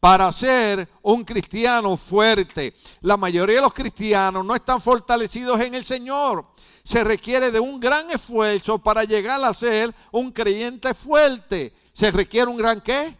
para 0.04 0.30
ser 0.32 0.86
un 1.00 1.24
cristiano 1.24 1.96
fuerte. 1.96 2.76
La 3.00 3.16
mayoría 3.16 3.56
de 3.56 3.62
los 3.62 3.72
cristianos 3.72 4.44
no 4.44 4.54
están 4.54 4.78
fortalecidos 4.78 5.58
en 5.62 5.74
el 5.74 5.82
Señor. 5.82 6.44
Se 6.84 7.02
requiere 7.02 7.50
de 7.50 7.58
un 7.58 7.80
gran 7.80 8.10
esfuerzo 8.10 8.78
para 8.78 9.04
llegar 9.04 9.42
a 9.42 9.54
ser 9.54 9.94
un 10.12 10.30
creyente 10.30 10.92
fuerte. 10.92 11.74
Se 11.94 12.10
requiere 12.10 12.50
un 12.50 12.58
gran 12.58 12.82
qué? 12.82 13.16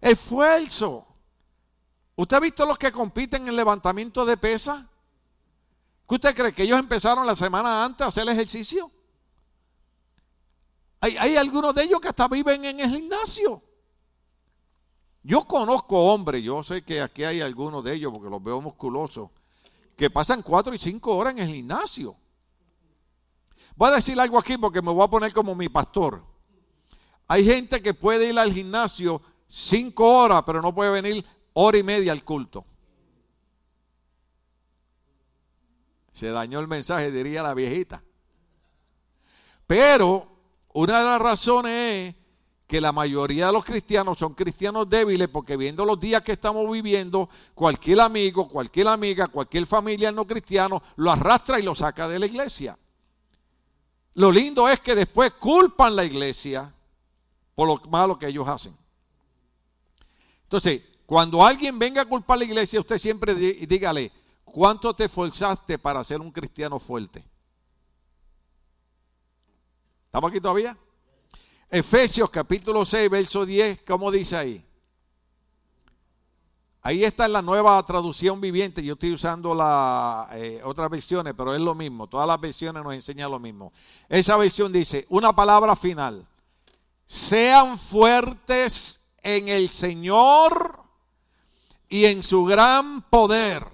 Esfuerzo. 0.00 1.06
¿Usted 2.16 2.38
ha 2.38 2.40
visto 2.40 2.64
los 2.64 2.78
que 2.78 2.90
compiten 2.90 3.46
en 3.46 3.54
levantamiento 3.54 4.24
de 4.24 4.38
pesa? 4.38 4.88
¿Qué 6.08 6.14
usted 6.14 6.34
cree 6.34 6.54
que 6.54 6.62
ellos 6.62 6.78
empezaron 6.78 7.26
la 7.26 7.36
semana 7.36 7.84
antes 7.84 8.02
a 8.02 8.08
hacer 8.08 8.26
ejercicio? 8.30 8.90
Hay, 11.00 11.18
hay 11.18 11.36
algunos 11.36 11.74
de 11.74 11.82
ellos 11.82 12.00
que 12.00 12.08
hasta 12.08 12.28
viven 12.28 12.64
en 12.64 12.80
el 12.80 12.88
gimnasio. 12.88 13.62
Yo 15.22 15.44
conozco 15.44 15.96
hombres, 16.12 16.42
yo 16.42 16.62
sé 16.62 16.82
que 16.82 17.00
aquí 17.00 17.24
hay 17.24 17.40
algunos 17.40 17.84
de 17.84 17.94
ellos 17.94 18.12
porque 18.12 18.30
los 18.30 18.42
veo 18.42 18.60
musculosos, 18.60 19.30
que 19.96 20.08
pasan 20.08 20.42
cuatro 20.42 20.74
y 20.74 20.78
cinco 20.78 21.14
horas 21.16 21.34
en 21.34 21.40
el 21.40 21.48
gimnasio. 21.48 22.16
Voy 23.76 23.90
a 23.90 23.96
decir 23.96 24.18
algo 24.18 24.38
aquí 24.38 24.56
porque 24.56 24.80
me 24.80 24.92
voy 24.92 25.04
a 25.04 25.08
poner 25.08 25.32
como 25.32 25.54
mi 25.54 25.68
pastor. 25.68 26.24
Hay 27.28 27.44
gente 27.44 27.82
que 27.82 27.94
puede 27.94 28.30
ir 28.30 28.38
al 28.38 28.52
gimnasio 28.52 29.22
cinco 29.46 30.22
horas, 30.22 30.42
pero 30.44 30.62
no 30.62 30.74
puede 30.74 30.90
venir 30.90 31.24
hora 31.52 31.78
y 31.78 31.82
media 31.82 32.12
al 32.12 32.24
culto. 32.24 32.64
Se 36.12 36.28
dañó 36.28 36.60
el 36.60 36.68
mensaje, 36.68 37.10
diría 37.10 37.42
la 37.42 37.54
viejita. 37.54 38.02
Pero 39.66 40.26
una 40.72 40.98
de 40.98 41.04
las 41.04 41.20
razones 41.20 42.08
es 42.08 42.19
que 42.70 42.80
la 42.80 42.92
mayoría 42.92 43.46
de 43.46 43.52
los 43.52 43.64
cristianos 43.64 44.16
son 44.16 44.32
cristianos 44.32 44.88
débiles 44.88 45.26
porque 45.26 45.56
viendo 45.56 45.84
los 45.84 45.98
días 45.98 46.22
que 46.22 46.30
estamos 46.30 46.70
viviendo, 46.70 47.28
cualquier 47.52 48.00
amigo, 48.00 48.48
cualquier 48.48 48.86
amiga, 48.86 49.26
cualquier 49.26 49.66
familia 49.66 50.12
no 50.12 50.24
cristiano 50.24 50.80
lo 50.94 51.10
arrastra 51.10 51.58
y 51.58 51.64
lo 51.64 51.74
saca 51.74 52.08
de 52.08 52.20
la 52.20 52.26
iglesia. 52.26 52.78
Lo 54.14 54.30
lindo 54.30 54.68
es 54.68 54.78
que 54.78 54.94
después 54.94 55.32
culpan 55.32 55.96
la 55.96 56.04
iglesia 56.04 56.72
por 57.56 57.66
lo 57.66 57.90
malo 57.90 58.16
que 58.16 58.28
ellos 58.28 58.46
hacen. 58.46 58.76
Entonces, 60.44 60.80
cuando 61.06 61.44
alguien 61.44 61.76
venga 61.76 62.02
a 62.02 62.04
culpar 62.04 62.36
a 62.36 62.38
la 62.38 62.44
iglesia, 62.44 62.78
usted 62.78 62.98
siempre 62.98 63.34
dígale, 63.34 64.12
¿cuánto 64.44 64.94
te 64.94 65.06
esforzaste 65.06 65.76
para 65.76 66.04
ser 66.04 66.20
un 66.20 66.30
cristiano 66.30 66.78
fuerte? 66.78 67.24
¿Estamos 70.06 70.30
aquí 70.30 70.40
todavía? 70.40 70.78
Efesios 71.72 72.30
capítulo 72.30 72.84
6, 72.84 73.08
verso 73.08 73.46
10, 73.46 73.82
¿cómo 73.86 74.10
dice 74.10 74.36
ahí? 74.36 74.64
Ahí 76.82 77.04
está 77.04 77.26
en 77.26 77.34
la 77.34 77.42
nueva 77.42 77.80
traducción 77.84 78.40
viviente. 78.40 78.82
Yo 78.82 78.94
estoy 78.94 79.12
usando 79.12 79.54
la, 79.54 80.28
eh, 80.32 80.60
otras 80.64 80.90
versiones, 80.90 81.32
pero 81.36 81.54
es 81.54 81.60
lo 81.60 81.76
mismo. 81.76 82.08
Todas 82.08 82.26
las 82.26 82.40
versiones 82.40 82.82
nos 82.82 82.94
enseñan 82.94 83.30
lo 83.30 83.38
mismo. 83.38 83.72
Esa 84.08 84.36
versión 84.36 84.72
dice, 84.72 85.06
una 85.10 85.32
palabra 85.32 85.76
final. 85.76 86.26
Sean 87.06 87.78
fuertes 87.78 88.98
en 89.22 89.48
el 89.48 89.68
Señor 89.68 90.82
y 91.88 92.06
en 92.06 92.24
su 92.24 92.44
gran 92.46 93.02
poder. 93.02 93.64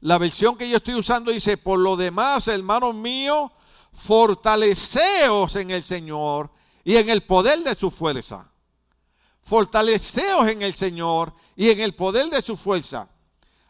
La 0.00 0.18
versión 0.18 0.56
que 0.56 0.68
yo 0.68 0.78
estoy 0.78 0.94
usando 0.94 1.30
dice, 1.30 1.58
por 1.58 1.78
lo 1.78 1.96
demás, 1.96 2.48
hermanos 2.48 2.92
míos, 2.92 3.52
fortaleceos 3.92 5.54
en 5.54 5.70
el 5.70 5.84
Señor 5.84 6.50
y 6.84 6.96
en 6.96 7.08
el 7.08 7.22
poder 7.22 7.64
de 7.64 7.74
su 7.74 7.90
fuerza. 7.90 8.46
Fortaleceos 9.40 10.46
en 10.48 10.62
el 10.62 10.74
Señor 10.74 11.32
y 11.56 11.70
en 11.70 11.80
el 11.80 11.94
poder 11.94 12.30
de 12.30 12.42
su 12.42 12.56
fuerza. 12.56 13.08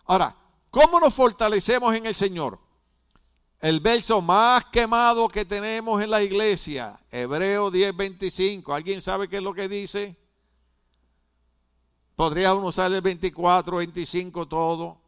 Ahora, 0.04 0.36
¿cómo 0.70 1.00
nos 1.00 1.14
fortalecemos 1.14 1.94
en 1.94 2.06
el 2.06 2.14
Señor? 2.14 2.58
El 3.60 3.80
verso 3.80 4.20
más 4.20 4.66
quemado 4.66 5.26
que 5.28 5.44
tenemos 5.44 6.02
en 6.02 6.10
la 6.10 6.22
iglesia, 6.22 7.00
Hebreo 7.10 7.70
10:25. 7.70 8.74
¿Alguien 8.74 9.00
sabe 9.00 9.28
qué 9.28 9.36
es 9.36 9.42
lo 9.42 9.54
que 9.54 9.68
dice? 9.68 10.16
Podría 12.14 12.54
uno 12.54 12.66
usar 12.66 12.92
el 12.92 13.00
24, 13.00 13.78
25, 13.78 14.46
todo. 14.46 14.98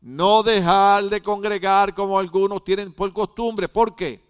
No 0.00 0.42
dejar 0.42 1.04
de 1.04 1.20
congregar 1.20 1.94
como 1.94 2.18
algunos 2.18 2.62
tienen 2.62 2.92
por 2.92 3.12
costumbre. 3.12 3.68
¿Por 3.68 3.96
qué? 3.96 4.25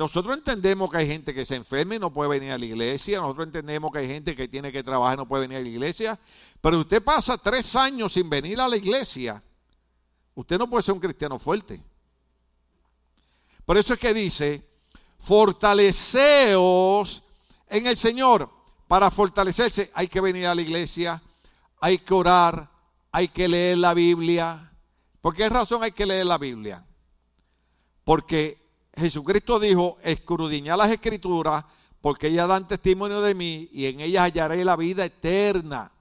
Nosotros 0.00 0.34
entendemos 0.34 0.90
que 0.90 0.96
hay 0.96 1.06
gente 1.06 1.34
que 1.34 1.44
se 1.44 1.56
enferma 1.56 1.96
y 1.96 1.98
no 1.98 2.10
puede 2.10 2.30
venir 2.30 2.52
a 2.52 2.56
la 2.56 2.64
iglesia. 2.64 3.20
Nosotros 3.20 3.48
entendemos 3.48 3.92
que 3.92 3.98
hay 3.98 4.08
gente 4.08 4.34
que 4.34 4.48
tiene 4.48 4.72
que 4.72 4.82
trabajar 4.82 5.12
y 5.12 5.18
no 5.18 5.28
puede 5.28 5.42
venir 5.42 5.58
a 5.58 5.60
la 5.60 5.68
iglesia. 5.68 6.18
Pero 6.58 6.80
usted 6.80 7.04
pasa 7.04 7.36
tres 7.36 7.76
años 7.76 8.14
sin 8.14 8.30
venir 8.30 8.58
a 8.62 8.66
la 8.66 8.78
iglesia. 8.78 9.42
Usted 10.34 10.56
no 10.56 10.70
puede 10.70 10.84
ser 10.84 10.94
un 10.94 11.00
cristiano 11.00 11.38
fuerte. 11.38 11.84
Por 13.66 13.76
eso 13.76 13.92
es 13.92 14.00
que 14.00 14.14
dice, 14.14 14.66
fortaleceos 15.18 17.22
en 17.68 17.86
el 17.86 17.98
Señor. 17.98 18.48
Para 18.88 19.10
fortalecerse 19.10 19.90
hay 19.92 20.08
que 20.08 20.22
venir 20.22 20.46
a 20.46 20.54
la 20.54 20.62
iglesia, 20.62 21.22
hay 21.78 21.98
que 21.98 22.14
orar, 22.14 22.70
hay 23.12 23.28
que 23.28 23.46
leer 23.46 23.76
la 23.76 23.92
Biblia. 23.92 24.72
¿Por 25.20 25.34
qué 25.34 25.50
razón 25.50 25.82
hay 25.82 25.92
que 25.92 26.06
leer 26.06 26.24
la 26.24 26.38
Biblia? 26.38 26.86
Porque 28.02 28.60
Jesucristo 28.96 29.58
dijo, 29.60 29.98
escrudiñad 30.02 30.76
las 30.76 30.90
escrituras, 30.90 31.64
porque 32.00 32.28
ellas 32.28 32.48
dan 32.48 32.66
testimonio 32.66 33.20
de 33.20 33.34
mí 33.34 33.68
y 33.72 33.86
en 33.86 34.00
ellas 34.00 34.24
hallaré 34.24 34.64
la 34.64 34.76
vida 34.76 35.04
eterna. 35.04 35.92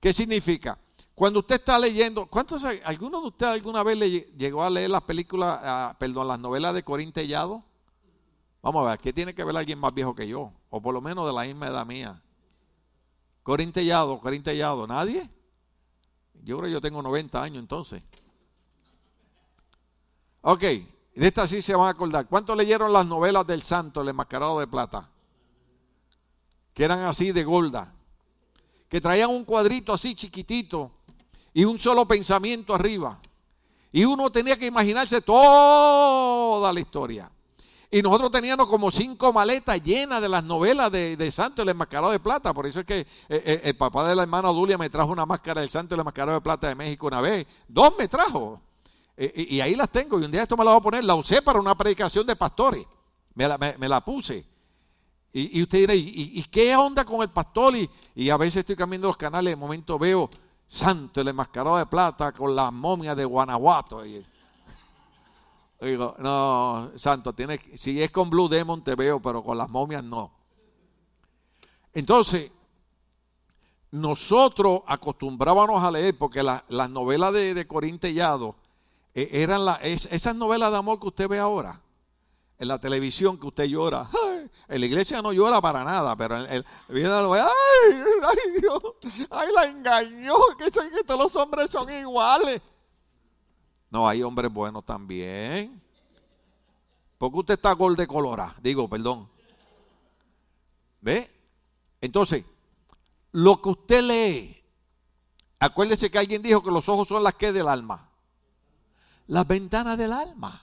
¿Qué 0.00 0.12
significa? 0.12 0.78
Cuando 1.14 1.40
usted 1.40 1.56
está 1.56 1.78
leyendo, 1.78 2.26
¿cuántos, 2.26 2.64
alguno 2.64 3.20
de 3.20 3.26
ustedes 3.28 3.52
alguna 3.52 3.82
vez 3.82 3.96
le 3.96 4.10
llegó 4.10 4.62
a 4.62 4.70
leer 4.70 4.90
las 4.90 5.02
películas, 5.02 5.58
ah, 5.62 5.96
perdón, 5.98 6.28
las 6.28 6.38
novelas 6.38 6.74
de 6.74 6.82
Corín 6.82 7.12
Tellado? 7.12 7.62
Vamos 8.62 8.86
a 8.86 8.90
ver, 8.90 8.98
¿qué 8.98 9.12
tiene 9.12 9.34
que 9.34 9.44
ver 9.44 9.56
alguien 9.56 9.78
más 9.78 9.92
viejo 9.92 10.14
que 10.14 10.26
yo? 10.26 10.52
O 10.70 10.80
por 10.80 10.94
lo 10.94 11.00
menos 11.00 11.26
de 11.26 11.32
la 11.32 11.42
misma 11.42 11.66
edad 11.66 11.84
mía. 11.84 12.22
Corín 13.42 13.72
Tellado, 13.72 14.20
Corín 14.20 14.42
Tellado, 14.42 14.86
¿nadie? 14.86 15.28
Yo 16.44 16.58
creo 16.58 16.68
que 16.68 16.72
yo 16.72 16.80
tengo 16.80 17.02
90 17.02 17.42
años 17.42 17.58
entonces. 17.58 18.02
Ok, 20.40 20.64
de 21.14 21.26
esta 21.26 21.46
sí 21.46 21.60
se 21.60 21.74
van 21.74 21.86
a 21.86 21.90
acordar. 21.90 22.26
¿Cuántos 22.26 22.56
leyeron 22.56 22.92
las 22.92 23.06
novelas 23.06 23.46
del 23.46 23.62
santo, 23.62 24.00
el 24.00 24.08
enmascarado 24.08 24.58
de 24.60 24.66
plata? 24.66 25.08
Que 26.72 26.84
eran 26.84 27.00
así 27.00 27.32
de 27.32 27.44
golda. 27.44 27.92
Que 28.88 29.00
traían 29.00 29.30
un 29.30 29.44
cuadrito 29.44 29.92
así 29.92 30.14
chiquitito 30.14 30.90
y 31.52 31.64
un 31.64 31.78
solo 31.78 32.06
pensamiento 32.06 32.74
arriba. 32.74 33.18
Y 33.90 34.04
uno 34.04 34.30
tenía 34.30 34.58
que 34.58 34.66
imaginarse 34.66 35.20
toda 35.20 36.72
la 36.72 36.80
historia. 36.80 37.30
Y 37.90 38.00
nosotros 38.00 38.30
teníamos 38.30 38.68
como 38.68 38.90
cinco 38.90 39.34
maletas 39.34 39.82
llenas 39.82 40.22
de 40.22 40.28
las 40.30 40.42
novelas 40.42 40.90
de, 40.90 41.14
de 41.14 41.30
Santo 41.30 41.60
el 41.60 41.68
Enmascarado 41.68 42.10
de 42.10 42.20
Plata. 42.20 42.54
Por 42.54 42.66
eso 42.66 42.80
es 42.80 42.86
que 42.86 43.00
eh, 43.00 43.06
eh, 43.28 43.60
el 43.64 43.76
papá 43.76 44.08
de 44.08 44.16
la 44.16 44.22
hermana 44.22 44.48
Dulia 44.48 44.78
me 44.78 44.88
trajo 44.88 45.12
una 45.12 45.26
máscara 45.26 45.60
del 45.60 45.68
Santo 45.68 45.94
el 45.94 46.00
Enmascarado 46.00 46.38
de 46.38 46.40
Plata 46.40 46.68
de 46.68 46.74
México 46.74 47.06
una 47.06 47.20
vez. 47.20 47.46
Dos 47.68 47.92
me 47.98 48.08
trajo. 48.08 48.58
Eh, 49.16 49.46
y, 49.50 49.60
ahí 49.60 49.74
las 49.74 49.90
tengo. 49.90 50.18
Y 50.20 50.24
un 50.24 50.30
día 50.30 50.42
esto 50.42 50.56
me 50.56 50.64
la 50.64 50.72
voy 50.72 50.80
a 50.80 50.82
poner. 50.82 51.04
La 51.04 51.14
usé 51.14 51.42
para 51.42 51.60
una 51.60 51.74
predicación 51.76 52.26
de 52.26 52.36
pastores. 52.36 52.86
Me 53.34 53.48
la, 53.88 54.04
puse. 54.04 54.46
Y, 55.32 55.62
usted 55.62 55.78
dirá, 55.78 55.94
¿y, 55.94 56.42
qué 56.50 56.76
onda 56.76 57.04
con 57.04 57.22
el 57.22 57.30
pastor? 57.30 57.74
Y, 58.14 58.30
a 58.30 58.36
veces 58.36 58.58
estoy 58.58 58.76
cambiando 58.76 59.08
los 59.08 59.16
canales. 59.16 59.52
De 59.52 59.56
momento 59.56 59.98
veo 59.98 60.28
Santo, 60.66 61.20
el 61.20 61.28
enmascarado 61.28 61.76
de 61.76 61.86
plata 61.86 62.32
con 62.32 62.54
la 62.54 62.70
momia 62.70 63.14
de 63.14 63.24
Guanajuato. 63.24 64.04
Y, 64.06 64.24
digo, 65.80 66.14
no, 66.18 66.92
Santo, 66.96 67.32
tiene, 67.32 67.60
si 67.74 68.02
es 68.02 68.10
con 68.10 68.30
Blue 68.30 68.48
Demon 68.48 68.82
te 68.82 68.94
veo, 68.94 69.20
pero 69.20 69.42
con 69.42 69.58
las 69.58 69.68
momias 69.68 70.04
no. 70.04 70.32
Entonces, 71.94 72.50
nosotros 73.90 74.80
acostumbrábamos 74.86 75.82
a 75.84 75.90
leer, 75.90 76.16
porque 76.16 76.42
las 76.42 76.90
novelas 76.90 77.34
de, 77.34 77.52
de 77.52 77.66
E, 79.14 79.42
eran 79.42 79.62
esas 79.82 80.34
novelas 80.34 80.70
de 80.70 80.78
amor 80.78 80.98
que 80.98 81.08
usted 81.08 81.28
ve 81.28 81.38
ahora 81.38 81.80
en 82.62 82.68
la 82.68 82.78
televisión 82.78 83.38
que 83.40 83.48
usted 83.48 83.64
llora. 83.64 84.08
En 84.68 84.80
la 84.80 84.86
iglesia 84.86 85.20
no 85.20 85.32
llora 85.32 85.60
para 85.60 85.82
nada, 85.82 86.14
pero 86.14 86.36
el, 86.36 86.46
el, 86.46 86.64
ay, 86.88 87.02
ay, 88.22 88.60
Dios, 88.60 88.82
ay, 89.30 89.48
la 89.52 89.66
engañó, 89.66 90.34
que, 90.56 90.70
que 90.70 91.02
todos 91.04 91.20
los 91.24 91.36
hombres 91.36 91.70
son 91.70 91.90
iguales. 91.90 92.62
No, 93.90 94.08
hay 94.08 94.22
hombres 94.22 94.52
buenos 94.52 94.84
también. 94.86 95.82
Porque 97.18 97.38
usted 97.38 97.54
está 97.54 97.72
gol 97.72 97.96
de 97.96 98.06
colora, 98.06 98.54
digo, 98.62 98.88
perdón. 98.88 99.28
¿Ve? 101.00 101.28
Entonces, 102.00 102.44
lo 103.32 103.60
que 103.60 103.68
usted 103.70 104.02
lee, 104.02 104.64
acuérdese 105.58 106.10
que 106.10 106.18
alguien 106.18 106.42
dijo 106.42 106.62
que 106.62 106.70
los 106.70 106.88
ojos 106.88 107.08
son 107.08 107.24
las 107.24 107.34
que 107.34 107.50
del 107.50 107.66
alma. 107.66 108.08
Las 109.28 109.46
ventanas 109.46 109.96
del 109.96 110.12
alma. 110.12 110.62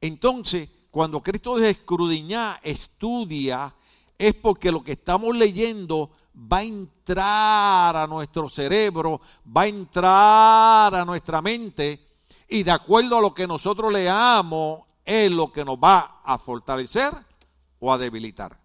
Entonces, 0.00 0.68
cuando 0.90 1.22
Cristo 1.22 1.56
dice 1.56 1.70
escrudiñar, 1.70 2.60
estudia, 2.62 3.74
es 4.18 4.34
porque 4.34 4.70
lo 4.70 4.82
que 4.82 4.92
estamos 4.92 5.36
leyendo 5.36 6.10
va 6.36 6.58
a 6.58 6.62
entrar 6.62 7.96
a 7.96 8.06
nuestro 8.06 8.48
cerebro, 8.48 9.20
va 9.44 9.62
a 9.62 9.66
entrar 9.66 10.94
a 10.94 11.04
nuestra 11.04 11.40
mente 11.40 12.00
y 12.48 12.62
de 12.62 12.70
acuerdo 12.70 13.18
a 13.18 13.20
lo 13.20 13.34
que 13.34 13.46
nosotros 13.46 13.92
leamos 13.92 14.82
es 15.04 15.30
lo 15.30 15.52
que 15.52 15.64
nos 15.64 15.76
va 15.76 16.20
a 16.24 16.38
fortalecer 16.38 17.12
o 17.80 17.92
a 17.92 17.98
debilitar. 17.98 18.63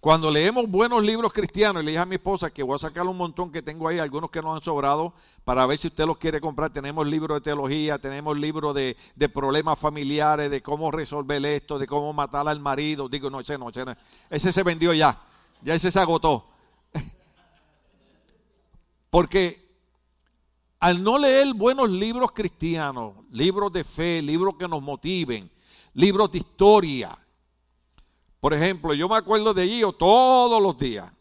Cuando 0.00 0.30
leemos 0.30 0.66
buenos 0.66 1.04
libros 1.04 1.30
cristianos, 1.30 1.82
y 1.82 1.84
le 1.84 1.90
dije 1.90 2.00
a 2.00 2.06
mi 2.06 2.14
esposa 2.14 2.50
que 2.50 2.62
voy 2.62 2.76
a 2.76 2.78
sacar 2.78 3.06
un 3.06 3.18
montón 3.18 3.52
que 3.52 3.60
tengo 3.60 3.86
ahí, 3.86 3.98
algunos 3.98 4.30
que 4.30 4.40
nos 4.40 4.56
han 4.56 4.62
sobrado, 4.62 5.12
para 5.44 5.66
ver 5.66 5.76
si 5.76 5.88
usted 5.88 6.06
los 6.06 6.16
quiere 6.16 6.40
comprar. 6.40 6.72
Tenemos 6.72 7.06
libros 7.06 7.36
de 7.36 7.42
teología, 7.42 7.98
tenemos 7.98 8.38
libros 8.38 8.74
de, 8.74 8.96
problemas 9.28 9.78
familiares, 9.78 10.50
de 10.50 10.62
cómo 10.62 10.90
resolver 10.90 11.44
esto, 11.44 11.78
de 11.78 11.86
cómo 11.86 12.14
matar 12.14 12.48
al 12.48 12.60
marido. 12.60 13.10
Digo, 13.10 13.28
no, 13.28 13.40
ese 13.40 13.58
no, 13.58 13.68
ese 13.68 13.84
no. 13.84 13.94
Ese 14.30 14.54
se 14.54 14.62
vendió 14.62 14.94
ya, 14.94 15.20
ya 15.60 15.74
ese 15.74 15.92
se 15.92 16.00
agotó. 16.00 16.46
Porque 19.10 19.68
al 20.78 21.04
no 21.04 21.18
leer 21.18 21.52
buenos 21.52 21.90
libros 21.90 22.32
cristianos, 22.32 23.16
libros 23.30 23.70
de 23.70 23.84
fe, 23.84 24.22
libros 24.22 24.54
que 24.58 24.66
nos 24.66 24.80
motiven, 24.80 25.50
libros 25.92 26.32
de 26.32 26.38
historia, 26.38 27.18
por 28.40 28.54
ejemplo, 28.54 28.94
yo 28.94 29.08
me 29.08 29.16
acuerdo 29.16 29.52
de 29.52 29.68
Gio 29.68 29.92
todos 29.92 30.62
los 30.62 30.78
días. 30.78 31.12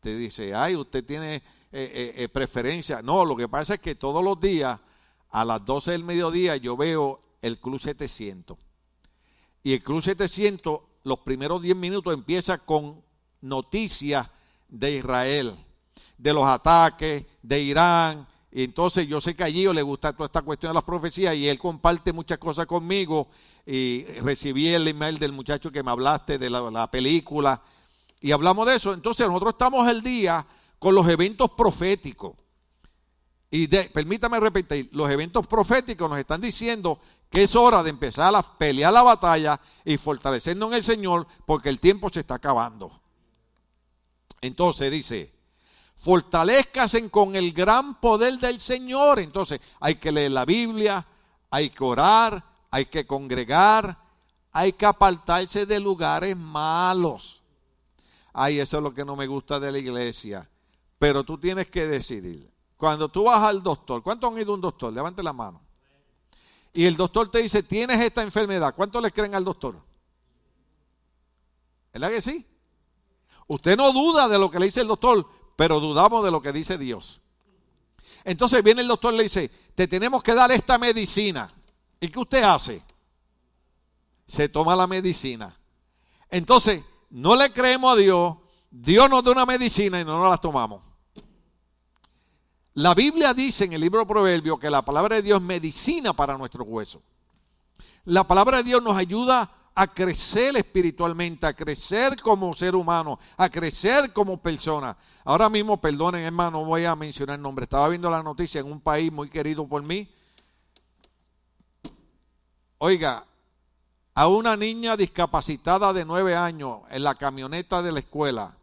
Te 0.00 0.16
dice, 0.16 0.54
ay, 0.54 0.76
usted 0.76 1.04
tiene 1.04 1.36
eh, 1.36 1.42
eh, 1.72 2.12
eh, 2.16 2.28
preferencia. 2.28 3.02
No, 3.02 3.24
lo 3.24 3.36
que 3.36 3.48
pasa 3.48 3.74
es 3.74 3.80
que 3.80 3.94
todos 3.94 4.24
los 4.24 4.40
días, 4.40 4.80
a 5.30 5.44
las 5.44 5.64
12 5.64 5.92
del 5.92 6.04
mediodía, 6.04 6.56
yo 6.56 6.76
veo 6.76 7.20
el 7.42 7.60
Club 7.60 7.80
700. 7.80 8.56
Y 9.62 9.74
el 9.74 9.82
Club 9.82 10.02
700, 10.02 10.80
los 11.04 11.18
primeros 11.18 11.60
10 11.60 11.76
minutos 11.76 12.14
empieza 12.14 12.58
con 12.58 13.02
noticias 13.42 14.28
de 14.68 14.96
Israel, 14.96 15.56
de 16.16 16.32
los 16.32 16.46
ataques, 16.46 17.24
de 17.42 17.60
Irán, 17.60 18.26
entonces 18.62 19.08
yo 19.08 19.20
sé 19.20 19.34
que 19.34 19.42
a 19.42 19.50
Gio 19.50 19.72
le 19.72 19.82
gusta 19.82 20.12
toda 20.12 20.26
esta 20.26 20.42
cuestión 20.42 20.70
de 20.70 20.74
las 20.74 20.84
profecías 20.84 21.34
y 21.34 21.48
él 21.48 21.58
comparte 21.58 22.12
muchas 22.12 22.38
cosas 22.38 22.66
conmigo. 22.66 23.28
Y 23.66 24.04
recibí 24.22 24.68
el 24.68 24.86
email 24.86 25.18
del 25.18 25.32
muchacho 25.32 25.72
que 25.72 25.82
me 25.82 25.90
hablaste 25.90 26.38
de 26.38 26.48
la, 26.48 26.88
película 26.88 27.60
y 28.20 28.30
hablamos 28.30 28.68
de 28.68 28.76
eso. 28.76 28.92
Entonces 28.92 29.26
nosotros 29.26 29.54
estamos 29.54 29.88
el 29.90 30.02
día 30.02 30.46
con 30.78 30.94
los 30.94 31.08
eventos 31.08 31.50
proféticos. 31.50 32.34
Y 33.50 33.66
permítame 33.66 34.38
repetir, 34.38 34.88
los 34.92 35.10
eventos 35.10 35.46
proféticos 35.48 36.08
nos 36.08 36.18
están 36.18 36.40
diciendo 36.40 37.00
que 37.30 37.44
es 37.44 37.56
hora 37.56 37.82
de 37.82 37.90
empezar 37.90 38.32
a 38.36 38.42
pelear 38.42 38.92
la 38.92 39.02
batalla 39.02 39.60
y 39.84 39.96
fortalecernos 39.96 40.68
en 40.68 40.74
el 40.74 40.84
Señor 40.84 41.26
porque 41.44 41.70
el 41.70 41.80
tiempo 41.80 42.08
se 42.08 42.20
está 42.20 42.34
acabando. 42.34 43.00
Entonces 44.40 44.92
dice, 44.92 45.32
fortalezcasen 46.04 47.08
con 47.08 47.34
el 47.34 47.54
gran 47.54 47.98
poder 47.98 48.38
del 48.38 48.60
Señor. 48.60 49.18
Entonces 49.18 49.58
hay 49.80 49.94
que 49.94 50.12
leer 50.12 50.32
la 50.32 50.44
Biblia, 50.44 51.06
hay 51.50 51.70
que 51.70 51.82
orar, 51.82 52.44
hay 52.70 52.84
que 52.84 53.06
congregar, 53.06 53.98
hay 54.52 54.74
que 54.74 54.84
apartarse 54.84 55.64
de 55.64 55.80
lugares 55.80 56.36
malos. 56.36 57.42
Ay, 58.34 58.58
eso 58.58 58.76
es 58.76 58.82
lo 58.82 58.92
que 58.92 59.04
no 59.04 59.16
me 59.16 59.26
gusta 59.26 59.58
de 59.58 59.72
la 59.72 59.78
iglesia. 59.78 60.46
Pero 60.98 61.24
tú 61.24 61.38
tienes 61.38 61.68
que 61.68 61.86
decidir. 61.86 62.52
Cuando 62.76 63.08
tú 63.08 63.24
vas 63.24 63.40
al 63.40 63.62
doctor, 63.62 64.02
¿cuántos 64.02 64.30
han 64.30 64.38
ido 64.38 64.52
a 64.52 64.56
un 64.56 64.60
doctor? 64.60 64.92
Levante 64.92 65.22
la 65.22 65.32
mano. 65.32 65.62
Y 66.74 66.84
el 66.84 66.96
doctor 66.96 67.30
te 67.30 67.38
dice, 67.38 67.62
tienes 67.62 67.98
esta 67.98 68.22
enfermedad. 68.22 68.74
¿Cuántos 68.74 69.02
le 69.02 69.10
creen 69.10 69.34
al 69.34 69.44
doctor? 69.44 69.80
¿Verdad 71.94 72.10
que 72.10 72.20
sí? 72.20 72.46
Usted 73.46 73.76
no 73.76 73.90
duda 73.92 74.28
de 74.28 74.38
lo 74.38 74.50
que 74.50 74.58
le 74.58 74.66
dice 74.66 74.82
el 74.82 74.88
doctor, 74.88 75.26
pero 75.56 75.80
dudamos 75.80 76.24
de 76.24 76.30
lo 76.30 76.42
que 76.42 76.52
dice 76.52 76.78
Dios. 76.78 77.22
Entonces 78.24 78.62
viene 78.62 78.82
el 78.82 78.88
doctor 78.88 79.14
y 79.14 79.18
le 79.18 79.22
dice, 79.24 79.50
te 79.74 79.86
tenemos 79.86 80.22
que 80.22 80.34
dar 80.34 80.50
esta 80.50 80.78
medicina. 80.78 81.52
¿Y 82.00 82.08
qué 82.08 82.18
usted 82.18 82.42
hace? 82.42 82.82
Se 84.26 84.48
toma 84.48 84.74
la 84.74 84.86
medicina. 84.86 85.56
Entonces, 86.30 86.82
no 87.10 87.36
le 87.36 87.52
creemos 87.52 87.92
a 87.92 87.96
Dios, 87.96 88.36
Dios 88.70 89.08
nos 89.08 89.22
da 89.22 89.30
una 89.30 89.46
medicina 89.46 90.00
y 90.00 90.04
no 90.04 90.18
nos 90.18 90.30
la 90.30 90.38
tomamos. 90.38 90.82
La 92.74 92.94
Biblia 92.94 93.32
dice 93.32 93.64
en 93.64 93.72
el 93.72 93.80
libro 93.80 94.00
de 94.00 94.06
Proverbios 94.06 94.58
que 94.58 94.68
la 94.68 94.84
palabra 94.84 95.16
de 95.16 95.22
Dios 95.22 95.40
es 95.40 95.46
medicina 95.46 96.12
para 96.12 96.36
nuestros 96.36 96.66
huesos. 96.66 97.00
La 98.04 98.24
palabra 98.24 98.58
de 98.58 98.64
Dios 98.64 98.82
nos 98.82 98.96
ayuda 98.96 99.50
a 99.74 99.86
crecer 99.88 100.56
espiritualmente, 100.56 101.46
a 101.46 101.52
crecer 101.52 102.20
como 102.22 102.54
ser 102.54 102.76
humano, 102.76 103.18
a 103.36 103.48
crecer 103.48 104.12
como 104.12 104.36
persona. 104.36 104.96
Ahora 105.24 105.50
mismo, 105.50 105.80
perdonen 105.80 106.22
hermano, 106.22 106.60
no 106.60 106.64
voy 106.64 106.84
a 106.84 106.94
mencionar 106.94 107.36
el 107.36 107.42
nombre. 107.42 107.64
Estaba 107.64 107.88
viendo 107.88 108.08
la 108.08 108.22
noticia 108.22 108.60
en 108.60 108.70
un 108.70 108.80
país 108.80 109.10
muy 109.10 109.28
querido 109.28 109.66
por 109.66 109.82
mí. 109.82 110.08
Oiga, 112.78 113.24
a 114.14 114.28
una 114.28 114.56
niña 114.56 114.96
discapacitada 114.96 115.92
de 115.92 116.04
nueve 116.04 116.36
años 116.36 116.80
en 116.90 117.02
la 117.02 117.16
camioneta 117.16 117.82
de 117.82 117.90
la 117.90 117.98
escuela, 117.98 118.54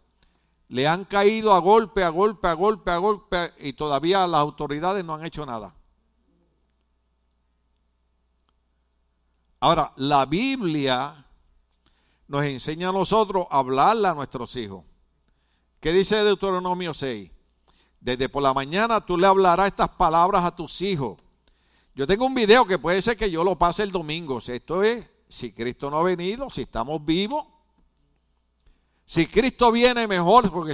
le 0.70 0.88
han 0.88 1.04
caído 1.04 1.52
a 1.54 1.60
golpe, 1.60 2.04
a 2.04 2.10
golpe, 2.10 2.48
a 2.48 2.54
golpe, 2.54 2.92
a 2.92 2.98
golpe, 2.98 3.54
y 3.60 3.74
todavía 3.74 4.26
las 4.28 4.40
autoridades 4.40 5.04
no 5.04 5.16
han 5.16 5.26
hecho 5.26 5.46
nada. 5.46 5.74
Ahora, 9.62 9.94
la 9.96 10.26
Biblia 10.26 11.24
nos 12.28 12.44
enseña 12.46 12.90
a 12.90 12.92
nosotros 12.92 13.46
a 13.52 13.60
hablarle 13.60 14.08
a 14.08 14.16
nuestros 14.16 14.56
hijos. 14.56 14.84
¿Qué 15.80 15.94
dice 15.94 16.16
Deuteronomio 16.24 16.96
6? 16.96 17.30
Desde 18.00 18.28
por 18.28 18.42
la 18.42 18.56
mañana 18.56 19.06
tú 19.06 19.18
le 19.18 19.28
hablarás 19.28 19.68
estas 19.68 19.90
palabras 19.90 20.44
a 20.44 20.56
tus 20.56 20.82
hijos. 20.82 21.20
Yo 21.94 22.08
tengo 22.08 22.26
un 22.26 22.34
video 22.34 22.66
que 22.66 22.80
puede 22.80 23.04
ser 23.04 23.16
que 23.16 23.30
yo 23.30 23.44
lo 23.44 23.56
pase 23.56 23.84
el 23.84 23.92
domingo. 23.92 24.40
Esto 24.40 24.82
es, 24.82 25.08
si 25.30 25.52
Cristo 25.52 25.92
no 25.92 26.00
ha 26.00 26.04
venido, 26.04 26.50
si 26.50 26.62
estamos 26.62 27.06
vivos. 27.06 27.46
Si 29.06 29.28
Cristo 29.28 29.72
viene 29.72 30.08
mejor, 30.08 30.52
porque 30.52 30.74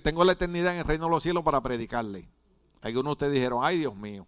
tengo 0.00 0.22
la 0.24 0.32
eternidad 0.32 0.74
en 0.74 0.80
el 0.80 0.84
reino 0.84 1.06
de 1.06 1.10
los 1.12 1.22
cielos 1.22 1.42
para 1.42 1.62
predicarle. 1.62 2.28
Algunos 2.82 3.10
de 3.10 3.12
ustedes 3.12 3.32
dijeron, 3.32 3.60
ay 3.62 3.78
Dios 3.78 3.94
mío. 3.96 4.26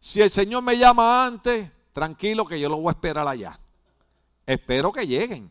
Si 0.00 0.22
el 0.22 0.30
Señor 0.30 0.62
me 0.62 0.78
llama 0.78 1.26
antes, 1.26 1.70
tranquilo 1.96 2.44
que 2.44 2.60
yo 2.60 2.68
lo 2.68 2.76
voy 2.76 2.88
a 2.88 2.90
esperar 2.90 3.26
allá. 3.26 3.58
Espero 4.44 4.92
que 4.92 5.06
lleguen. 5.06 5.50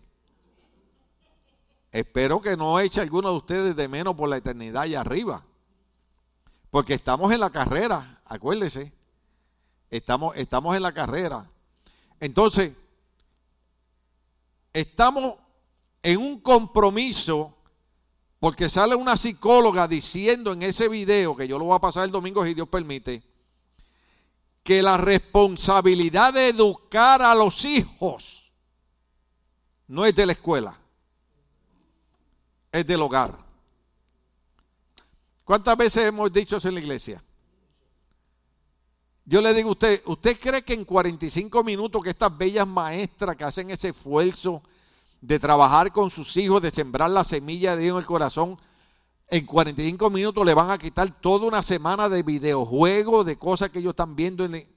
Espero 1.91 2.39
que 2.39 2.55
no 2.55 2.79
eche 2.79 3.01
alguno 3.01 3.31
de 3.31 3.38
ustedes 3.38 3.75
de 3.75 3.88
menos 3.88 4.15
por 4.15 4.29
la 4.29 4.38
eternidad 4.38 4.84
allá 4.84 5.01
arriba. 5.01 5.43
Porque 6.69 6.93
estamos 6.93 7.31
en 7.31 7.39
la 7.39 7.49
carrera, 7.49 8.21
acuérdese. 8.25 8.93
Estamos, 9.89 10.38
estamos 10.38 10.75
en 10.75 10.84
la 10.84 10.93
carrera. 10.93 11.49
Entonces, 12.19 12.73
estamos 14.71 15.38
en 16.03 16.19
un 16.19 16.39
compromiso 16.41 17.55
porque 18.39 18.69
sale 18.69 18.93
una 18.93 19.17
psicóloga 19.17 19.88
diciendo 19.88 20.53
en 20.53 20.62
ese 20.62 20.89
video, 20.89 21.36
que 21.36 21.47
yo 21.47 21.58
lo 21.58 21.65
voy 21.65 21.75
a 21.75 21.79
pasar 21.79 22.03
el 22.03 22.12
domingo 22.12 22.45
si 22.45 22.53
Dios 22.53 22.69
permite, 22.69 23.23
que 24.65 24.82
la 24.82 24.97
responsabilidad 24.97 26.34
de 26.34 26.47
educar 26.47 27.21
a 27.21 27.36
los 27.36 27.63
hijos 27.65 28.51
no 29.88 30.04
es 30.04 30.15
de 30.15 30.25
la 30.25 30.32
escuela, 30.32 30.75
es 32.71 32.88
del 32.88 33.04
hogar. 33.04 33.38
¿Cuántas 35.43 35.78
veces 35.78 36.06
hemos 36.06 36.34
dicho 36.34 36.58
eso 36.58 36.67
en 36.67 36.73
la 36.73 36.80
iglesia? 36.80 37.23
Yo 39.23 39.39
le 39.39 39.54
digo 39.54 39.69
a 39.69 39.73
usted, 39.73 40.01
¿usted 40.04 40.39
cree 40.39 40.63
que 40.63 40.73
en 40.73 40.84
45 40.84 41.63
minutos 41.63 42.01
que 42.01 42.10
estas 42.10 42.36
bellas 42.36 42.67
maestras 42.67 43.36
que 43.36 43.43
hacen 43.43 43.69
ese 43.69 43.89
esfuerzo 43.89 44.63
de 45.21 45.38
trabajar 45.38 45.91
con 45.91 46.10
sus 46.10 46.36
hijos, 46.38 46.60
de 46.63 46.71
sembrar 46.71 47.12
la 47.12 47.23
semilla 47.23 47.75
de 47.75 47.84
Dios 47.84 47.93
en 47.93 47.99
el 47.99 48.08
corazón, 48.08 48.60
en 49.29 49.45
45 49.45 50.09
minutos 50.09 50.45
le 50.45 50.53
van 50.53 50.71
a 50.71 50.77
quitar 50.77 51.09
toda 51.19 51.47
una 51.47 51.63
semana 51.63 52.09
de 52.09 52.23
videojuegos, 52.23 53.25
de 53.25 53.38
cosas 53.38 53.69
que 53.69 53.79
ellos 53.79 53.91
están 53.91 54.15
viendo. 54.15 54.45
En 54.45 54.67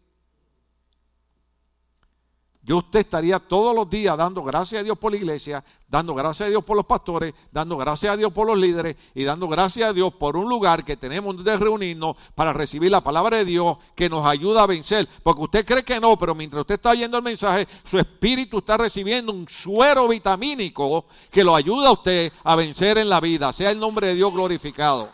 yo 2.68 2.76
usted 2.76 3.00
estaría 3.00 3.38
todos 3.38 3.74
los 3.74 3.88
días 3.88 4.14
dando 4.14 4.44
gracias 4.44 4.81
a 4.81 4.85
Dios 4.85 4.98
por 4.98 5.11
la 5.11 5.16
iglesia, 5.16 5.64
dando 5.88 6.14
gracias 6.14 6.48
a 6.48 6.50
Dios 6.50 6.62
por 6.62 6.76
los 6.76 6.85
pastores, 6.85 7.33
dando 7.50 7.78
gracias 7.78 8.12
a 8.12 8.16
Dios 8.18 8.31
por 8.31 8.46
los 8.46 8.59
líderes 8.59 8.94
y 9.14 9.24
dando 9.24 9.48
gracias 9.48 9.88
a 9.88 9.92
Dios 9.94 10.12
por 10.12 10.37
un 10.37 10.50
lugar 10.50 10.85
que 10.85 10.94
tenemos 10.94 11.35
donde 11.35 11.57
reunirnos 11.57 12.14
para 12.35 12.52
recibir 12.52 12.90
la 12.90 13.00
palabra 13.00 13.38
de 13.38 13.46
Dios 13.46 13.78
que 13.94 14.11
nos 14.11 14.26
ayuda 14.26 14.64
a 14.64 14.66
vencer. 14.66 15.09
Porque 15.22 15.44
usted 15.44 15.64
cree 15.64 15.83
que 15.83 15.98
no, 15.98 16.18
pero 16.18 16.35
mientras 16.35 16.61
usted 16.61 16.74
está 16.74 16.90
oyendo 16.90 17.16
el 17.16 17.22
mensaje, 17.22 17.66
su 17.87 17.98
espíritu 17.98 18.59
está 18.59 18.76
recibiendo 18.76 19.33
un 19.33 19.48
suero 19.48 20.07
vitamínico 20.07 21.07
que 21.31 21.44
lo 21.44 21.57
ayuda 21.57 21.88
a 21.88 21.92
usted 21.92 22.31
a 22.44 22.54
vencer 22.54 22.98
en 22.98 23.09
la 23.09 23.18
vida. 23.18 23.50
Sea 23.54 23.70
el 23.70 23.81
nombre 23.81 24.09
de 24.09 24.14
Dios 24.14 24.31
glorificado. 24.31 25.09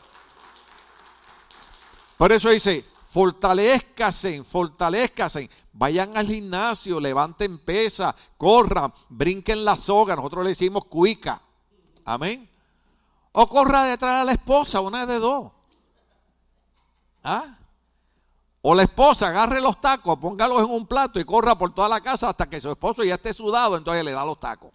Por 2.16 2.32
eso 2.32 2.50
dice, 2.50 2.84
fortalezcasen, 3.14 4.44
fortalezcasen. 4.44 5.48
Vayan 5.72 6.16
al 6.16 6.26
gimnasio, 6.26 6.98
levanten 6.98 7.58
pesa, 7.58 8.12
corran, 8.36 8.92
brinquen 9.08 9.64
la 9.64 9.76
soga. 9.76 10.16
Nosotros 10.16 10.42
le 10.42 10.50
decimos 10.50 10.86
cuica. 10.86 11.40
Amén. 12.04 12.50
O 13.30 13.46
corra 13.46 13.84
detrás 13.84 14.18
de 14.18 14.24
la 14.24 14.32
esposa, 14.32 14.80
una 14.80 15.06
de 15.06 15.20
dos. 15.20 15.52
¿Ah? 17.22 17.56
O 18.62 18.74
la 18.74 18.82
esposa 18.82 19.28
agarre 19.28 19.60
los 19.60 19.80
tacos, 19.80 20.18
póngalos 20.18 20.58
en 20.64 20.70
un 20.70 20.84
plato 20.84 21.20
y 21.20 21.24
corra 21.24 21.56
por 21.56 21.72
toda 21.72 21.88
la 21.88 22.00
casa 22.00 22.30
hasta 22.30 22.50
que 22.50 22.60
su 22.60 22.68
esposo 22.68 23.04
ya 23.04 23.14
esté 23.14 23.32
sudado, 23.32 23.76
entonces 23.76 24.04
le 24.04 24.10
da 24.10 24.24
los 24.24 24.40
tacos. 24.40 24.72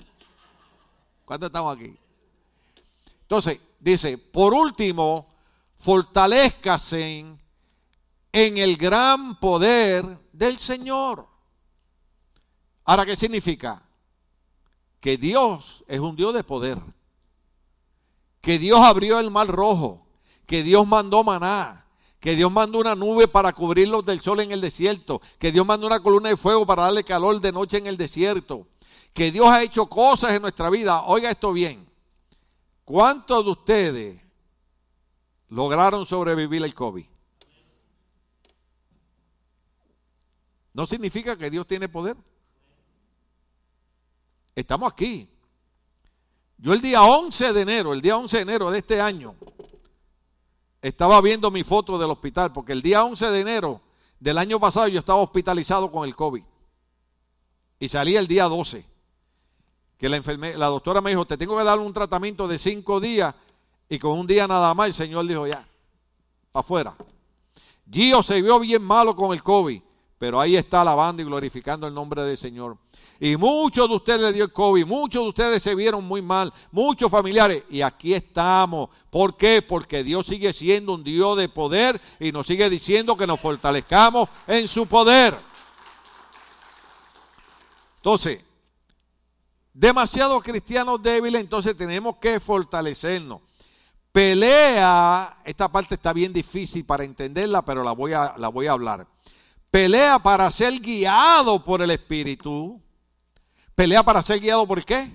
¿Cuántos 1.25 1.47
estamos 1.47 1.75
aquí? 1.75 1.93
Entonces, 3.21 3.59
dice, 3.81 4.17
por 4.17 4.53
último, 4.53 5.27
fortalezcasen 5.75 7.37
en 8.31 8.57
el 8.57 8.77
gran 8.77 9.39
poder 9.39 10.19
del 10.31 10.57
Señor. 10.59 11.27
Ahora, 12.85 13.05
¿qué 13.05 13.15
significa? 13.15 13.83
Que 14.99 15.17
Dios 15.17 15.83
es 15.87 15.99
un 15.99 16.15
Dios 16.15 16.33
de 16.33 16.43
poder. 16.43 16.79
Que 18.41 18.57
Dios 18.57 18.79
abrió 18.79 19.19
el 19.19 19.31
mar 19.31 19.47
rojo. 19.47 20.05
Que 20.45 20.63
Dios 20.63 20.85
mandó 20.87 21.23
maná. 21.23 21.85
Que 22.19 22.35
Dios 22.35 22.51
mandó 22.51 22.79
una 22.79 22.95
nube 22.95 23.27
para 23.27 23.53
cubrirlos 23.53 24.05
del 24.05 24.19
sol 24.19 24.41
en 24.41 24.51
el 24.51 24.61
desierto. 24.61 25.21
Que 25.37 25.51
Dios 25.51 25.65
mandó 25.65 25.87
una 25.87 26.01
columna 26.01 26.29
de 26.29 26.37
fuego 26.37 26.65
para 26.65 26.83
darle 26.83 27.03
calor 27.03 27.39
de 27.39 27.51
noche 27.51 27.77
en 27.77 27.87
el 27.87 27.97
desierto. 27.97 28.67
Que 29.13 29.31
Dios 29.31 29.47
ha 29.47 29.63
hecho 29.63 29.87
cosas 29.87 30.33
en 30.33 30.41
nuestra 30.41 30.69
vida. 30.69 31.03
Oiga 31.03 31.29
esto 31.29 31.53
bien. 31.53 31.87
¿Cuántos 32.83 33.45
de 33.45 33.51
ustedes 33.51 34.21
lograron 35.47 36.05
sobrevivir 36.05 36.63
el 36.63 36.73
COVID? 36.73 37.05
No 40.73 40.85
significa 40.85 41.37
que 41.37 41.49
Dios 41.49 41.65
tiene 41.67 41.89
poder. 41.89 42.15
Estamos 44.55 44.91
aquí. 44.91 45.29
Yo 46.57 46.73
el 46.73 46.81
día 46.81 47.03
11 47.03 47.53
de 47.53 47.61
enero, 47.61 47.93
el 47.93 48.01
día 48.01 48.17
11 48.17 48.37
de 48.37 48.43
enero 48.43 48.71
de 48.71 48.79
este 48.79 48.99
año, 48.99 49.35
estaba 50.81 51.21
viendo 51.21 51.51
mi 51.51 51.63
foto 51.63 51.97
del 51.97 52.11
hospital, 52.11 52.51
porque 52.51 52.73
el 52.73 52.81
día 52.81 53.03
11 53.03 53.31
de 53.31 53.39
enero 53.39 53.81
del 54.19 54.37
año 54.37 54.59
pasado 54.59 54.87
yo 54.87 54.99
estaba 54.99 55.21
hospitalizado 55.21 55.91
con 55.91 56.07
el 56.07 56.15
COVID. 56.15 56.43
Y 57.79 57.89
salí 57.89 58.17
el 58.17 58.27
día 58.27 58.45
12. 58.45 58.85
Que 59.97 60.09
la, 60.09 60.21
la 60.57 60.67
doctora 60.67 61.01
me 61.01 61.11
dijo, 61.11 61.25
te 61.25 61.37
tengo 61.37 61.57
que 61.57 61.63
dar 61.63 61.79
un 61.79 61.93
tratamiento 61.93 62.47
de 62.47 62.59
cinco 62.59 62.99
días. 62.99 63.33
Y 63.87 63.97
con 63.99 64.19
un 64.19 64.27
día 64.27 64.47
nada 64.47 64.73
más 64.73 64.87
el 64.87 64.93
Señor 64.93 65.25
dijo, 65.25 65.47
ya, 65.47 65.65
para 66.51 66.61
afuera. 66.61 66.95
Gio 67.89 68.21
se 68.21 68.41
vio 68.41 68.59
bien 68.59 68.83
malo 68.83 69.15
con 69.15 69.33
el 69.33 69.41
COVID. 69.41 69.81
Pero 70.19 70.39
ahí 70.39 70.57
está 70.57 70.81
alabando 70.81 71.21
y 71.21 71.25
glorificando 71.25 71.87
el 71.87 71.93
nombre 71.93 72.21
del 72.23 72.37
Señor. 72.37 72.77
Y 73.21 73.37
muchos 73.37 73.87
de 73.87 73.95
ustedes 73.95 74.19
le 74.19 74.33
dio 74.33 74.43
el 74.43 74.51
COVID, 74.51 74.85
muchos 74.85 75.23
de 75.23 75.29
ustedes 75.29 75.63
se 75.63 75.73
vieron 75.75 76.03
muy 76.03 76.21
mal, 76.21 76.53
muchos 76.71 77.09
familiares. 77.09 77.63
Y 77.69 77.81
aquí 77.81 78.13
estamos. 78.13 78.89
¿Por 79.09 79.37
qué? 79.37 79.61
Porque 79.61 80.03
Dios 80.03 80.27
sigue 80.27 80.51
siendo 80.51 80.93
un 80.93 81.03
Dios 81.03 81.37
de 81.37 81.47
poder 81.47 82.01
y 82.19 82.33
nos 82.33 82.47
sigue 82.47 82.69
diciendo 82.69 83.15
que 83.15 83.25
nos 83.25 83.39
fortalezcamos 83.39 84.27
en 84.45 84.67
su 84.67 84.85
poder. 84.85 85.37
Entonces, 87.95 88.41
demasiados 89.73 90.43
cristianos 90.43 91.01
débiles, 91.01 91.41
entonces 91.41 91.77
tenemos 91.77 92.17
que 92.17 92.41
fortalecernos. 92.41 93.41
Pelea, 94.11 95.39
esta 95.45 95.71
parte 95.71 95.95
está 95.95 96.11
bien 96.11 96.33
difícil 96.33 96.83
para 96.83 97.05
entenderla, 97.05 97.63
pero 97.63 97.83
la 97.83 97.93
voy 97.93 98.11
a, 98.11 98.35
la 98.37 98.49
voy 98.49 98.67
a 98.67 98.73
hablar. 98.73 99.07
Pelea 99.71 100.17
para 100.17 100.49
ser 100.49 100.79
guiado 100.79 101.63
por 101.63 101.81
el 101.81 101.91
Espíritu. 101.91 102.81
Pelea 103.75 104.03
para 104.03 104.21
ser 104.23 104.39
guiado 104.39 104.67
por 104.67 104.83
qué? 104.83 105.11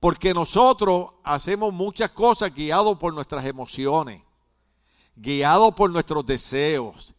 Porque 0.00 0.34
nosotros 0.34 1.10
hacemos 1.22 1.72
muchas 1.72 2.10
cosas 2.10 2.52
guiados 2.52 2.98
por 2.98 3.14
nuestras 3.14 3.46
emociones, 3.46 4.20
guiados 5.14 5.72
por 5.74 5.90
nuestros 5.90 6.26
deseos. 6.26 7.14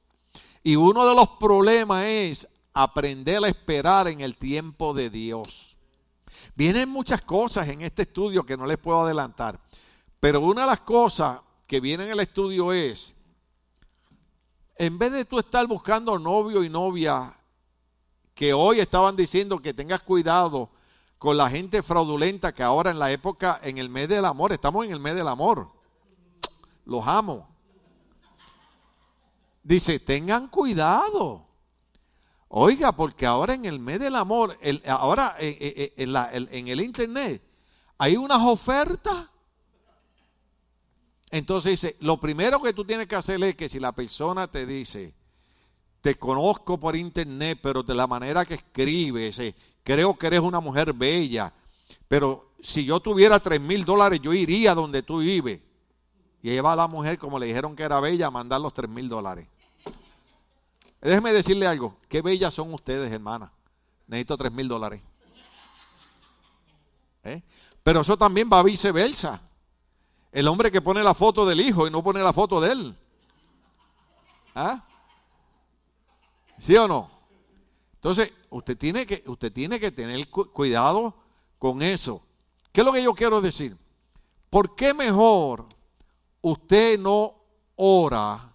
Y 0.61 0.75
uno 0.75 1.07
de 1.07 1.15
los 1.15 1.29
problemas 1.39 2.03
es 2.05 2.47
aprender 2.73 3.43
a 3.43 3.47
esperar 3.47 4.09
en 4.09 4.19
el 4.19 4.35
tiempo 4.35 4.93
de 4.93 5.09
Dios. 5.09 5.77
Vienen 6.55 6.89
muchas 6.89 7.21
cosas 7.21 7.69
en 7.69 7.81
este 7.81 8.01
estudio 8.01 8.45
que 8.45 8.57
no 8.57 8.65
les 8.65 8.77
puedo 8.77 9.03
adelantar, 9.03 9.59
pero 10.19 10.41
una 10.41 10.61
de 10.61 10.67
las 10.67 10.81
cosas 10.81 11.39
que 11.65 11.79
viene 11.79 12.03
en 12.03 12.11
el 12.11 12.19
estudio 12.19 12.73
es 12.73 13.13
en 14.75 14.97
vez 14.97 15.12
de 15.12 15.25
tú 15.25 15.39
estar 15.39 15.65
buscando 15.67 16.17
novio 16.17 16.63
y 16.63 16.69
novia, 16.69 17.38
que 18.33 18.53
hoy 18.53 18.79
estaban 18.79 19.15
diciendo 19.15 19.59
que 19.59 19.73
tengas 19.73 20.01
cuidado 20.01 20.69
con 21.17 21.38
la 21.38 21.49
gente 21.49 21.83
fraudulenta 21.83 22.53
que 22.53 22.63
ahora 22.63 22.91
en 22.91 22.99
la 22.99 23.12
época, 23.12 23.59
en 23.63 23.77
el 23.77 23.89
mes 23.89 24.09
del 24.09 24.25
amor, 24.25 24.51
estamos 24.51 24.86
en 24.86 24.91
el 24.91 24.99
mes 24.99 25.15
del 25.15 25.27
amor. 25.27 25.71
Los 26.86 27.07
amo. 27.07 27.47
Dice, 29.63 29.99
tengan 29.99 30.47
cuidado. 30.49 31.47
Oiga, 32.49 32.91
porque 32.91 33.25
ahora 33.25 33.53
en 33.53 33.65
el 33.65 33.79
mes 33.79 33.99
del 33.99 34.15
amor, 34.15 34.57
ahora 34.86 35.36
eh, 35.39 35.57
eh, 35.59 35.93
eh, 35.95 36.47
en 36.51 36.67
el 36.67 36.81
internet, 36.81 37.41
hay 37.97 38.17
unas 38.17 38.41
ofertas 38.41 39.29
entonces 41.34 41.72
dice, 41.72 41.98
lo 42.00 42.19
primero 42.19 42.62
que 42.62 42.74
tú 42.74 42.86
tienes 42.86 43.08
que 43.08 43.15
hacer 43.15 43.43
es 43.43 43.56
que 43.56 43.67
si 43.67 43.80
la 43.80 43.91
persona 43.91 44.46
te 44.46 44.67
dice, 44.67 45.15
te 46.00 46.13
conozco 46.13 46.80
por 46.80 46.96
internet, 46.96 47.58
pero 47.60 47.82
de 47.82 47.96
la 47.96 48.06
manera 48.06 48.46
que 48.46 48.54
escribes, 48.54 49.39
eh, 49.39 49.56
creo 49.84 50.15
que 50.15 50.28
eres 50.28 50.41
una 50.41 50.60
mujer 50.60 50.93
bella, 50.93 51.52
pero 52.08 52.52
si 52.62 52.86
yo 52.86 53.00
tuviera 53.00 53.39
tres 53.39 53.60
mil 53.60 53.84
dólares, 53.84 54.19
yo 54.22 54.32
iría 54.32 54.76
donde 54.76 55.02
tú 55.02 55.22
vives. 55.22 55.60
Y 56.43 56.50
lleva 56.50 56.74
a 56.74 56.76
la 56.76 56.88
mujer, 56.88 57.17
como 57.17 57.39
le 57.39 57.48
dijeron 57.48 57.76
que 57.76 57.82
era 57.82 58.00
bella, 58.00 58.28
a 58.28 58.32
mandar 58.32 58.62
los 58.62 58.72
tres 58.72 58.91
mil 58.91 59.10
dólares. 59.10 59.48
Déjeme 61.02 61.34
decirle 61.34 61.65
algo, 61.65 61.98
qué 62.10 62.22
bellas 62.22 62.54
son 62.54 62.72
ustedes, 62.76 63.12
hermana. 63.12 63.52
Necesito 64.06 64.38
tres 64.38 64.52
mil 64.52 64.67
dólares. 64.67 65.02
¿Eh? 67.24 67.41
Pero 67.82 68.02
eso 68.02 68.15
también 68.19 68.48
va 68.54 68.62
viceversa. 68.62 69.41
El 70.34 70.48
hombre 70.48 70.72
que 70.72 70.82
pone 70.82 71.02
la 71.04 71.13
foto 71.13 71.46
del 71.46 71.62
hijo 71.62 71.88
y 71.88 71.91
no 71.91 72.04
pone 72.04 72.22
la 72.22 72.34
foto 72.34 72.60
de 72.60 72.72
él. 72.72 72.98
¿Ah? 74.54 74.84
¿Sí 76.58 76.76
o 76.76 76.88
no? 76.88 77.10
Entonces, 77.93 78.34
usted 78.50 78.78
tiene 78.78 79.06
que, 79.06 79.24
usted 79.28 79.54
tiene 79.54 79.80
que 79.80 79.91
tener 79.91 80.28
cuidado 80.30 81.15
con 81.58 81.82
eso. 81.82 82.22
¿Qué 82.72 82.82
es 82.82 82.86
lo 82.86 82.91
que 82.91 83.04
yo 83.04 83.13
quiero 83.13 83.39
decir? 83.39 83.78
¿Por 84.50 84.76
qué 84.76 84.93
mejor 84.93 85.67
usted 86.41 87.00
no 87.00 87.43
ora, 87.76 88.52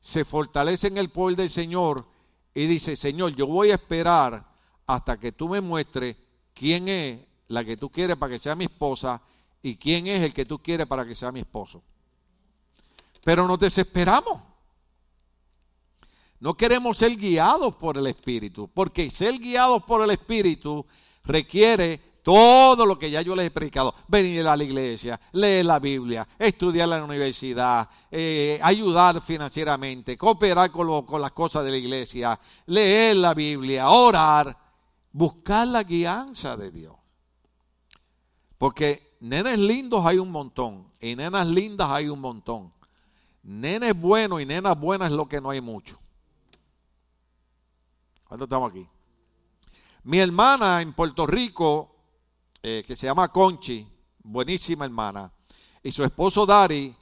se 0.00 0.24
fortalece 0.24 0.88
en 0.88 0.98
el 0.98 1.10
poder 1.10 1.36
del 1.36 1.50
Señor 1.50 2.06
y 2.54 2.66
dice, 2.66 2.96
Señor, 2.96 3.34
yo 3.34 3.46
voy 3.46 3.70
a 3.70 3.74
esperar 3.74 4.44
hasta 4.86 5.18
que 5.18 5.32
tú 5.32 5.48
me 5.48 5.60
muestres 5.60 6.16
quién 6.54 6.88
es 6.88 7.20
la 7.48 7.64
que 7.64 7.76
tú 7.76 7.90
quieres 7.90 8.16
para 8.16 8.32
que 8.32 8.38
sea 8.38 8.56
mi 8.56 8.64
esposa 8.64 9.22
y 9.62 9.76
quién 9.76 10.06
es 10.06 10.22
el 10.22 10.34
que 10.34 10.44
tú 10.44 10.58
quieres 10.58 10.86
para 10.86 11.06
que 11.06 11.14
sea 11.14 11.32
mi 11.32 11.40
esposo. 11.40 11.82
Pero 13.24 13.46
nos 13.46 13.58
desesperamos. 13.58 14.42
No 16.40 16.54
queremos 16.54 16.98
ser 16.98 17.16
guiados 17.16 17.76
por 17.76 17.96
el 17.96 18.08
Espíritu, 18.08 18.68
porque 18.74 19.08
ser 19.10 19.38
guiados 19.38 19.84
por 19.84 20.02
el 20.02 20.10
Espíritu 20.10 20.84
requiere 21.22 22.00
todo 22.22 22.86
lo 22.86 22.98
que 22.98 23.10
ya 23.10 23.22
yo 23.22 23.36
les 23.36 23.46
he 23.46 23.50
predicado. 23.50 23.94
Venir 24.08 24.46
a 24.46 24.56
la 24.56 24.64
iglesia, 24.64 25.20
leer 25.32 25.66
la 25.66 25.78
Biblia, 25.78 26.26
estudiar 26.38 26.84
en 26.84 26.90
la 26.90 27.04
universidad, 27.04 27.88
eh, 28.10 28.58
ayudar 28.62 29.20
financieramente, 29.20 30.16
cooperar 30.16 30.70
con, 30.70 31.20
las 31.20 31.32
cosas 31.32 31.64
de 31.64 31.70
la 31.70 31.76
iglesia, 31.76 32.38
leer 32.66 33.16
la 33.16 33.34
Biblia, 33.34 33.90
orar, 33.90 34.56
buscar 35.12 35.68
la 35.68 35.82
guianza 35.82 36.56
de 36.56 36.70
Dios. 36.70 36.94
Porque 38.58 39.11
nenes 39.22 39.56
lindos 39.56 40.04
hay 40.04 40.18
un 40.18 40.30
montón 40.30 40.84
y 41.00 41.14
nenas 41.14 41.46
lindas 41.46 41.88
hay 41.88 42.08
un 42.08 42.20
montón. 42.20 42.72
Nenes 43.44 43.94
buenos 43.94 44.42
y 44.42 44.46
nenas 44.46 44.78
buenas 44.78 45.10
es 45.10 45.16
lo 45.16 45.28
que 45.28 45.40
no 45.40 45.50
hay 45.50 45.60
mucho. 45.60 45.98
¿Cuántos 48.26 48.46
estamos 48.46 48.70
aquí? 48.70 48.86
Mi 50.04 50.18
hermana 50.18 50.82
en 50.82 50.92
Puerto 50.92 51.26
Rico, 51.26 51.94
eh, 52.62 52.82
que 52.86 52.96
se 52.96 53.06
llama 53.06 53.28
Conchi, 53.28 53.86
buenísima 54.24 54.84
hermana, 54.84 55.30
y 55.82 55.92
su 55.92 56.02
esposo 56.02 56.44
Dari, 56.44 56.94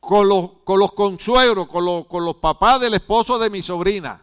con 0.00 0.28
los, 0.28 0.50
con 0.64 0.88
consuegros, 0.88 1.68
con 1.68 1.84
los, 2.24 2.36
papás 2.36 2.80
del 2.80 2.94
esposo 2.94 3.38
de 3.38 3.50
mi 3.50 3.60
sobrina. 3.62 4.22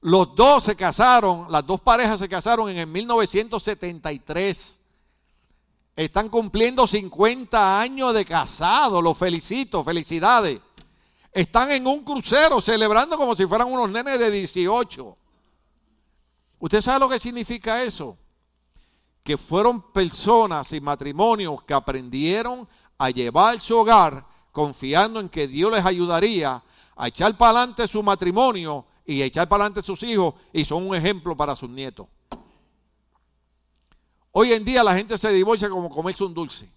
Los 0.00 0.34
dos 0.34 0.64
se 0.64 0.74
casaron, 0.74 1.50
las 1.50 1.66
dos 1.66 1.80
parejas 1.80 2.18
se 2.18 2.28
casaron 2.28 2.70
en 2.70 2.78
el 2.78 2.86
1973. 2.86 4.80
Están 5.98 6.28
cumpliendo 6.28 6.86
50 6.86 7.80
años 7.80 8.14
de 8.14 8.24
casado, 8.24 9.02
los 9.02 9.18
felicito, 9.18 9.82
felicidades. 9.82 10.60
Están 11.32 11.72
en 11.72 11.88
un 11.88 12.04
crucero 12.04 12.60
celebrando 12.60 13.16
como 13.16 13.34
si 13.34 13.44
fueran 13.46 13.66
unos 13.66 13.90
nenes 13.90 14.16
de 14.16 14.30
18. 14.30 15.16
¿Usted 16.60 16.80
sabe 16.80 17.00
lo 17.00 17.08
que 17.08 17.18
significa 17.18 17.82
eso? 17.82 18.16
Que 19.24 19.36
fueron 19.36 19.90
personas 19.90 20.72
y 20.72 20.80
matrimonios 20.80 21.64
que 21.64 21.74
aprendieron 21.74 22.68
a 22.96 23.10
llevar 23.10 23.60
su 23.60 23.76
hogar 23.76 24.24
confiando 24.52 25.18
en 25.18 25.28
que 25.28 25.48
Dios 25.48 25.72
les 25.72 25.84
ayudaría 25.84 26.62
a 26.94 27.08
echar 27.08 27.36
para 27.36 27.58
adelante 27.58 27.88
su 27.88 28.04
matrimonio 28.04 28.86
y 29.04 29.20
echar 29.20 29.48
para 29.48 29.64
adelante 29.64 29.82
sus 29.84 30.00
hijos 30.04 30.34
y 30.52 30.64
son 30.64 30.86
un 30.86 30.94
ejemplo 30.94 31.36
para 31.36 31.56
sus 31.56 31.68
nietos. 31.68 32.06
Hoy 34.40 34.52
en 34.52 34.64
día 34.64 34.84
la 34.84 34.94
gente 34.94 35.18
se 35.18 35.32
divorcia 35.32 35.68
como 35.68 35.90
comerse 35.90 36.22
un 36.22 36.32
dulce. 36.32 36.70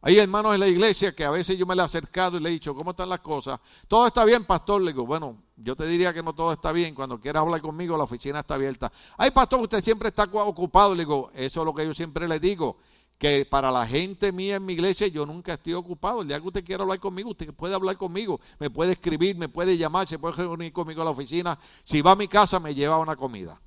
Hay 0.00 0.16
hermanos 0.16 0.54
en 0.54 0.60
la 0.60 0.68
iglesia 0.68 1.14
que 1.14 1.22
a 1.22 1.28
veces 1.28 1.58
yo 1.58 1.66
me 1.66 1.74
le 1.74 1.82
he 1.82 1.84
acercado 1.84 2.38
y 2.38 2.40
le 2.40 2.48
he 2.48 2.52
dicho, 2.52 2.74
¿cómo 2.74 2.92
están 2.92 3.10
las 3.10 3.20
cosas? 3.20 3.60
Todo 3.88 4.06
está 4.06 4.24
bien, 4.24 4.46
pastor. 4.46 4.80
Le 4.80 4.92
digo, 4.92 5.04
bueno, 5.04 5.36
yo 5.54 5.76
te 5.76 5.84
diría 5.84 6.14
que 6.14 6.22
no 6.22 6.32
todo 6.32 6.50
está 6.50 6.72
bien. 6.72 6.94
Cuando 6.94 7.20
quieras 7.20 7.42
hablar 7.42 7.60
conmigo, 7.60 7.94
la 7.94 8.04
oficina 8.04 8.40
está 8.40 8.54
abierta. 8.54 8.90
Ay, 9.18 9.30
pastor, 9.32 9.60
usted 9.60 9.84
siempre 9.84 10.08
está 10.08 10.24
ocupado. 10.24 10.94
Le 10.94 11.00
digo, 11.00 11.30
eso 11.34 11.60
es 11.60 11.66
lo 11.66 11.74
que 11.74 11.84
yo 11.84 11.92
siempre 11.92 12.26
le 12.26 12.40
digo. 12.40 12.78
Que 13.18 13.44
para 13.44 13.70
la 13.70 13.86
gente 13.86 14.32
mía 14.32 14.56
en 14.56 14.64
mi 14.64 14.72
iglesia 14.72 15.06
yo 15.06 15.24
nunca 15.24 15.54
estoy 15.54 15.74
ocupado. 15.74 16.22
El 16.22 16.28
día 16.28 16.40
que 16.40 16.48
usted 16.48 16.64
quiera 16.64 16.82
hablar 16.82 16.98
conmigo, 16.98 17.30
usted 17.30 17.52
puede 17.54 17.74
hablar 17.74 17.96
conmigo. 17.96 18.40
Me 18.58 18.68
puede 18.68 18.92
escribir, 18.92 19.36
me 19.36 19.48
puede 19.48 19.76
llamar, 19.78 20.06
se 20.06 20.18
puede 20.18 20.34
reunir 20.34 20.72
conmigo 20.72 21.02
a 21.02 21.04
la 21.04 21.12
oficina. 21.12 21.58
Si 21.84 22.02
va 22.02 22.12
a 22.12 22.16
mi 22.16 22.26
casa, 22.26 22.58
me 22.58 22.74
lleva 22.74 22.98
una 22.98 23.14
comida. 23.14 23.60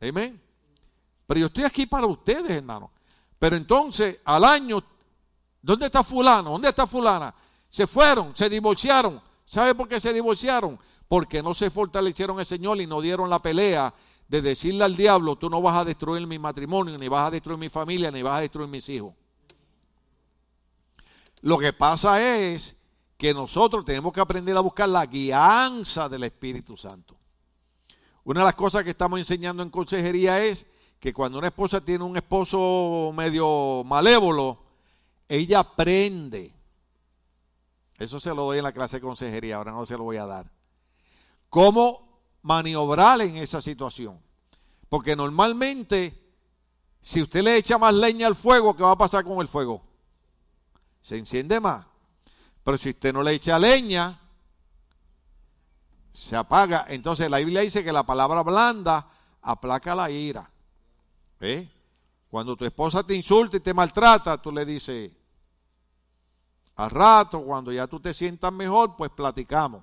Amén. 0.00 0.40
Pero 1.26 1.40
yo 1.40 1.46
estoy 1.46 1.64
aquí 1.64 1.86
para 1.86 2.06
ustedes, 2.06 2.50
hermano. 2.50 2.90
Pero 3.38 3.56
entonces, 3.56 4.18
al 4.24 4.44
año, 4.44 4.82
¿dónde 5.60 5.86
está 5.86 6.02
fulano? 6.02 6.50
¿Dónde 6.50 6.68
está 6.68 6.86
fulana? 6.86 7.34
Se 7.68 7.86
fueron, 7.86 8.34
se 8.34 8.48
divorciaron. 8.48 9.20
¿Sabe 9.44 9.74
por 9.74 9.88
qué 9.88 10.00
se 10.00 10.12
divorciaron? 10.12 10.78
Porque 11.06 11.42
no 11.42 11.54
se 11.54 11.70
fortalecieron 11.70 12.38
el 12.40 12.46
Señor 12.46 12.80
y 12.80 12.86
no 12.86 13.00
dieron 13.00 13.28
la 13.30 13.40
pelea 13.40 13.92
de 14.28 14.42
decirle 14.42 14.84
al 14.84 14.94
diablo, 14.94 15.36
tú 15.36 15.48
no 15.48 15.60
vas 15.62 15.78
a 15.78 15.84
destruir 15.84 16.26
mi 16.26 16.38
matrimonio, 16.38 16.96
ni 16.98 17.08
vas 17.08 17.28
a 17.28 17.30
destruir 17.30 17.58
mi 17.58 17.70
familia, 17.70 18.10
ni 18.10 18.22
vas 18.22 18.38
a 18.38 18.40
destruir 18.40 18.68
mis 18.68 18.88
hijos. 18.90 19.14
Lo 21.40 21.58
que 21.58 21.72
pasa 21.72 22.22
es 22.22 22.76
que 23.16 23.32
nosotros 23.32 23.84
tenemos 23.84 24.12
que 24.12 24.20
aprender 24.20 24.56
a 24.56 24.60
buscar 24.60 24.88
la 24.88 25.06
guianza 25.06 26.08
del 26.08 26.24
Espíritu 26.24 26.76
Santo. 26.76 27.16
Una 28.24 28.40
de 28.40 28.46
las 28.46 28.54
cosas 28.54 28.84
que 28.84 28.90
estamos 28.90 29.18
enseñando 29.18 29.62
en 29.62 29.70
consejería 29.70 30.44
es 30.44 30.66
que 31.00 31.14
cuando 31.14 31.38
una 31.38 31.48
esposa 31.48 31.80
tiene 31.80 32.04
un 32.04 32.16
esposo 32.16 33.12
medio 33.14 33.82
malévolo, 33.84 34.58
ella 35.28 35.60
aprende. 35.60 36.52
Eso 37.96 38.20
se 38.20 38.34
lo 38.34 38.44
doy 38.44 38.58
en 38.58 38.64
la 38.64 38.72
clase 38.72 38.98
de 38.98 39.00
consejería, 39.00 39.56
ahora 39.56 39.72
no 39.72 39.86
se 39.86 39.96
lo 39.96 40.04
voy 40.04 40.18
a 40.18 40.26
dar. 40.26 40.50
¿Cómo 41.48 42.07
maniobrar 42.42 43.20
en 43.20 43.36
esa 43.36 43.60
situación? 43.60 44.20
Porque 44.88 45.14
normalmente, 45.14 46.18
si 47.00 47.22
usted 47.22 47.42
le 47.42 47.56
echa 47.56 47.78
más 47.78 47.94
leña 47.94 48.26
al 48.26 48.36
fuego, 48.36 48.76
¿qué 48.76 48.82
va 48.82 48.92
a 48.92 48.98
pasar 48.98 49.24
con 49.24 49.38
el 49.40 49.48
fuego? 49.48 49.82
Se 51.00 51.16
enciende 51.16 51.60
más. 51.60 51.86
Pero 52.64 52.78
si 52.78 52.90
usted 52.90 53.12
no 53.12 53.22
le 53.22 53.32
echa 53.32 53.58
leña, 53.58 54.20
se 56.12 56.36
apaga. 56.36 56.86
Entonces 56.88 57.30
la 57.30 57.38
Biblia 57.38 57.60
dice 57.60 57.84
que 57.84 57.92
la 57.92 58.04
palabra 58.04 58.42
blanda 58.42 59.06
aplaca 59.42 59.94
la 59.94 60.10
ira. 60.10 60.50
¿Eh? 61.40 61.68
Cuando 62.28 62.56
tu 62.56 62.64
esposa 62.64 63.02
te 63.04 63.14
insulta 63.14 63.56
y 63.56 63.60
te 63.60 63.72
maltrata, 63.72 64.40
tú 64.40 64.50
le 64.50 64.64
dices, 64.64 65.10
al 66.76 66.90
rato, 66.90 67.42
cuando 67.42 67.72
ya 67.72 67.86
tú 67.86 67.98
te 68.00 68.14
sientas 68.14 68.52
mejor, 68.52 68.96
pues 68.96 69.10
platicamos. 69.10 69.82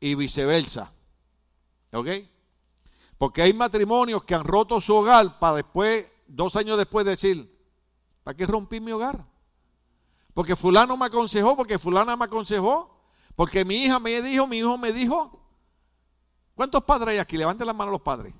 Y 0.00 0.14
viceversa. 0.14 0.92
¿Ok? 1.92 2.08
Porque 3.18 3.42
hay 3.42 3.52
matrimonios 3.52 4.24
que 4.24 4.34
han 4.34 4.44
roto 4.44 4.80
su 4.80 4.94
hogar 4.94 5.38
para 5.38 5.56
después, 5.56 6.06
dos 6.26 6.56
años 6.56 6.78
después, 6.78 7.04
decir, 7.04 7.54
¿para 8.22 8.36
qué 8.36 8.46
rompí 8.46 8.80
mi 8.80 8.92
hogar? 8.92 9.26
Porque 10.32 10.56
fulano 10.56 10.96
me 10.96 11.06
aconsejó, 11.06 11.56
porque 11.56 11.78
fulana 11.78 12.16
me 12.16 12.24
aconsejó, 12.24 12.98
porque 13.36 13.64
mi 13.64 13.84
hija 13.84 13.98
me 13.98 14.22
dijo, 14.22 14.46
mi 14.46 14.58
hijo 14.58 14.78
me 14.78 14.92
dijo. 14.92 15.38
¿Cuántos 16.54 16.84
padres 16.84 17.08
hay 17.14 17.18
aquí? 17.18 17.36
Levanten 17.36 17.66
la 17.66 17.72
mano 17.72 17.90
los 17.90 18.02
padres. 18.02 18.34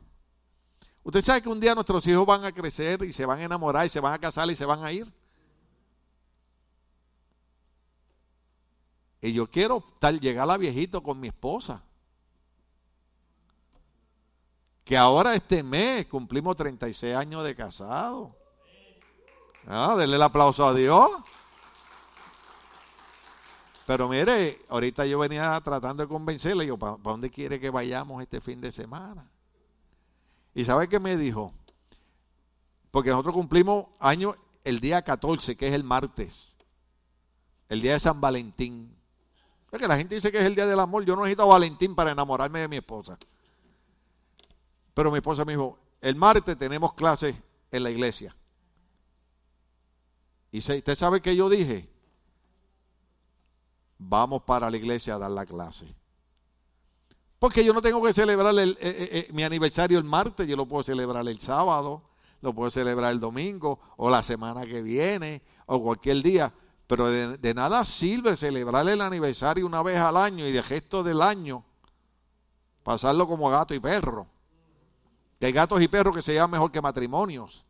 Usted 1.02 1.24
sabe 1.24 1.42
que 1.42 1.48
un 1.48 1.58
día 1.58 1.74
nuestros 1.74 2.06
hijos 2.06 2.26
van 2.26 2.44
a 2.44 2.52
crecer 2.52 3.02
y 3.02 3.12
se 3.12 3.24
van 3.24 3.40
a 3.40 3.44
enamorar 3.44 3.86
y 3.86 3.88
se 3.88 4.00
van 4.00 4.12
a 4.12 4.18
casar 4.18 4.50
y 4.50 4.56
se 4.56 4.64
van 4.64 4.84
a 4.84 4.92
ir. 4.92 5.12
Y 9.22 9.32
yo 9.32 9.46
quiero 9.50 9.84
tal, 9.98 10.20
llegar 10.20 10.50
a 10.50 10.56
viejito 10.56 11.02
con 11.02 11.18
mi 11.18 11.28
esposa. 11.28 11.82
Que 14.90 14.96
ahora 14.96 15.36
este 15.36 15.62
mes 15.62 16.06
cumplimos 16.06 16.56
36 16.56 17.14
años 17.14 17.44
de 17.44 17.54
casado. 17.54 18.34
Ah, 19.64 19.94
denle 19.96 20.16
el 20.16 20.22
aplauso 20.22 20.66
a 20.66 20.74
Dios. 20.74 21.08
Pero 23.86 24.08
mire, 24.08 24.60
ahorita 24.68 25.06
yo 25.06 25.20
venía 25.20 25.60
tratando 25.62 26.02
de 26.02 26.08
convencerle, 26.08 26.66
yo, 26.66 26.76
¿para 26.76 26.96
dónde 26.96 27.30
quiere 27.30 27.60
que 27.60 27.70
vayamos 27.70 28.20
este 28.20 28.40
fin 28.40 28.60
de 28.60 28.72
semana? 28.72 29.30
¿Y 30.56 30.64
sabe 30.64 30.88
qué 30.88 30.98
me 30.98 31.16
dijo? 31.16 31.54
Porque 32.90 33.10
nosotros 33.10 33.36
cumplimos 33.36 33.86
año 34.00 34.34
el 34.64 34.80
día 34.80 35.02
14, 35.02 35.56
que 35.56 35.68
es 35.68 35.72
el 35.72 35.84
martes. 35.84 36.56
El 37.68 37.80
día 37.80 37.92
de 37.92 38.00
San 38.00 38.20
Valentín. 38.20 38.92
Porque 39.70 39.86
la 39.86 39.96
gente 39.96 40.16
dice 40.16 40.32
que 40.32 40.38
es 40.38 40.46
el 40.46 40.56
día 40.56 40.66
del 40.66 40.80
amor. 40.80 41.04
Yo 41.04 41.14
no 41.14 41.22
necesito 41.22 41.44
a 41.44 41.46
Valentín 41.46 41.94
para 41.94 42.10
enamorarme 42.10 42.58
de 42.58 42.66
mi 42.66 42.78
esposa. 42.78 43.16
Pero 44.94 45.10
mi 45.10 45.18
esposa 45.18 45.44
me 45.44 45.52
dijo, 45.52 45.78
el 46.00 46.16
martes 46.16 46.56
tenemos 46.56 46.94
clases 46.94 47.34
en 47.70 47.82
la 47.82 47.90
iglesia. 47.90 48.34
Y 50.52 50.58
usted 50.58 50.94
sabe 50.94 51.20
que 51.20 51.36
yo 51.36 51.48
dije, 51.48 51.88
vamos 53.98 54.42
para 54.42 54.70
la 54.70 54.76
iglesia 54.76 55.14
a 55.14 55.18
dar 55.18 55.30
la 55.30 55.46
clase. 55.46 55.94
Porque 57.38 57.64
yo 57.64 57.72
no 57.72 57.80
tengo 57.80 58.02
que 58.02 58.12
celebrar 58.12 58.54
eh, 58.58 58.68
eh, 58.68 58.76
eh, 58.80 59.28
mi 59.32 59.44
aniversario 59.44 59.98
el 59.98 60.04
martes, 60.04 60.46
yo 60.46 60.56
lo 60.56 60.66
puedo 60.66 60.82
celebrar 60.82 61.26
el 61.26 61.40
sábado, 61.40 62.02
lo 62.42 62.54
puedo 62.54 62.70
celebrar 62.70 63.12
el 63.12 63.20
domingo 63.20 63.78
o 63.96 64.10
la 64.10 64.22
semana 64.22 64.66
que 64.66 64.82
viene 64.82 65.42
o 65.66 65.82
cualquier 65.82 66.22
día. 66.22 66.52
Pero 66.86 67.08
de, 67.08 67.54
nada 67.54 67.84
sirve 67.84 68.36
celebrar 68.36 68.88
el 68.88 69.00
aniversario 69.00 69.64
una 69.64 69.82
vez 69.82 69.98
al 69.98 70.16
año 70.16 70.46
y 70.46 70.52
de 70.52 70.62
gesto 70.62 71.02
del 71.02 71.22
año 71.22 71.64
pasarlo 72.82 73.28
como 73.28 73.48
gato 73.48 73.74
y 73.74 73.80
perro. 73.80 74.26
Que 75.40 75.46
hay 75.46 75.52
gatos 75.52 75.82
y 75.82 75.88
perros 75.88 76.14
que 76.14 76.22
se 76.22 76.34
llaman 76.34 76.52
mejor 76.52 76.70
que 76.70 76.80
matrimonios. 76.80 77.64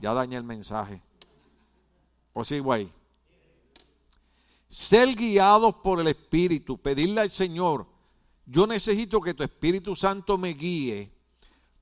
Ya 0.00 0.14
dañé 0.14 0.36
el 0.36 0.44
mensaje. 0.44 1.02
O 2.32 2.42
sí, 2.42 2.60
güey. 2.60 2.90
Ser 4.68 5.14
guiados 5.14 5.74
por 5.82 6.00
el 6.00 6.08
Espíritu, 6.08 6.78
pedirle 6.78 7.20
al 7.20 7.30
Señor 7.30 7.86
yo 8.46 8.66
necesito 8.66 9.20
que 9.20 9.34
tu 9.34 9.42
Espíritu 9.42 9.96
Santo 9.96 10.36
me 10.36 10.50
guíe 10.50 11.10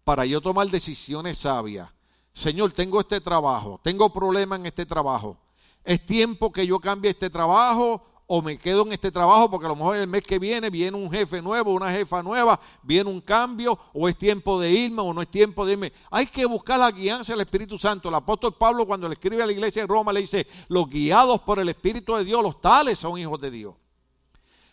para 0.04 0.24
yo 0.24 0.40
tomar 0.40 0.68
decisiones 0.68 1.38
sabias. 1.38 1.88
Señor, 2.32 2.72
tengo 2.72 3.00
este 3.00 3.20
trabajo, 3.20 3.80
tengo 3.82 4.12
problemas 4.12 4.60
en 4.60 4.66
este 4.66 4.86
trabajo. 4.86 5.36
¿Es 5.84 6.04
tiempo 6.06 6.52
que 6.52 6.66
yo 6.66 6.78
cambie 6.78 7.10
este 7.10 7.28
trabajo 7.28 8.04
o 8.34 8.40
me 8.40 8.56
quedo 8.56 8.80
en 8.86 8.92
este 8.92 9.12
trabajo 9.12 9.50
porque 9.50 9.66
a 9.66 9.68
lo 9.68 9.76
mejor 9.76 9.94
el 9.94 10.06
mes 10.06 10.22
que 10.22 10.38
viene 10.38 10.70
viene 10.70 10.96
un 10.96 11.10
jefe 11.10 11.42
nuevo, 11.42 11.74
una 11.74 11.90
jefa 11.90 12.22
nueva, 12.22 12.58
viene 12.82 13.10
un 13.10 13.20
cambio 13.20 13.78
o 13.92 14.08
es 14.08 14.16
tiempo 14.16 14.58
de 14.58 14.70
irme 14.70 15.02
o 15.02 15.12
no 15.12 15.20
es 15.20 15.28
tiempo 15.28 15.66
de 15.66 15.74
irme? 15.74 15.92
Hay 16.10 16.24
que 16.24 16.46
buscar 16.46 16.78
la 16.78 16.90
guianza 16.90 17.34
del 17.34 17.42
Espíritu 17.42 17.78
Santo. 17.78 18.08
El 18.08 18.14
apóstol 18.14 18.56
Pablo 18.56 18.86
cuando 18.86 19.06
le 19.06 19.12
escribe 19.12 19.42
a 19.42 19.46
la 19.46 19.52
iglesia 19.52 19.82
de 19.82 19.86
Roma 19.86 20.14
le 20.14 20.22
dice, 20.22 20.46
los 20.68 20.88
guiados 20.88 21.42
por 21.42 21.58
el 21.58 21.68
Espíritu 21.68 22.16
de 22.16 22.24
Dios, 22.24 22.42
los 22.42 22.58
tales 22.58 22.98
son 22.98 23.18
hijos 23.18 23.38
de 23.38 23.50
Dios. 23.50 23.74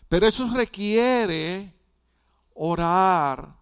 Pero 0.08 0.26
eso 0.26 0.48
requiere 0.54 1.74
orar, 2.54 3.56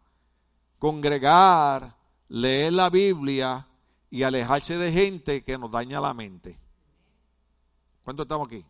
congregar, 0.79 1.97
leer 2.29 2.73
la 2.73 2.89
Biblia 2.89 3.67
y 4.13 4.23
alejarse 4.23 4.79
de 4.79 4.93
gente 4.93 5.43
que 5.43 5.59
nos 5.59 5.73
daña 5.73 6.01
la 6.01 6.15
mente. 6.15 6.57
¿Cuánto 8.05 8.23
estamos 8.23 8.47
aquí? 8.47 8.65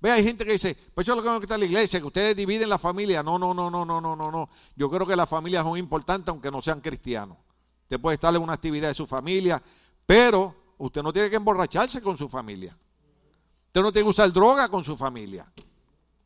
Ve, 0.00 0.10
hay 0.10 0.24
gente 0.24 0.44
que 0.44 0.52
dice, 0.52 0.76
pues 0.94 1.06
yo 1.06 1.14
lo 1.14 1.22
que 1.22 1.44
está 1.44 1.54
en 1.54 1.60
la 1.60 1.66
iglesia, 1.66 2.00
que 2.00 2.06
ustedes 2.06 2.36
dividen 2.36 2.68
la 2.68 2.78
familia. 2.78 3.22
No, 3.22 3.38
no, 3.38 3.54
no, 3.54 3.70
no, 3.70 3.84
no, 3.84 4.00
no, 4.00 4.16
no, 4.16 4.30
no. 4.30 4.48
Yo 4.76 4.90
creo 4.90 5.06
que 5.06 5.16
las 5.16 5.28
familias 5.28 5.64
son 5.64 5.78
importantes 5.78 6.28
aunque 6.28 6.50
no 6.50 6.60
sean 6.60 6.80
cristianos. 6.80 7.38
Usted 7.84 8.00
puede 8.00 8.14
estar 8.14 8.34
en 8.34 8.42
una 8.42 8.54
actividad 8.54 8.88
de 8.88 8.94
su 8.94 9.06
familia, 9.06 9.62
pero 10.06 10.54
usted 10.78 11.02
no 11.02 11.12
tiene 11.12 11.30
que 11.30 11.36
emborracharse 11.36 12.00
con 12.02 12.16
su 12.16 12.28
familia. 12.28 12.76
Usted 13.66 13.80
no 13.80 13.92
tiene 13.92 14.06
que 14.06 14.10
usar 14.10 14.32
droga 14.32 14.68
con 14.68 14.84
su 14.84 14.96
familia. 14.96 15.46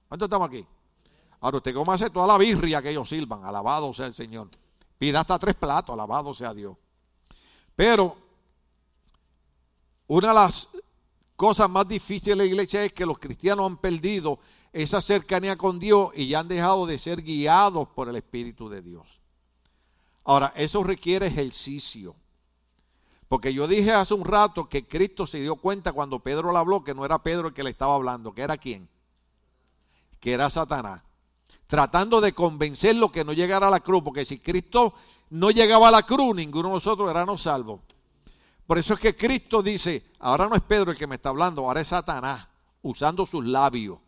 ¿Cuántos 0.08 0.26
estamos 0.26 0.48
aquí? 0.48 0.66
Ahora 1.40 1.58
usted 1.58 1.74
cómo 1.74 1.92
hace 1.92 2.10
toda 2.10 2.26
la 2.26 2.36
birria 2.38 2.82
que 2.82 2.90
ellos 2.90 3.08
sirvan. 3.08 3.44
Alabado 3.44 3.92
sea 3.94 4.06
el 4.06 4.14
Señor. 4.14 4.48
Pida 4.98 5.20
hasta 5.20 5.38
tres 5.38 5.54
platos, 5.54 5.92
alabado 5.92 6.34
sea 6.34 6.52
Dios. 6.52 6.76
Pero 7.76 8.16
una 10.08 10.28
de 10.28 10.34
las 10.34 10.68
cosas 11.38 11.70
más 11.70 11.86
difíciles 11.86 12.36
de 12.36 12.36
la 12.36 12.44
iglesia 12.44 12.84
es 12.84 12.92
que 12.92 13.06
los 13.06 13.20
cristianos 13.20 13.64
han 13.64 13.76
perdido 13.76 14.40
esa 14.72 15.00
cercanía 15.00 15.56
con 15.56 15.78
Dios 15.78 16.10
y 16.16 16.26
ya 16.26 16.40
han 16.40 16.48
dejado 16.48 16.84
de 16.84 16.98
ser 16.98 17.22
guiados 17.22 17.86
por 17.90 18.08
el 18.08 18.16
Espíritu 18.16 18.68
de 18.68 18.82
Dios. 18.82 19.06
Ahora, 20.24 20.52
eso 20.56 20.82
requiere 20.82 21.28
ejercicio. 21.28 22.16
Porque 23.28 23.54
yo 23.54 23.68
dije 23.68 23.92
hace 23.92 24.14
un 24.14 24.24
rato 24.24 24.68
que 24.68 24.88
Cristo 24.88 25.28
se 25.28 25.40
dio 25.40 25.54
cuenta 25.54 25.92
cuando 25.92 26.18
Pedro 26.18 26.50
le 26.50 26.58
habló 26.58 26.82
que 26.82 26.92
no 26.92 27.04
era 27.04 27.22
Pedro 27.22 27.48
el 27.48 27.54
que 27.54 27.62
le 27.62 27.70
estaba 27.70 27.94
hablando, 27.94 28.32
que 28.32 28.42
era 28.42 28.56
quién? 28.56 28.88
Que 30.18 30.32
era 30.32 30.50
Satanás. 30.50 31.02
Tratando 31.68 32.20
de 32.20 32.32
convencerlo 32.32 33.12
que 33.12 33.24
no 33.24 33.32
llegara 33.32 33.68
a 33.68 33.70
la 33.70 33.78
cruz, 33.78 34.02
porque 34.02 34.24
si 34.24 34.40
Cristo 34.40 34.92
no 35.30 35.52
llegaba 35.52 35.86
a 35.86 35.92
la 35.92 36.02
cruz, 36.02 36.34
ninguno 36.34 36.70
de 36.70 36.74
nosotros 36.74 37.08
éramos 37.08 37.42
salvos. 37.42 37.78
Por 38.68 38.76
eso 38.76 38.92
es 38.92 39.00
que 39.00 39.16
Cristo 39.16 39.62
dice, 39.62 40.04
ahora 40.18 40.46
no 40.46 40.54
es 40.54 40.60
Pedro 40.60 40.90
el 40.90 40.98
que 40.98 41.06
me 41.06 41.14
está 41.14 41.30
hablando, 41.30 41.62
ahora 41.62 41.80
es 41.80 41.88
Satanás, 41.88 42.48
usando 42.82 43.24
sus 43.24 43.42
labios. 43.46 43.98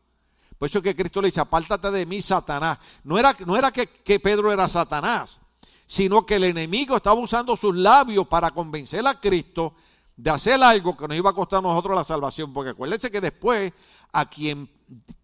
Por 0.59 0.69
eso 0.69 0.77
es 0.77 0.85
que 0.85 0.95
Cristo 0.95 1.23
le 1.23 1.29
dice, 1.29 1.41
apártate 1.41 1.91
de 1.91 2.05
mí, 2.05 2.21
Satanás. 2.21 2.77
No 3.03 3.19
era, 3.19 3.35
no 3.47 3.57
era 3.57 3.71
que, 3.71 4.21
Pedro 4.21 4.53
era 4.53 4.69
Satanás, 4.69 5.41
sino 5.87 6.27
que 6.27 6.37
el 6.37 6.45
enemigo 6.45 6.95
estaba 6.95 7.19
usando 7.19 7.57
sus 7.57 7.75
labios 7.75 8.29
para 8.29 8.51
convencer 8.51 9.07
a 9.07 9.19
Cristo 9.19 9.73
de 10.15 10.29
hacer 10.29 10.63
algo 10.63 10.95
que 10.95 11.09
nos 11.09 11.17
iba 11.17 11.31
a 11.31 11.33
costar 11.33 11.61
a 11.61 11.63
nosotros 11.63 11.97
la 11.97 12.05
salvación. 12.05 12.53
Porque 12.53 12.73
acuérdense 12.73 13.11
que 13.11 13.23
después 13.23 13.73
a 14.13 14.29
quien 14.29 14.69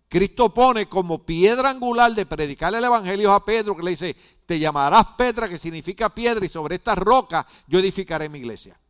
Cristo 0.09 0.55
pone 0.55 0.89
como 0.89 1.27
piedra 1.27 1.69
angular 1.69 2.15
de 2.15 2.25
predicar 2.25 2.75
el 2.75 2.83
Evangelio 2.83 3.35
a 3.35 3.45
Pedro, 3.45 3.77
que 3.77 3.83
le 3.83 3.91
dice, 3.91 4.17
te 4.47 4.59
llamarás 4.59 5.05
Petra, 5.19 5.47
que 5.47 5.59
significa 5.59 6.09
piedra, 6.09 6.47
y 6.47 6.49
sobre 6.49 6.77
esta 6.77 6.95
roca 6.95 7.47
yo 7.67 7.79
edificaré 7.79 8.31
mi 8.31 8.39
iglesia. 8.39 8.81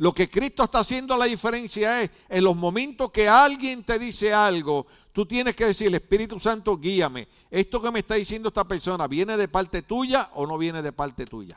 Lo 0.00 0.14
que 0.14 0.30
Cristo 0.30 0.64
está 0.64 0.78
haciendo 0.78 1.14
la 1.14 1.26
diferencia 1.26 2.00
es, 2.00 2.10
en 2.30 2.42
los 2.42 2.56
momentos 2.56 3.10
que 3.10 3.28
alguien 3.28 3.84
te 3.84 3.98
dice 3.98 4.32
algo, 4.32 4.86
tú 5.12 5.26
tienes 5.26 5.54
que 5.54 5.66
decir, 5.66 5.94
Espíritu 5.94 6.40
Santo, 6.40 6.78
guíame. 6.78 7.28
Esto 7.50 7.82
que 7.82 7.90
me 7.90 7.98
está 7.98 8.14
diciendo 8.14 8.48
esta 8.48 8.64
persona, 8.64 9.06
¿viene 9.06 9.36
de 9.36 9.46
parte 9.46 9.82
tuya 9.82 10.30
o 10.32 10.46
no 10.46 10.56
viene 10.56 10.80
de 10.80 10.90
parte 10.90 11.26
tuya? 11.26 11.54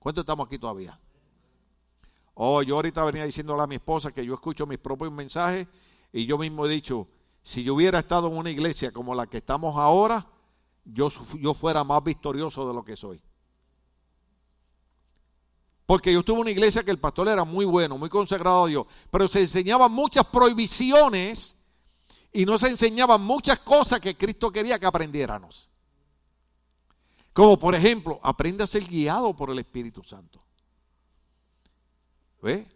¿Cuánto 0.00 0.22
estamos 0.22 0.48
aquí 0.48 0.58
todavía? 0.58 0.98
Oh, 2.34 2.60
yo 2.60 2.74
ahorita 2.74 3.04
venía 3.04 3.24
diciéndole 3.24 3.62
a 3.62 3.68
mi 3.68 3.76
esposa 3.76 4.10
que 4.10 4.26
yo 4.26 4.34
escucho 4.34 4.66
mis 4.66 4.78
propios 4.78 5.12
mensajes 5.12 5.68
y 6.12 6.26
yo 6.26 6.36
mismo 6.38 6.66
he 6.66 6.68
dicho, 6.68 7.06
si 7.40 7.62
yo 7.62 7.74
hubiera 7.74 8.00
estado 8.00 8.26
en 8.26 8.36
una 8.36 8.50
iglesia 8.50 8.90
como 8.90 9.14
la 9.14 9.28
que 9.28 9.36
estamos 9.36 9.78
ahora, 9.78 10.26
yo, 10.84 11.08
yo 11.38 11.54
fuera 11.54 11.84
más 11.84 12.02
victorioso 12.02 12.66
de 12.66 12.74
lo 12.74 12.84
que 12.84 12.96
soy. 12.96 13.22
Porque 15.86 16.12
yo 16.12 16.18
estuve 16.18 16.36
en 16.36 16.40
una 16.42 16.50
iglesia 16.50 16.82
que 16.82 16.90
el 16.90 16.98
pastor 16.98 17.28
era 17.28 17.44
muy 17.44 17.64
bueno, 17.64 17.96
muy 17.96 18.08
consagrado 18.08 18.64
a 18.64 18.68
Dios, 18.68 18.86
pero 19.10 19.28
se 19.28 19.40
enseñaban 19.40 19.92
muchas 19.92 20.26
prohibiciones 20.26 21.54
y 22.32 22.44
no 22.44 22.58
se 22.58 22.68
enseñaban 22.68 23.22
muchas 23.22 23.60
cosas 23.60 24.00
que 24.00 24.16
Cristo 24.16 24.50
quería 24.50 24.80
que 24.80 24.86
aprendiéramos. 24.86 25.70
Como 27.32 27.56
por 27.58 27.74
ejemplo, 27.74 28.18
aprende 28.22 28.64
a 28.64 28.66
ser 28.66 28.84
guiado 28.84 29.34
por 29.34 29.50
el 29.50 29.60
Espíritu 29.60 30.02
Santo. 30.02 30.42
¿Ve? 32.42 32.66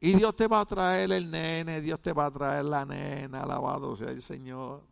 Y 0.00 0.12
Dios 0.12 0.36
te 0.36 0.46
va 0.46 0.60
a 0.60 0.66
traer 0.66 1.10
el 1.12 1.30
nene, 1.30 1.80
Dios 1.80 2.00
te 2.00 2.12
va 2.12 2.26
a 2.26 2.30
traer 2.30 2.66
la 2.66 2.84
nena, 2.84 3.42
alabado 3.42 3.96
sea 3.96 4.10
el 4.10 4.22
Señor. 4.22 4.82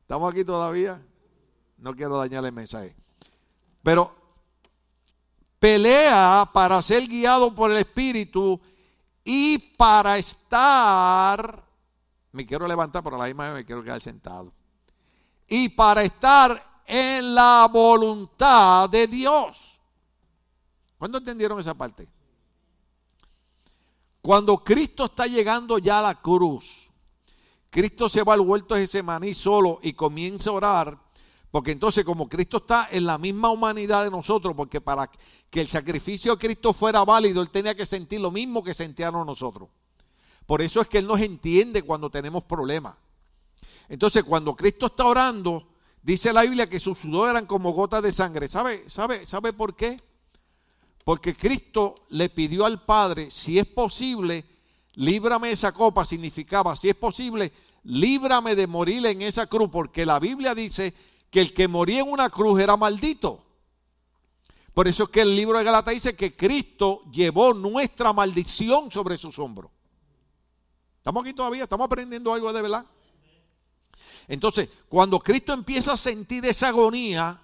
¿Estamos 0.00 0.32
aquí 0.32 0.44
todavía? 0.44 1.00
No 1.78 1.94
quiero 1.94 2.18
dañar 2.18 2.44
el 2.44 2.52
mensaje. 2.52 2.96
Pero 3.82 4.25
pelea 5.58 6.48
para 6.52 6.80
ser 6.82 7.06
guiado 7.06 7.54
por 7.54 7.70
el 7.70 7.78
Espíritu 7.78 8.60
y 9.24 9.58
para 9.76 10.18
estar, 10.18 11.64
me 12.32 12.46
quiero 12.46 12.66
levantar, 12.66 13.02
pero 13.02 13.16
la 13.16 13.24
misma 13.26 13.48
vez 13.48 13.54
me 13.54 13.64
quiero 13.64 13.82
quedar 13.82 14.00
sentado, 14.00 14.52
y 15.48 15.68
para 15.70 16.02
estar 16.02 16.82
en 16.86 17.34
la 17.34 17.68
voluntad 17.72 18.88
de 18.88 19.06
Dios. 19.06 19.80
¿Cuándo 20.98 21.18
entendieron 21.18 21.58
esa 21.58 21.74
parte? 21.74 22.08
Cuando 24.22 24.58
Cristo 24.58 25.04
está 25.04 25.26
llegando 25.26 25.78
ya 25.78 25.98
a 25.98 26.02
la 26.02 26.14
cruz, 26.20 26.90
Cristo 27.70 28.08
se 28.08 28.22
va 28.22 28.34
al 28.34 28.40
huerto 28.40 28.74
de 28.74 28.82
Getsemaní 28.82 29.34
solo 29.34 29.78
y 29.82 29.92
comienza 29.92 30.50
a 30.50 30.54
orar 30.54 31.05
porque 31.56 31.72
entonces 31.72 32.04
como 32.04 32.28
Cristo 32.28 32.58
está 32.58 32.86
en 32.90 33.06
la 33.06 33.16
misma 33.16 33.48
humanidad 33.48 34.04
de 34.04 34.10
nosotros, 34.10 34.54
porque 34.54 34.82
para 34.82 35.10
que 35.48 35.58
el 35.62 35.68
sacrificio 35.68 36.32
de 36.32 36.38
Cristo 36.38 36.74
fuera 36.74 37.02
válido, 37.02 37.40
Él 37.40 37.48
tenía 37.48 37.74
que 37.74 37.86
sentir 37.86 38.20
lo 38.20 38.30
mismo 38.30 38.62
que 38.62 38.74
sentíamos 38.74 39.24
nosotros. 39.24 39.70
Por 40.44 40.60
eso 40.60 40.82
es 40.82 40.86
que 40.86 40.98
Él 40.98 41.06
nos 41.06 41.18
entiende 41.18 41.80
cuando 41.80 42.10
tenemos 42.10 42.44
problemas. 42.44 42.96
Entonces 43.88 44.22
cuando 44.22 44.54
Cristo 44.54 44.84
está 44.84 45.06
orando, 45.06 45.66
dice 46.02 46.30
la 46.30 46.42
Biblia 46.42 46.68
que 46.68 46.78
sus 46.78 46.98
sudor 46.98 47.30
eran 47.30 47.46
como 47.46 47.72
gotas 47.72 48.02
de 48.02 48.12
sangre. 48.12 48.48
¿Sabe, 48.48 48.84
sabe, 48.90 49.24
¿Sabe 49.24 49.54
por 49.54 49.74
qué? 49.74 49.98
Porque 51.06 51.34
Cristo 51.34 51.94
le 52.10 52.28
pidió 52.28 52.66
al 52.66 52.84
Padre, 52.84 53.30
si 53.30 53.58
es 53.58 53.64
posible, 53.64 54.44
líbrame 54.96 55.52
esa 55.52 55.72
copa, 55.72 56.04
significaba, 56.04 56.76
si 56.76 56.90
es 56.90 56.96
posible, 56.96 57.50
líbrame 57.84 58.54
de 58.54 58.66
morir 58.66 59.06
en 59.06 59.22
esa 59.22 59.46
cruz, 59.46 59.70
porque 59.72 60.04
la 60.04 60.18
Biblia 60.18 60.54
dice 60.54 61.15
que 61.30 61.40
el 61.40 61.54
que 61.54 61.68
moría 61.68 62.00
en 62.00 62.10
una 62.10 62.30
cruz 62.30 62.60
era 62.60 62.76
maldito. 62.76 63.44
Por 64.74 64.88
eso 64.88 65.04
es 65.04 65.08
que 65.08 65.22
el 65.22 65.34
libro 65.34 65.56
de 65.56 65.64
Galata 65.64 65.90
dice 65.90 66.14
que 66.14 66.36
Cristo 66.36 67.02
llevó 67.10 67.54
nuestra 67.54 68.12
maldición 68.12 68.90
sobre 68.90 69.16
sus 69.16 69.38
hombros. 69.38 69.70
¿Estamos 70.98 71.22
aquí 71.22 71.32
todavía? 71.32 71.62
¿Estamos 71.62 71.86
aprendiendo 71.86 72.34
algo 72.34 72.52
de 72.52 72.62
verdad? 72.62 72.84
Entonces, 74.28 74.68
cuando 74.88 75.18
Cristo 75.18 75.52
empieza 75.52 75.92
a 75.92 75.96
sentir 75.96 76.44
esa 76.44 76.68
agonía, 76.68 77.40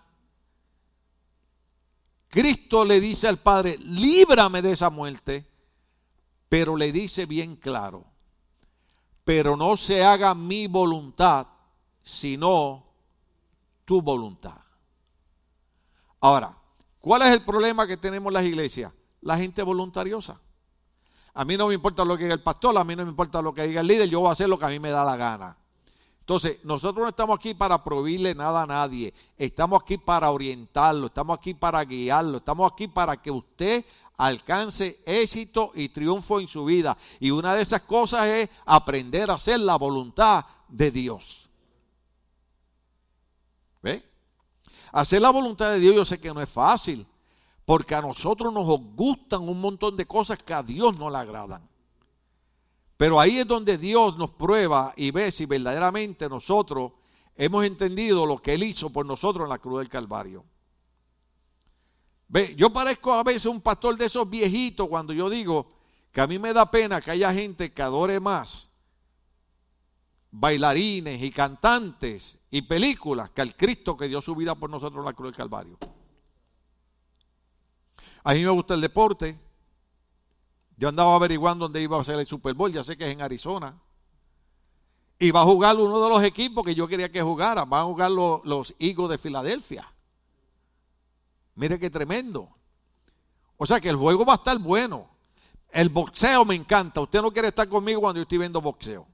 Cristo 2.29 2.85
le 2.85 3.01
dice 3.01 3.29
al 3.29 3.39
Padre, 3.39 3.79
líbrame 3.79 4.63
de 4.63 4.73
esa 4.73 4.91
muerte, 4.91 5.47
pero 6.49 6.77
le 6.77 6.93
dice 6.93 7.27
bien 7.27 7.57
claro, 7.57 8.05
pero 9.25 9.57
no 9.57 9.77
se 9.77 10.05
haga 10.05 10.35
mi 10.35 10.67
voluntad, 10.67 11.47
sino 12.03 12.92
tu 13.93 14.01
voluntad. 14.01 14.57
Ahora, 16.19 16.57
¿cuál 16.99 17.21
es 17.21 17.29
el 17.29 17.45
problema 17.45 17.87
que 17.87 17.99
tenemos 17.99 18.33
las 18.33 18.43
iglesias? 18.43 18.91
La 19.21 19.37
gente 19.37 19.63
voluntariosa. 19.63 20.41
A 21.35 21.45
mí 21.45 21.59
no 21.59 21.69
me 21.69 21.75
importa 21.75 22.03
lo 22.03 22.17
que 22.17 22.23
diga 22.23 22.33
el 22.33 22.43
pastor, 22.43 22.79
a 22.79 22.85
mí 22.85 22.97
no 22.97 23.05
me 23.05 23.11
importa 23.11 23.43
lo 23.43 23.53
que 23.53 23.67
diga 23.67 23.83
el 23.83 23.87
líder, 23.87 24.09
yo 24.09 24.21
voy 24.21 24.31
a 24.31 24.33
hacer 24.33 24.49
lo 24.49 24.59
que 24.59 24.65
a 24.65 24.69
mí 24.69 24.79
me 24.79 24.89
da 24.89 25.05
la 25.05 25.17
gana. 25.17 25.59
Entonces, 26.21 26.57
nosotros 26.65 27.03
no 27.03 27.09
estamos 27.11 27.39
aquí 27.39 27.53
para 27.53 27.85
prohibirle 27.85 28.35
nada 28.35 28.63
a 28.63 28.67
nadie, 28.67 29.13
estamos 29.37 29.83
aquí 29.83 29.99
para 29.99 30.31
orientarlo, 30.31 31.09
estamos 31.09 31.37
aquí 31.37 31.53
para 31.53 31.85
guiarlo, 31.85 32.39
estamos 32.39 32.73
aquí 32.73 32.89
para 32.89 33.21
que 33.21 33.31
usted 33.31 33.85
alcance 34.17 35.03
éxito 35.05 35.73
y 35.75 35.91
triunfo 35.91 36.41
en 36.41 36.49
su 36.49 36.65
vida. 36.65 36.97
Y 37.21 37.31
una 37.31 37.55
de 37.55 37.61
esas 37.61 37.83
cosas 37.83 38.27
es 38.27 38.49
aprender 38.65 39.31
a 39.31 39.35
hacer 39.35 39.61
la 39.61 39.77
voluntad 39.77 40.47
de 40.69 40.91
Dios. 40.91 41.43
¿Ve? 43.83 44.03
Hacer 44.93 45.23
la 45.23 45.31
voluntad 45.31 45.71
de 45.71 45.81
Dios 45.81 45.95
yo 45.95 46.05
sé 46.05 46.21
que 46.21 46.33
no 46.33 46.43
es 46.43 46.49
fácil, 46.51 47.07
porque 47.65 47.95
a 47.95 48.03
nosotros 48.03 48.53
nos 48.53 48.67
gustan 48.95 49.49
un 49.49 49.59
montón 49.59 49.97
de 49.97 50.07
cosas 50.07 50.39
que 50.43 50.53
a 50.53 50.63
Dios 50.63 50.99
no 50.99 51.09
le 51.09 51.17
agradan. 51.17 51.67
Pero 52.99 53.19
ahí 53.19 53.39
es 53.39 53.47
donde 53.47 53.79
Dios 53.79 54.19
nos 54.19 54.31
prueba 54.31 54.93
y 54.97 55.11
ve 55.11 55.33
si 55.33 55.47
verdaderamente 55.47 56.29
nosotros 56.29 56.93
hemos 57.35 57.65
entendido 57.65 58.27
lo 58.27 58.41
que 58.41 58.53
Él 58.53 58.65
hizo 58.65 58.91
por 58.91 59.07
nosotros 59.07 59.45
en 59.45 59.51
la 59.51 59.59
cruz 59.59 59.79
del 59.79 59.89
Calvario. 59.89 60.45
Ve, 62.29 62.55
yo 62.57 62.71
parezco 62.71 63.15
a 63.15 63.23
veces 63.23 63.47
un 63.47 63.61
pastor 63.61 63.97
de 63.97 64.07
esos 64.07 64.29
viejitos 64.29 64.89
cuando 64.89 65.13
yo 65.15 65.31
digo 65.31 65.67
que 66.13 66.21
a 66.21 66.27
mí 66.27 66.39
me 66.39 66.53
da 66.53 66.71
pena 66.71 67.01
que 67.01 67.11
haya 67.11 67.33
gente 67.33 67.73
que 67.73 67.83
adore 67.83 68.21
más 68.21 68.72
bailarines 70.33 71.23
y 71.23 71.31
cantantes 71.31 72.39
y 72.51 72.63
películas 72.63 73.31
que 73.31 73.43
al 73.43 73.55
Cristo 73.55 73.97
que 73.97 74.09
dio 74.09 74.21
su 74.23 74.35
vida 74.35 74.55
por 74.55 74.71
nosotros 74.71 75.01
en 75.01 75.05
la 75.05 75.13
cruz 75.13 75.29
del 75.29 75.37
Calvario. 75.37 75.79
A 78.25 78.33
mí 78.35 78.41
me 78.43 78.51
gusta 78.51 78.75
el 78.75 78.81
deporte, 78.81 79.39
Yo 80.77 80.89
andaba 80.89 81.15
averiguando 81.15 81.67
dónde 81.67 81.83
iba 81.83 82.01
a 82.01 82.05
ser 82.05 82.19
el 82.19 82.27
Super 82.27 82.55
Bowl, 82.55 82.73
ya 82.73 82.83
sé 82.83 82.97
que 82.97 83.05
es 83.05 83.13
en 83.13 83.23
Arizona. 83.23 83.79
Y 85.19 85.31
va 85.31 85.43
a 85.43 85.45
jugar 85.45 85.77
uno 85.77 86.03
de 86.03 86.09
los 86.09 86.25
equipos 86.25 86.65
que 86.65 86.75
yo 86.75 86.89
quería 86.89 87.13
que 87.13 87.23
jugara. 87.23 87.65
Van 87.65 87.83
a 87.83 87.85
jugar 87.85 88.11
los, 88.11 88.75
Eagles 88.81 89.11
de 89.11 89.19
Filadelfia. 89.19 89.89
Mire 91.55 91.79
qué 91.79 91.91
tremendo. 91.91 92.49
O 93.57 93.67
sea 93.67 93.81
que 93.81 93.91
el 93.91 93.97
juego 93.97 94.25
va 94.25 94.33
a 94.33 94.37
estar 94.37 94.59
bueno. 94.59 95.09
El 95.71 95.91
boxeo 95.91 96.45
me 96.45 96.57
encanta. 96.57 97.01
Usted 97.01 97.23
no 97.23 97.31
quiere 97.31 97.49
estar 97.49 97.69
conmigo 97.69 98.01
cuando 98.01 98.19
yo 98.19 98.23
estoy 98.23 98.39
viendo 98.39 98.61
boxeo. 98.61 99.07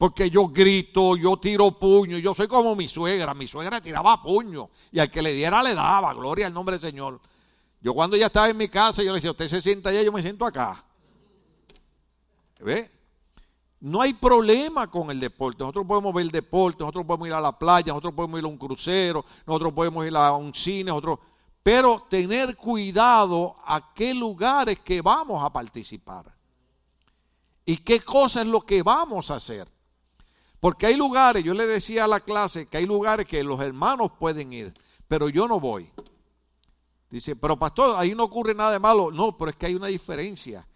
Porque 0.00 0.30
yo 0.30 0.48
grito, 0.48 1.14
yo 1.14 1.36
tiro 1.36 1.72
puño, 1.72 2.16
yo 2.16 2.32
soy 2.32 2.48
como 2.48 2.74
mi 2.74 2.88
suegra. 2.88 3.34
Mi 3.34 3.46
suegra 3.46 3.82
tiraba 3.82 4.22
puño 4.22 4.70
y 4.90 4.98
al 4.98 5.10
que 5.10 5.20
le 5.20 5.34
diera 5.34 5.62
le 5.62 5.74
daba. 5.74 6.14
Gloria 6.14 6.46
al 6.46 6.54
nombre 6.54 6.78
del 6.78 6.90
Señor. 6.90 7.20
Yo 7.82 7.92
cuando 7.92 8.16
ya 8.16 8.28
estaba 8.28 8.48
en 8.48 8.56
mi 8.56 8.66
casa, 8.70 9.02
yo 9.02 9.10
le 9.12 9.16
decía, 9.16 9.32
usted 9.32 9.48
se 9.48 9.60
sienta 9.60 9.90
allá, 9.90 10.00
yo 10.00 10.10
me 10.10 10.22
siento 10.22 10.46
acá. 10.46 10.82
¿Ve? 12.60 12.90
No 13.80 14.00
hay 14.00 14.14
problema 14.14 14.90
con 14.90 15.10
el 15.10 15.20
deporte. 15.20 15.58
Nosotros 15.58 15.84
podemos 15.86 16.14
ver 16.14 16.22
el 16.24 16.30
deporte, 16.30 16.78
nosotros 16.78 17.04
podemos 17.04 17.28
ir 17.28 17.34
a 17.34 17.40
la 17.42 17.58
playa, 17.58 17.88
nosotros 17.88 18.14
podemos 18.14 18.40
ir 18.40 18.46
a 18.46 18.48
un 18.48 18.56
crucero, 18.56 19.22
nosotros 19.46 19.74
podemos 19.74 20.06
ir 20.06 20.16
a 20.16 20.32
un 20.32 20.54
cine, 20.54 20.84
nosotros... 20.84 21.18
pero 21.62 22.06
tener 22.08 22.56
cuidado 22.56 23.54
a 23.66 23.92
qué 23.92 24.14
lugares 24.14 24.80
que 24.80 25.02
vamos 25.02 25.44
a 25.44 25.50
participar 25.50 26.34
y 27.66 27.76
qué 27.76 28.00
cosa 28.00 28.40
es 28.40 28.46
lo 28.46 28.62
que 28.62 28.82
vamos 28.82 29.30
a 29.30 29.34
hacer. 29.34 29.68
Porque 30.60 30.86
hay 30.86 30.96
lugares, 30.96 31.42
yo 31.42 31.54
le 31.54 31.66
decía 31.66 32.04
a 32.04 32.08
la 32.08 32.20
clase 32.20 32.66
que 32.66 32.76
hay 32.76 32.86
lugares 32.86 33.26
que 33.26 33.42
los 33.42 33.58
hermanos 33.60 34.12
pueden 34.18 34.52
ir, 34.52 34.74
pero 35.08 35.30
yo 35.30 35.48
no 35.48 35.58
voy. 35.58 35.90
Dice, 37.10 37.34
pero 37.34 37.58
pastor, 37.58 37.96
ahí 37.98 38.14
no 38.14 38.24
ocurre 38.24 38.54
nada 38.54 38.72
de 38.72 38.78
malo. 38.78 39.10
No, 39.10 39.36
pero 39.36 39.50
es 39.50 39.56
que 39.56 39.66
hay 39.66 39.74
una 39.74 39.88
diferencia. 39.88 40.66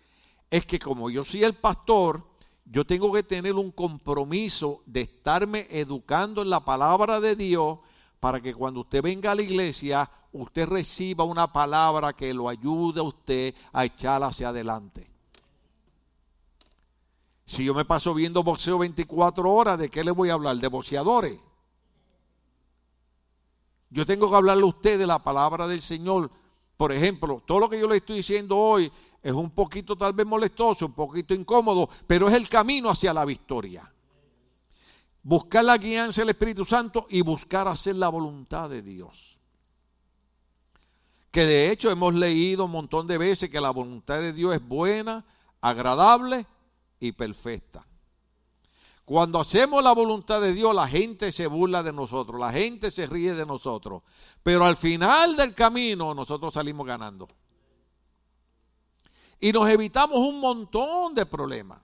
Es 0.51 0.67
que 0.67 0.79
como 0.79 1.11
yo 1.11 1.25
soy 1.25 1.45
el 1.45 1.55
pastor, 1.55 2.27
yo 2.65 2.85
tengo 2.85 3.13
que 3.13 3.23
tener 3.23 3.55
un 3.55 3.71
compromiso 3.71 4.83
de 4.87 5.03
estarme 5.03 5.69
educando 5.71 6.43
en 6.43 6.51
la 6.51 6.65
palabra 6.65 7.21
de 7.21 7.37
Dios 7.37 7.79
para 8.19 8.41
que 8.41 8.55
cuando 8.55 8.81
usted 8.81 9.03
venga 9.03 9.33
a 9.33 9.35
la 9.35 9.43
iglesia, 9.43 10.11
usted 10.33 10.67
reciba 10.67 11.25
una 11.25 11.53
palabra 11.53 12.15
que 12.15 12.33
lo 12.33 12.49
ayude 12.49 13.01
a 13.01 13.05
usted 13.05 13.55
a 13.73 13.85
echar 13.85 14.23
hacia 14.23 14.49
adelante. 14.49 15.14
Si 17.47 17.65
yo 17.65 17.75
me 17.75 17.85
paso 17.85 18.15
viendo 18.15 18.43
boxeo 18.43 18.79
24 18.79 19.53
horas, 19.53 19.79
¿de 19.79 19.91
qué 19.91 20.03
le 20.03 20.11
voy 20.11 20.31
a 20.31 20.35
hablar? 20.35 20.57
De 20.57 20.69
boxeadores. 20.69 21.39
Yo 23.91 24.07
tengo 24.07 24.31
que 24.31 24.37
hablarle 24.37 24.63
a 24.63 24.67
usted 24.67 24.99
de 24.99 25.07
la 25.07 25.23
palabra 25.23 25.69
del 25.69 25.83
Señor. 25.83 26.31
Por 26.77 26.91
ejemplo, 26.91 27.43
todo 27.47 27.61
lo 27.61 27.69
que 27.69 27.79
yo 27.79 27.87
le 27.87 27.99
estoy 27.99 28.17
diciendo 28.17 28.57
hoy 28.57 28.91
es 29.23 29.33
un 29.33 29.51
poquito 29.51 29.95
tal 29.95 30.13
vez 30.13 30.27
molestoso, 30.27 30.87
un 30.87 30.95
poquito 30.95 31.35
incómodo, 31.35 31.89
pero 32.07 32.29
es 32.29 32.35
el 32.35 32.49
camino 32.49 32.91
hacia 32.91 33.13
la 33.13 33.25
victoria. 33.25 33.91
Buscar 35.23 35.65
la 35.65 35.79
guianza 35.79 36.23
del 36.23 36.31
Espíritu 36.31 36.65
Santo 36.65 37.07
y 37.09 37.21
buscar 37.21 37.69
hacer 37.69 37.97
la 37.97 38.09
voluntad 38.09 38.69
de 38.69 38.83
Dios. 38.83 39.39
Que 41.31 41.45
de 41.45 41.71
hecho 41.71 41.91
hemos 41.91 42.15
leído 42.15 42.65
un 42.65 42.73
montón 42.73 43.07
de 43.07 43.19
veces 43.19 43.51
que 43.51 43.61
la 43.61 43.71
voluntad 43.71 44.19
de 44.19 44.33
Dios 44.33 44.55
es 44.55 44.67
buena, 44.67 45.25
agradable 45.61 46.47
y 47.07 47.13
perfecta. 47.13 47.87
Cuando 49.05 49.39
hacemos 49.39 49.85
la 49.85 49.93
voluntad 49.93 50.41
de 50.41 50.55
Dios, 50.55 50.75
la 50.75 50.89
gente 50.89 51.31
se 51.31 51.47
burla 51.47 51.83
de 51.83 51.93
nosotros, 51.93 52.41
la 52.41 52.51
gente 52.51 52.91
se 52.91 53.07
ríe 53.07 53.35
de 53.35 53.45
nosotros, 53.45 54.03
pero 54.43 54.65
al 54.65 54.77
final 54.77 55.37
del 55.37 55.55
camino 55.55 56.15
nosotros 56.15 56.55
salimos 56.55 56.87
ganando 56.87 57.29
y 59.41 59.53
nos 59.53 59.69
evitamos 59.69 60.17
un 60.17 60.41
montón 60.41 61.15
de 61.15 61.27
problemas. 61.27 61.83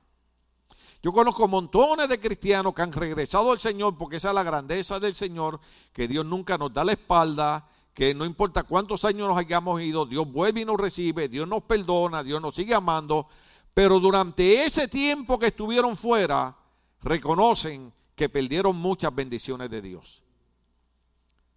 Yo 1.03 1.13
conozco 1.13 1.47
montones 1.47 2.09
de 2.09 2.19
cristianos 2.19 2.73
que 2.73 2.81
han 2.81 2.93
regresado 2.93 3.53
al 3.53 3.59
Señor 3.59 3.99
porque 3.99 4.17
esa 4.17 4.29
es 4.29 4.35
la 4.35 4.43
grandeza 4.43 4.99
del 4.99 5.15
Señor, 5.15 5.61
que 5.93 6.09
Dios 6.09 6.25
nunca 6.25 6.57
nos 6.57 6.73
da 6.73 6.85
la 6.85 6.93
espalda, 6.93 7.69
que 7.93 8.15
no 8.15 8.25
importa 8.25 8.63
cuántos 8.63 9.05
años 9.05 9.29
nos 9.29 9.37
hayamos 9.37 9.83
ido, 9.83 10.07
Dios 10.07 10.31
vuelve 10.31 10.63
y 10.63 10.65
nos 10.65 10.81
recibe, 10.81 11.29
Dios 11.29 11.47
nos 11.47 11.63
perdona, 11.65 12.23
Dios 12.23 12.41
nos 12.41 12.55
sigue 12.55 12.75
amando, 12.75 13.29
pero 13.75 14.01
durante 14.01 14.65
ese 14.65 14.89
tiempo 14.89 15.39
que 15.39 15.47
estuvieron 15.47 15.97
fuera, 15.97 16.57
reconocen 17.03 17.93
que 18.15 18.29
perdieron 18.29 18.77
muchas 18.77 19.15
bendiciones 19.15 19.71
de 19.71 19.81
Dios. 19.81 20.23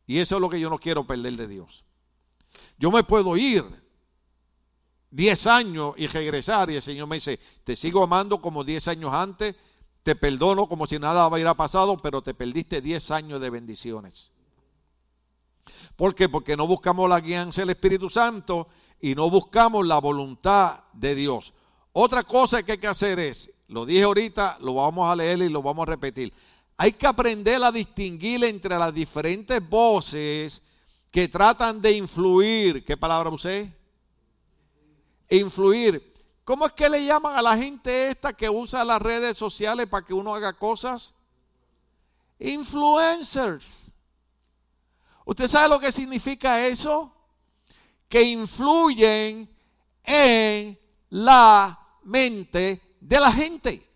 Y 0.06 0.20
eso 0.20 0.36
es 0.36 0.42
lo 0.42 0.50
que 0.50 0.60
yo 0.60 0.70
no 0.70 0.78
quiero 0.78 1.06
perder 1.06 1.36
de 1.36 1.48
Dios. 1.48 1.84
Yo 2.78 2.92
me 2.92 3.04
puedo 3.04 3.36
ir, 3.38 3.64
10 5.14 5.48
años 5.48 5.94
y 5.98 6.08
regresar. 6.08 6.72
Y 6.72 6.76
el 6.76 6.82
Señor 6.82 7.08
me 7.08 7.16
dice, 7.16 7.40
te 7.64 7.76
sigo 7.76 8.04
amando 8.04 8.42
como 8.42 8.64
10 8.64 8.88
años 8.90 9.14
antes, 9.14 9.56
te 10.02 10.16
perdono 10.16 10.68
como 10.68 10.88
si 10.88 11.00
nada 11.00 11.28
hubiera 11.28 11.54
pasado, 11.54 11.98
pero 11.98 12.22
te 12.22 12.34
perdiste 12.34 12.82
10 12.82 13.12
años 13.12 13.40
de 13.40 13.50
bendiciones. 13.50 14.32
¿Por 15.96 16.16
qué? 16.16 16.28
Porque 16.28 16.58
no 16.58 16.68
buscamos 16.68 17.08
la 17.08 17.20
guianza 17.20 17.62
del 17.62 17.70
Espíritu 17.70 18.10
Santo 18.10 18.68
y 19.00 19.16
no 19.16 19.30
buscamos 19.30 19.86
la 19.86 20.00
voluntad 20.00 20.80
de 20.94 21.16
Dios. 21.16 21.54
Otra 21.94 22.24
cosa 22.24 22.64
que 22.64 22.74
hay 22.74 22.78
que 22.78 22.88
hacer 22.88 23.20
es, 23.20 23.50
lo 23.68 23.86
dije 23.86 24.04
ahorita, 24.04 24.58
lo 24.60 24.74
vamos 24.76 25.10
a 25.10 25.16
leer 25.16 25.40
y 25.40 25.50
lo 25.50 25.62
vamos 25.62 25.88
a 25.88 25.92
repetir. 25.92 26.34
Hay 26.76 26.92
que 26.92 27.08
aprender 27.08 27.64
a 27.64 27.72
distinguir 27.72 28.44
entre 28.44 28.78
las 28.78 28.94
diferentes 28.94 29.68
voces 29.70 30.62
que 31.12 31.28
tratan 31.28 31.82
de 31.82 31.92
influir. 31.94 32.84
¿Qué 32.84 32.98
palabra 32.98 33.30
usé? 33.30 33.72
influir. 35.30 36.14
¿Cómo 36.44 36.66
es 36.66 36.74
que 36.74 36.90
le 36.90 37.06
llaman 37.06 37.36
a 37.36 37.42
la 37.42 37.58
gente 37.58 38.10
esta 38.10 38.34
que 38.34 38.50
usa 38.50 38.84
las 38.84 39.02
redes 39.02 39.38
sociales 39.38 39.88
para 39.88 40.06
que 40.06 40.14
uno 40.14 40.36
haga 40.36 40.54
cosas? 40.54 41.14
Influencers. 42.40 43.92
¿Usted 45.26 45.48
sabe 45.48 45.70
lo 45.70 45.80
que 45.80 45.92
significa 45.92 46.66
eso? 46.66 47.14
Que 48.10 48.24
influyen 48.24 49.50
en 50.04 50.78
la 51.10 51.80
mente 52.04 52.82
de 53.00 53.20
la 53.20 53.32
gente. 53.32 53.90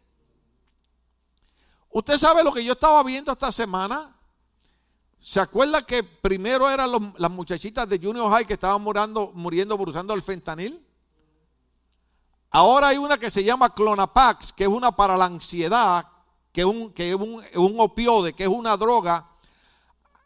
¿Usted 1.90 2.18
sabe 2.18 2.44
lo 2.44 2.54
que 2.54 2.64
yo 2.64 2.74
estaba 2.74 3.02
viendo 3.04 3.32
esta 3.32 3.52
semana? 3.52 4.16
¿Se 5.20 5.40
acuerda 5.40 5.86
que 5.86 6.04
primero 6.04 6.70
eran 6.70 6.92
las 7.18 7.32
muchachitas 7.32 7.90
de 7.90 8.00
Junior 8.00 8.30
High 8.32 8.46
que 8.46 8.54
estaban 8.54 8.82
muriendo, 8.82 9.32
muriendo 9.34 9.78
por 9.78 9.90
usando 9.90 10.14
el 10.14 10.22
fentanil? 10.22 10.86
Ahora 12.50 12.90
hay 12.90 12.98
una 12.98 13.18
que 13.18 13.30
se 13.30 13.44
llama 13.44 13.74
Clonapax, 13.74 14.54
que 14.54 14.64
es 14.64 14.70
una 14.70 14.96
para 14.96 15.18
la 15.18 15.26
ansiedad, 15.26 16.08
que 16.52 16.62
es 16.62 16.68
un, 16.68 16.92
que 16.94 17.14
un, 17.14 17.44
un 17.56 17.76
opioide, 17.80 18.34
que 18.34 18.44
es 18.44 18.50
una 18.50 18.78
droga. 18.78 19.28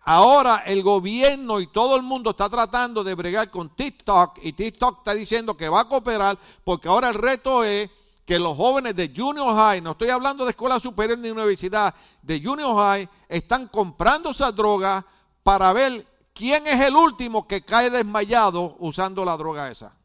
Ahora 0.03 0.63
el 0.65 0.81
gobierno 0.81 1.59
y 1.59 1.67
todo 1.67 1.95
el 1.95 2.01
mundo 2.01 2.31
está 2.31 2.49
tratando 2.49 3.03
de 3.03 3.13
bregar 3.13 3.51
con 3.51 3.75
TikTok 3.75 4.39
y 4.41 4.53
TikTok 4.53 4.99
está 4.99 5.13
diciendo 5.13 5.55
que 5.55 5.69
va 5.69 5.81
a 5.81 5.87
cooperar 5.87 6.39
porque 6.63 6.87
ahora 6.87 7.09
el 7.09 7.15
reto 7.15 7.63
es 7.63 7.89
que 8.25 8.39
los 8.39 8.57
jóvenes 8.57 8.95
de 8.95 9.13
Junior 9.15 9.55
High, 9.55 9.81
no 9.81 9.91
estoy 9.91 10.09
hablando 10.09 10.43
de 10.43 10.51
escuela 10.51 10.79
superior 10.79 11.19
ni 11.19 11.29
universidad, 11.29 11.93
de 12.21 12.41
Junior 12.41 12.75
High, 12.75 13.09
están 13.27 13.67
comprando 13.67 14.31
esa 14.31 14.51
droga 14.51 15.05
para 15.43 15.71
ver 15.73 16.07
quién 16.33 16.65
es 16.65 16.79
el 16.79 16.95
último 16.95 17.47
que 17.47 17.63
cae 17.63 17.89
desmayado 17.89 18.77
usando 18.79 19.23
la 19.23 19.37
droga 19.37 19.69
esa. 19.69 19.95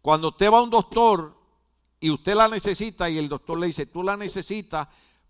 Cuando 0.00 0.28
usted 0.28 0.50
va 0.50 0.58
a 0.58 0.62
un 0.62 0.70
doctor 0.70 1.36
y 2.00 2.10
usted 2.10 2.34
la 2.34 2.48
necesita 2.48 3.10
y 3.10 3.18
el 3.18 3.28
doctor 3.28 3.58
le 3.58 3.66
dice, 3.66 3.86
tú 3.86 4.02
la 4.02 4.16
necesitas, 4.16 4.88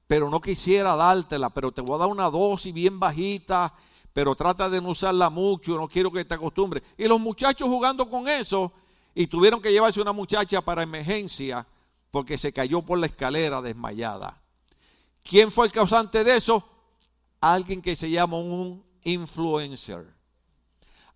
pero 0.08 0.30
no 0.30 0.40
quisiera 0.40 0.96
dártela, 0.96 1.50
pero 1.50 1.70
te 1.70 1.82
voy 1.82 1.94
a 1.94 1.98
dar 1.98 2.08
una 2.08 2.30
dosis 2.30 2.72
bien 2.72 2.98
bajita, 2.98 3.74
pero 4.14 4.34
trata 4.34 4.68
de 4.68 4.80
no 4.80 4.88
usarla 4.88 5.28
mucho, 5.28 5.76
no 5.76 5.86
quiero 5.86 6.10
que 6.10 6.24
te 6.24 6.34
acostumbres. 6.34 6.82
Y 6.96 7.04
los 7.04 7.20
muchachos 7.20 7.68
jugando 7.68 8.08
con 8.08 8.26
eso 8.26 8.72
y 9.14 9.26
tuvieron 9.26 9.60
que 9.60 9.70
llevarse 9.70 10.00
una 10.00 10.12
muchacha 10.12 10.62
para 10.62 10.82
emergencia 10.82 11.66
porque 12.10 12.38
se 12.38 12.54
cayó 12.54 12.80
por 12.80 12.98
la 12.98 13.06
escalera 13.06 13.60
desmayada. 13.60 14.40
¿Quién 15.22 15.52
fue 15.52 15.66
el 15.66 15.72
causante 15.72 16.24
de 16.24 16.36
eso? 16.36 16.66
Alguien 17.42 17.82
que 17.82 17.94
se 17.94 18.10
llama 18.10 18.38
un 18.38 18.82
influencer. 19.04 20.06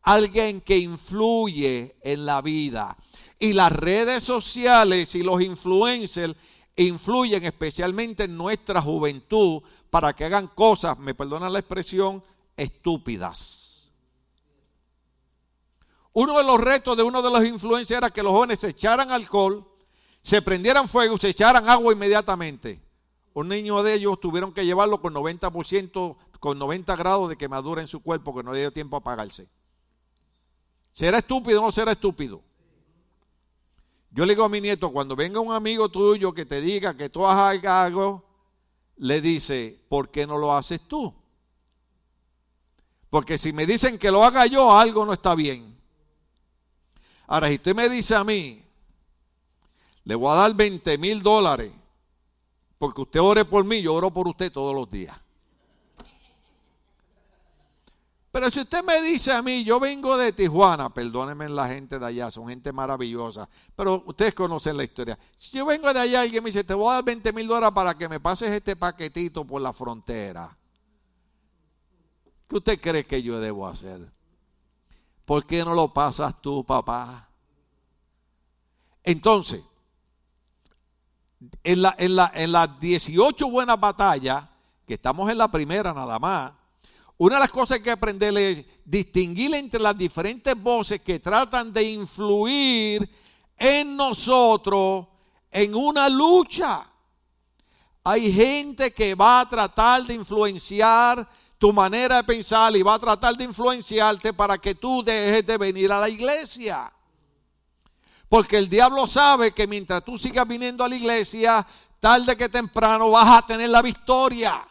Alguien 0.03 0.61
que 0.61 0.77
influye 0.77 1.97
en 2.03 2.27
la 2.27 2.43
vida. 2.43 2.99
Y 3.39 3.55
las 3.55 3.73
redes 3.73 4.23
sociales 4.23 5.15
y 5.15 5.23
los 5.23 5.41
influencers 5.41 6.37
influyen 6.77 7.45
especialmente 7.45 8.25
en 8.25 8.37
nuestra 8.37 8.81
juventud 8.81 9.63
para 9.91 10.13
que 10.15 10.25
hagan 10.25 10.49
cosas, 10.49 10.99
me 10.99 11.15
perdonan 11.15 11.53
la 11.53 11.59
expresión, 11.59 12.25
estúpidas. 12.57 13.93
Uno 16.15 16.37
de 16.37 16.45
los 16.45 16.61
retos 16.61 16.97
de 16.97 17.03
uno 17.03 17.23
de 17.23 17.31
los 17.31 17.45
influencers 17.45 17.99
era 17.99 18.11
que 18.11 18.23
los 18.23 18.33
jóvenes 18.33 18.61
se 18.61 18.69
echaran 18.69 19.11
alcohol, 19.11 19.67
se 20.23 20.43
prendieran 20.43 20.89
fuego, 20.89 21.17
se 21.19 21.31
echaran 21.31 21.69
agua 21.69 21.93
inmediatamente. 21.93 22.81
Un 23.35 23.49
niño 23.49 23.83
de 23.83 23.95
ellos 23.95 24.21
tuvieron 24.21 24.53
que 24.53 24.65
llevarlo 24.65 25.01
con 25.01 25.15
90%, 25.15 26.17
con 26.39 26.59
90 26.59 26.97
grados 26.97 27.29
de 27.31 27.37
quemadura 27.37 27.81
en 27.81 27.89
su 27.89 28.01
cuerpo, 28.01 28.35
que 28.35 28.43
no 28.43 28.53
le 28.53 28.61
dio 28.61 28.73
tiempo 28.73 28.97
a 28.97 28.99
apagarse. 28.99 29.49
¿Será 30.93 31.19
estúpido 31.19 31.61
o 31.61 31.65
no 31.65 31.73
será 31.73 31.93
estúpido? 31.93 32.43
Yo 34.13 34.27
le 34.27 34.35
digo 34.35 34.45
a 34.45 34.49
mi 34.49 34.61
nieto, 34.61 34.93
cuando 34.93 35.17
venga 35.17 35.41
un 35.41 35.53
amigo 35.53 35.89
tuyo 35.89 36.35
que 36.35 36.45
te 36.45 36.61
diga 36.61 36.95
que 36.95 37.09
tú 37.09 37.27
hagas 37.27 37.65
algo, 37.65 38.23
le 38.97 39.23
dice, 39.23 39.81
¿por 39.89 40.11
qué 40.11 40.27
no 40.27 40.37
lo 40.37 40.55
haces 40.55 40.81
tú? 40.87 41.15
Porque 43.09 43.39
si 43.39 43.55
me 43.55 43.65
dicen 43.65 43.99
que 43.99 44.11
lo 44.11 44.23
haga 44.23 44.47
yo, 44.47 44.77
algo 44.77 45.07
no 45.07 45.15
está 45.15 45.35
bien. 45.35 45.79
Ahora, 47.27 47.49
si 47.49 47.55
usted 47.55 47.75
me 47.75 47.89
dice 47.89 48.15
a 48.15 48.23
mí, 48.23 48.63
le 50.05 50.15
voy 50.15 50.31
a 50.31 50.35
dar 50.35 50.55
20 50.55 50.99
mil 50.99 51.23
dólares, 51.23 51.73
porque 52.77 53.01
usted 53.01 53.21
ore 53.21 53.47
por 53.47 53.65
mí, 53.65 53.81
yo 53.81 53.95
oro 53.95 54.11
por 54.11 54.29
usted 54.29 54.53
todos 54.53 54.75
los 54.75 54.91
días. 54.91 55.22
Pero 58.33 58.51
si 58.51 58.61
usted 58.61 58.83
me 58.83 59.03
dice 59.03 59.31
a 59.31 59.43
mí, 59.43 59.63
yo 59.63 59.79
vengo 59.79 60.17
de 60.17 60.33
Tijuana, 60.33 60.89
perdónenme 60.89 61.51
la 61.51 61.69
gente 61.69 61.99
de 61.99 62.07
allá, 62.07 62.31
son 62.31 62.49
gente 62.49 62.73
maravillosa, 62.73 63.47
pero 63.77 64.03
ustedes 64.07 64.35
conocen 64.35 64.75
la 64.75 64.85
historia. 64.85 65.19
Si 65.37 65.59
yo 65.59 65.67
vengo 65.67 65.93
de 65.93 66.01
allá 66.01 66.25
y 66.25 66.27
alguien 66.27 66.43
me 66.43 66.49
dice, 66.49 66.65
te 66.65 66.73
voy 66.73 66.91
a 66.91 66.95
dar 66.95 67.05
20 67.05 67.31
mil 67.35 67.47
dólares 67.47 67.75
para 67.75 67.93
que 67.93 68.09
me 68.09 68.19
pases 68.21 68.49
este 68.49 68.75
paquetito 68.75 69.45
por 69.45 69.61
la 69.61 69.75
frontera, 69.75 70.57
¿qué 72.49 72.57
usted 72.57 72.81
cree 72.81 73.05
que 73.05 73.23
yo 73.23 73.39
debo 73.39 73.69
hacer? 73.69 74.11
¿Por 75.27 75.45
qué 75.45 75.63
no 75.63 75.75
lo 75.75 75.93
pasas 75.93 76.41
tú, 76.41 76.65
papá? 76.65 77.29
Entonces, 79.05 79.63
en, 81.63 81.83
la, 81.83 81.95
en, 81.99 82.17
la, 82.17 82.33
en 82.35 82.53
las 82.53 82.81
18 82.81 83.51
buenas 83.51 83.79
batallas, 83.79 84.47
que 84.87 84.95
estamos 84.95 85.31
en 85.31 85.37
la 85.37 85.49
primera 85.53 85.93
nada 85.93 86.19
más, 86.19 86.62
una 87.25 87.37
de 87.37 87.43
las 87.43 87.53
cosas 87.53 87.79
que 87.79 87.89
hay 87.89 87.95
aprender 87.95 88.37
es 88.37 88.65
distinguir 88.85 89.55
entre 89.55 89.79
las 89.79 89.97
diferentes 89.97 90.61
voces 90.61 91.01
que 91.03 91.21
tratan 91.21 91.73
de 91.73 91.85
influir 91.85 93.09
en 93.57 93.97
nosotros 93.97 95.07
en 95.49 95.73
una 95.73 96.09
lucha. 96.09 96.85
Hay 98.03 98.33
gente 98.33 98.93
que 98.93 99.15
va 99.15 99.39
a 99.39 99.49
tratar 99.49 100.05
de 100.05 100.15
influenciar 100.15 101.29
tu 101.59 101.73
manera 101.73 102.17
de 102.17 102.25
pensar 102.25 102.75
y 102.75 102.83
va 102.83 102.95
a 102.95 102.99
tratar 102.99 103.37
de 103.37 103.45
influenciarte 103.45 104.33
para 104.33 104.59
que 104.59 104.75
tú 104.75 105.05
dejes 105.05 105.47
de 105.47 105.57
venir 105.59 105.93
a 105.93 106.01
la 106.01 106.09
iglesia. 106.09 106.93
Porque 108.29 108.59
el 108.59 108.69
diablo 108.69 109.07
sabe 109.07 109.53
que 109.53 109.69
mientras 109.69 110.05
tú 110.05 110.19
sigas 110.19 110.49
viniendo 110.49 110.83
a 110.83 110.89
la 110.89 110.97
iglesia, 110.97 111.65
tarde 112.01 112.37
que 112.37 112.49
temprano 112.49 113.13
vas 113.13 113.39
a 113.39 113.47
tener 113.47 113.71
la 113.71 113.81
victoria. 113.81 114.67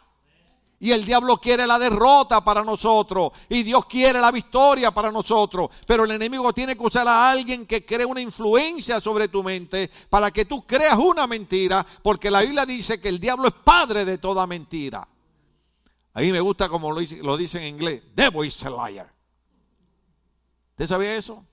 Y 0.82 0.90
el 0.90 1.04
diablo 1.04 1.36
quiere 1.40 1.64
la 1.64 1.78
derrota 1.78 2.42
para 2.42 2.64
nosotros. 2.64 3.30
Y 3.48 3.62
Dios 3.62 3.86
quiere 3.86 4.20
la 4.20 4.32
victoria 4.32 4.90
para 4.90 5.12
nosotros. 5.12 5.70
Pero 5.86 6.02
el 6.02 6.10
enemigo 6.10 6.52
tiene 6.52 6.74
que 6.74 6.82
usar 6.82 7.06
a 7.06 7.30
alguien 7.30 7.66
que 7.66 7.86
cree 7.86 8.04
una 8.04 8.20
influencia 8.20 9.00
sobre 9.00 9.28
tu 9.28 9.44
mente 9.44 9.88
para 10.10 10.32
que 10.32 10.44
tú 10.44 10.66
creas 10.66 10.98
una 10.98 11.28
mentira. 11.28 11.86
Porque 12.02 12.32
la 12.32 12.40
Biblia 12.40 12.66
dice 12.66 13.00
que 13.00 13.10
el 13.10 13.20
diablo 13.20 13.46
es 13.46 13.54
padre 13.62 14.04
de 14.04 14.18
toda 14.18 14.44
mentira. 14.44 15.06
A 16.14 16.20
mí 16.20 16.32
me 16.32 16.40
gusta 16.40 16.68
como 16.68 16.90
lo 16.90 17.36
dice, 17.36 17.58
en 17.58 17.74
inglés. 17.76 18.02
Devil 18.16 18.44
is 18.44 18.64
a 18.64 18.70
liar. 18.70 19.14
¿Usted 20.72 20.86
sabía 20.88 21.14
eso? 21.14 21.44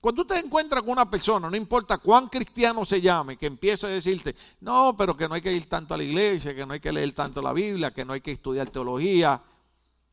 Cuando 0.00 0.22
usted 0.22 0.44
encuentra 0.44 0.82
con 0.82 0.90
una 0.90 1.10
persona, 1.10 1.50
no 1.50 1.56
importa 1.56 1.98
cuán 1.98 2.28
cristiano 2.28 2.84
se 2.84 3.00
llame, 3.00 3.36
que 3.36 3.46
empiece 3.46 3.86
a 3.86 3.90
decirte, 3.90 4.36
no, 4.60 4.96
pero 4.96 5.16
que 5.16 5.28
no 5.28 5.34
hay 5.34 5.40
que 5.40 5.52
ir 5.52 5.68
tanto 5.68 5.94
a 5.94 5.96
la 5.96 6.04
iglesia, 6.04 6.54
que 6.54 6.66
no 6.66 6.74
hay 6.74 6.80
que 6.80 6.92
leer 6.92 7.12
tanto 7.12 7.42
la 7.42 7.52
Biblia, 7.52 7.90
que 7.90 8.04
no 8.04 8.12
hay 8.12 8.20
que 8.20 8.32
estudiar 8.32 8.70
teología, 8.70 9.42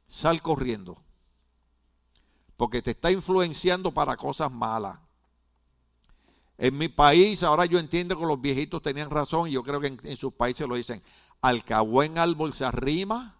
sal 0.07 0.41
corriendo. 0.41 0.97
Porque 2.57 2.81
te 2.81 2.91
está 2.91 3.11
influenciando 3.11 3.91
para 3.91 4.15
cosas 4.15 4.51
malas. 4.51 4.97
En 6.57 6.77
mi 6.77 6.87
país, 6.87 7.43
ahora 7.43 7.65
yo 7.65 7.77
entiendo 7.77 8.17
que 8.17 8.25
los 8.25 8.39
viejitos 8.39 8.81
tenían 8.81 9.09
razón, 9.09 9.49
y 9.49 9.51
yo 9.51 9.63
creo 9.63 9.81
que 9.81 9.87
en, 9.87 9.99
en 10.03 10.17
sus 10.17 10.33
países 10.33 10.67
lo 10.67 10.75
dicen, 10.75 11.03
al 11.41 11.63
que 11.63 11.73
a 11.73 11.81
buen 11.81 12.17
árbol 12.17 12.53
se 12.53 12.63
arrima, 12.63 13.35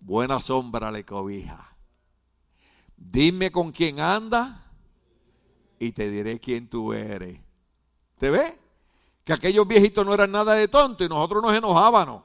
buena 0.00 0.40
sombra 0.40 0.90
le 0.90 1.04
cobija. 1.04 1.76
Dime 2.96 3.52
con 3.52 3.70
quién 3.70 4.00
anda 4.00 4.67
y 5.78 5.92
te 5.92 6.10
diré 6.10 6.38
quién 6.38 6.68
tú 6.68 6.92
eres. 6.92 7.38
¿Te 8.18 8.30
ves? 8.30 8.56
Que 9.24 9.32
aquellos 9.32 9.66
viejitos 9.66 10.04
no 10.04 10.14
eran 10.14 10.30
nada 10.30 10.54
de 10.54 10.68
tonto 10.68 11.04
y 11.04 11.08
nosotros 11.08 11.42
nos 11.42 11.52
enojábamos. 11.52 12.22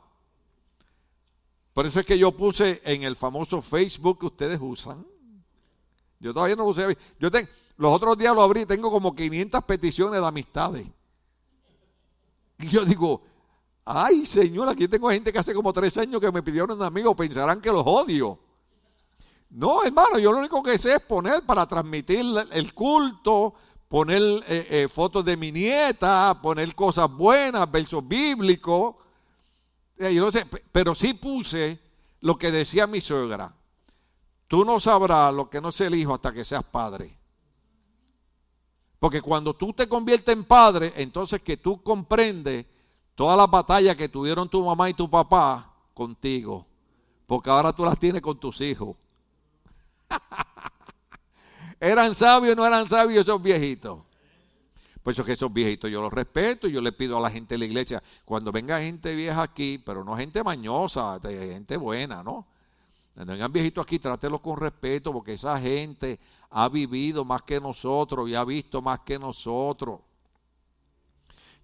Por 1.73 1.85
eso 1.85 1.99
es 1.99 2.05
que 2.05 2.17
yo 2.17 2.31
puse 2.31 2.81
en 2.85 3.03
el 3.03 3.15
famoso 3.15 3.61
Facebook 3.61 4.19
que 4.19 4.25
ustedes 4.27 4.59
usan. 4.61 5.05
Yo 6.19 6.33
todavía 6.33 6.55
no 6.55 6.65
lo 6.65 6.73
sé. 6.73 6.97
Yo 7.19 7.31
tengo, 7.31 7.49
los 7.77 7.93
otros 7.93 8.17
días 8.17 8.33
lo 8.33 8.41
abrí, 8.41 8.65
tengo 8.65 8.91
como 8.91 9.15
500 9.15 9.63
peticiones 9.63 10.21
de 10.21 10.27
amistades. 10.27 10.87
Y 12.59 12.67
yo 12.67 12.85
digo, 12.85 13.23
ay 13.83 14.25
señor, 14.25 14.69
aquí 14.69 14.87
tengo 14.87 15.09
gente 15.09 15.33
que 15.33 15.39
hace 15.39 15.53
como 15.53 15.73
tres 15.73 15.97
años 15.97 16.21
que 16.21 16.31
me 16.31 16.43
pidieron 16.43 16.71
un 16.71 16.83
amigo, 16.83 17.15
pensarán 17.15 17.59
que 17.59 17.71
los 17.71 17.83
odio. 17.85 18.39
No, 19.53 19.83
hermano, 19.83 20.17
yo 20.17 20.31
lo 20.31 20.39
único 20.39 20.63
que 20.63 20.79
sé 20.79 20.93
es 20.93 20.99
poner 21.01 21.45
para 21.45 21.67
transmitir 21.67 22.25
el 22.51 22.73
culto, 22.73 23.53
poner 23.87 24.21
eh, 24.47 24.67
eh, 24.67 24.87
fotos 24.87 25.23
de 25.23 25.37
mi 25.37 25.51
nieta, 25.51 26.39
poner 26.41 26.73
cosas 26.73 27.07
buenas, 27.07 27.69
versos 27.71 28.05
bíblicos. 28.07 28.95
Eh, 29.95 30.19
pero 30.71 30.95
sí 30.95 31.13
puse 31.13 31.79
lo 32.21 32.35
que 32.35 32.49
decía 32.49 32.87
mi 32.87 32.99
suegra. 32.99 33.53
Tú 34.47 34.65
no 34.65 34.79
sabrás 34.79 35.31
lo 35.31 35.47
que 35.51 35.61
no 35.61 35.69
es 35.69 35.79
el 35.81 35.93
hijo 35.93 36.15
hasta 36.15 36.33
que 36.33 36.43
seas 36.43 36.63
padre. 36.63 37.15
Porque 38.97 39.21
cuando 39.21 39.55
tú 39.55 39.71
te 39.71 39.87
conviertes 39.87 40.33
en 40.33 40.45
padre, 40.45 40.93
entonces 40.95 41.43
que 41.43 41.57
tú 41.57 41.83
comprendes 41.83 42.65
todas 43.13 43.37
las 43.37 43.51
batallas 43.51 43.95
que 43.95 44.09
tuvieron 44.09 44.49
tu 44.49 44.63
mamá 44.65 44.89
y 44.89 44.95
tu 44.95 45.07
papá 45.07 45.71
contigo. 45.93 46.65
Porque 47.27 47.51
ahora 47.51 47.71
tú 47.71 47.85
las 47.85 47.99
tienes 47.99 48.23
con 48.23 48.39
tus 48.39 48.59
hijos. 48.59 48.95
¿Eran 51.79 52.15
sabios 52.15 52.53
o 52.53 52.55
no 52.55 52.65
eran 52.65 52.87
sabios 52.87 53.21
esos 53.21 53.41
viejitos? 53.41 53.99
Por 55.03 55.11
eso 55.11 55.25
que 55.25 55.33
esos 55.33 55.51
viejitos 55.51 55.91
yo 55.91 56.01
los 56.01 56.13
respeto 56.13 56.67
yo 56.67 56.79
le 56.79 56.93
pido 56.93 57.17
a 57.17 57.19
la 57.21 57.29
gente 57.29 57.55
de 57.55 57.59
la 57.59 57.65
iglesia, 57.65 58.01
cuando 58.23 58.51
venga 58.51 58.79
gente 58.79 59.13
vieja 59.15 59.43
aquí, 59.43 59.77
pero 59.77 60.03
no 60.03 60.15
gente 60.15 60.41
mañosa, 60.43 61.19
gente 61.21 61.75
buena, 61.75 62.23
¿no? 62.23 62.47
Cuando 63.13 63.33
vengan 63.33 63.51
viejitos 63.51 63.83
aquí, 63.83 63.99
trátelos 63.99 64.41
con 64.41 64.57
respeto, 64.57 65.11
porque 65.11 65.33
esa 65.33 65.59
gente 65.59 66.19
ha 66.49 66.69
vivido 66.69 67.25
más 67.25 67.43
que 67.43 67.59
nosotros 67.59 68.29
y 68.29 68.35
ha 68.35 68.43
visto 68.43 68.81
más 68.81 69.01
que 69.01 69.19
nosotros. 69.19 69.99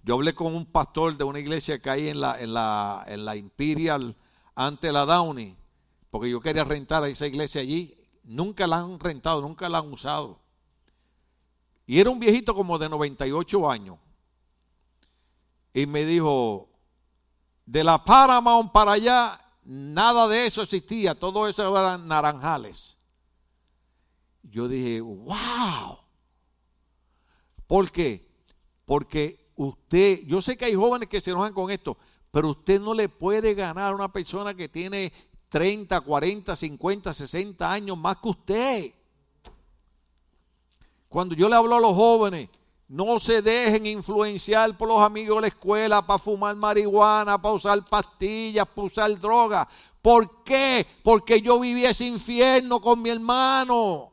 Yo 0.04 0.16
hablé 0.16 0.34
con 0.34 0.56
un 0.56 0.66
pastor 0.66 1.18
de 1.18 1.24
una 1.24 1.39
iglesia 1.39 1.80
que 1.80 1.89
hay 1.89 2.10
en 2.10 2.22
la, 2.22 2.39
en 2.39 2.54
la, 2.54 3.04
en 3.08 3.26
la 3.26 3.36
Imperial 3.36 4.16
ante 4.56 4.91
la 4.91 5.06
Downey, 5.06 5.56
porque 6.10 6.30
yo 6.30 6.39
quería 6.39 6.64
rentar 6.64 7.04
a 7.04 7.08
esa 7.08 7.28
iglesia 7.28 7.62
allí. 7.62 7.95
Nunca 8.30 8.68
la 8.68 8.78
han 8.78 9.00
rentado, 9.00 9.42
nunca 9.42 9.68
la 9.68 9.80
han 9.80 9.92
usado. 9.92 10.40
Y 11.88 12.00
era 12.00 12.12
un 12.12 12.20
viejito 12.20 12.54
como 12.54 12.78
de 12.78 12.88
98 12.88 13.68
años. 13.68 13.98
Y 15.74 15.88
me 15.88 16.06
dijo, 16.06 16.70
de 17.66 17.84
la 17.84 18.04
Paramount 18.04 18.72
para 18.72 18.92
allá, 18.92 19.42
nada 19.64 20.28
de 20.28 20.46
eso 20.46 20.62
existía, 20.62 21.16
todo 21.16 21.48
eso 21.48 21.76
eran 21.76 22.08
naranjales. 22.08 23.00
Yo 24.44 24.68
dije, 24.68 25.02
wow. 25.02 25.98
¿Por 27.66 27.90
qué? 27.90 28.30
Porque 28.86 29.52
usted, 29.56 30.22
yo 30.28 30.40
sé 30.44 30.56
que 30.56 30.66
hay 30.66 30.76
jóvenes 30.76 31.10
que 31.10 31.20
se 31.20 31.32
enojan 31.32 31.54
con 31.54 31.72
esto, 31.72 31.98
pero 32.30 32.52
usted 32.52 32.80
no 32.80 32.94
le 32.94 33.10
puede 33.10 33.56
ganar 33.56 33.92
a 33.92 33.96
una 33.96 34.14
persona 34.14 34.54
que 34.54 34.70
tiene 34.70 35.12
30, 35.50 36.00
40, 36.00 36.56
50, 36.56 37.14
60 37.14 37.72
años 37.72 37.97
más 37.97 38.18
que 38.18 38.30
usted. 38.30 38.91
Cuando 41.08 41.36
yo 41.36 41.50
le 41.50 41.56
hablo 41.56 41.76
a 41.76 41.80
los 41.80 41.95
jóvenes, 41.95 42.50
no 42.88 43.20
se 43.20 43.41
dejen 43.41 43.86
influenciar 43.86 44.78
por 44.78 44.88
los 44.88 45.02
amigos 45.02 45.38
de 45.38 45.41
la 45.41 45.47
escuela 45.47 46.06
para 46.06 46.20
fumar 46.20 46.56
marihuana, 46.56 47.39
para 47.39 47.56
usar 47.56 47.84
pastillas, 47.86 48.68
para 48.68 48.88
usar 48.88 49.20
drogas. 49.20 49.68
¿Por 50.02 50.43
qué? 50.43 50.86
Porque 51.04 51.41
yo 51.41 51.60
viví 51.60 51.86
ese 51.86 52.06
infierno 52.06 52.80
con 52.80 53.02
mi 53.02 53.10
hermano. 53.10 54.12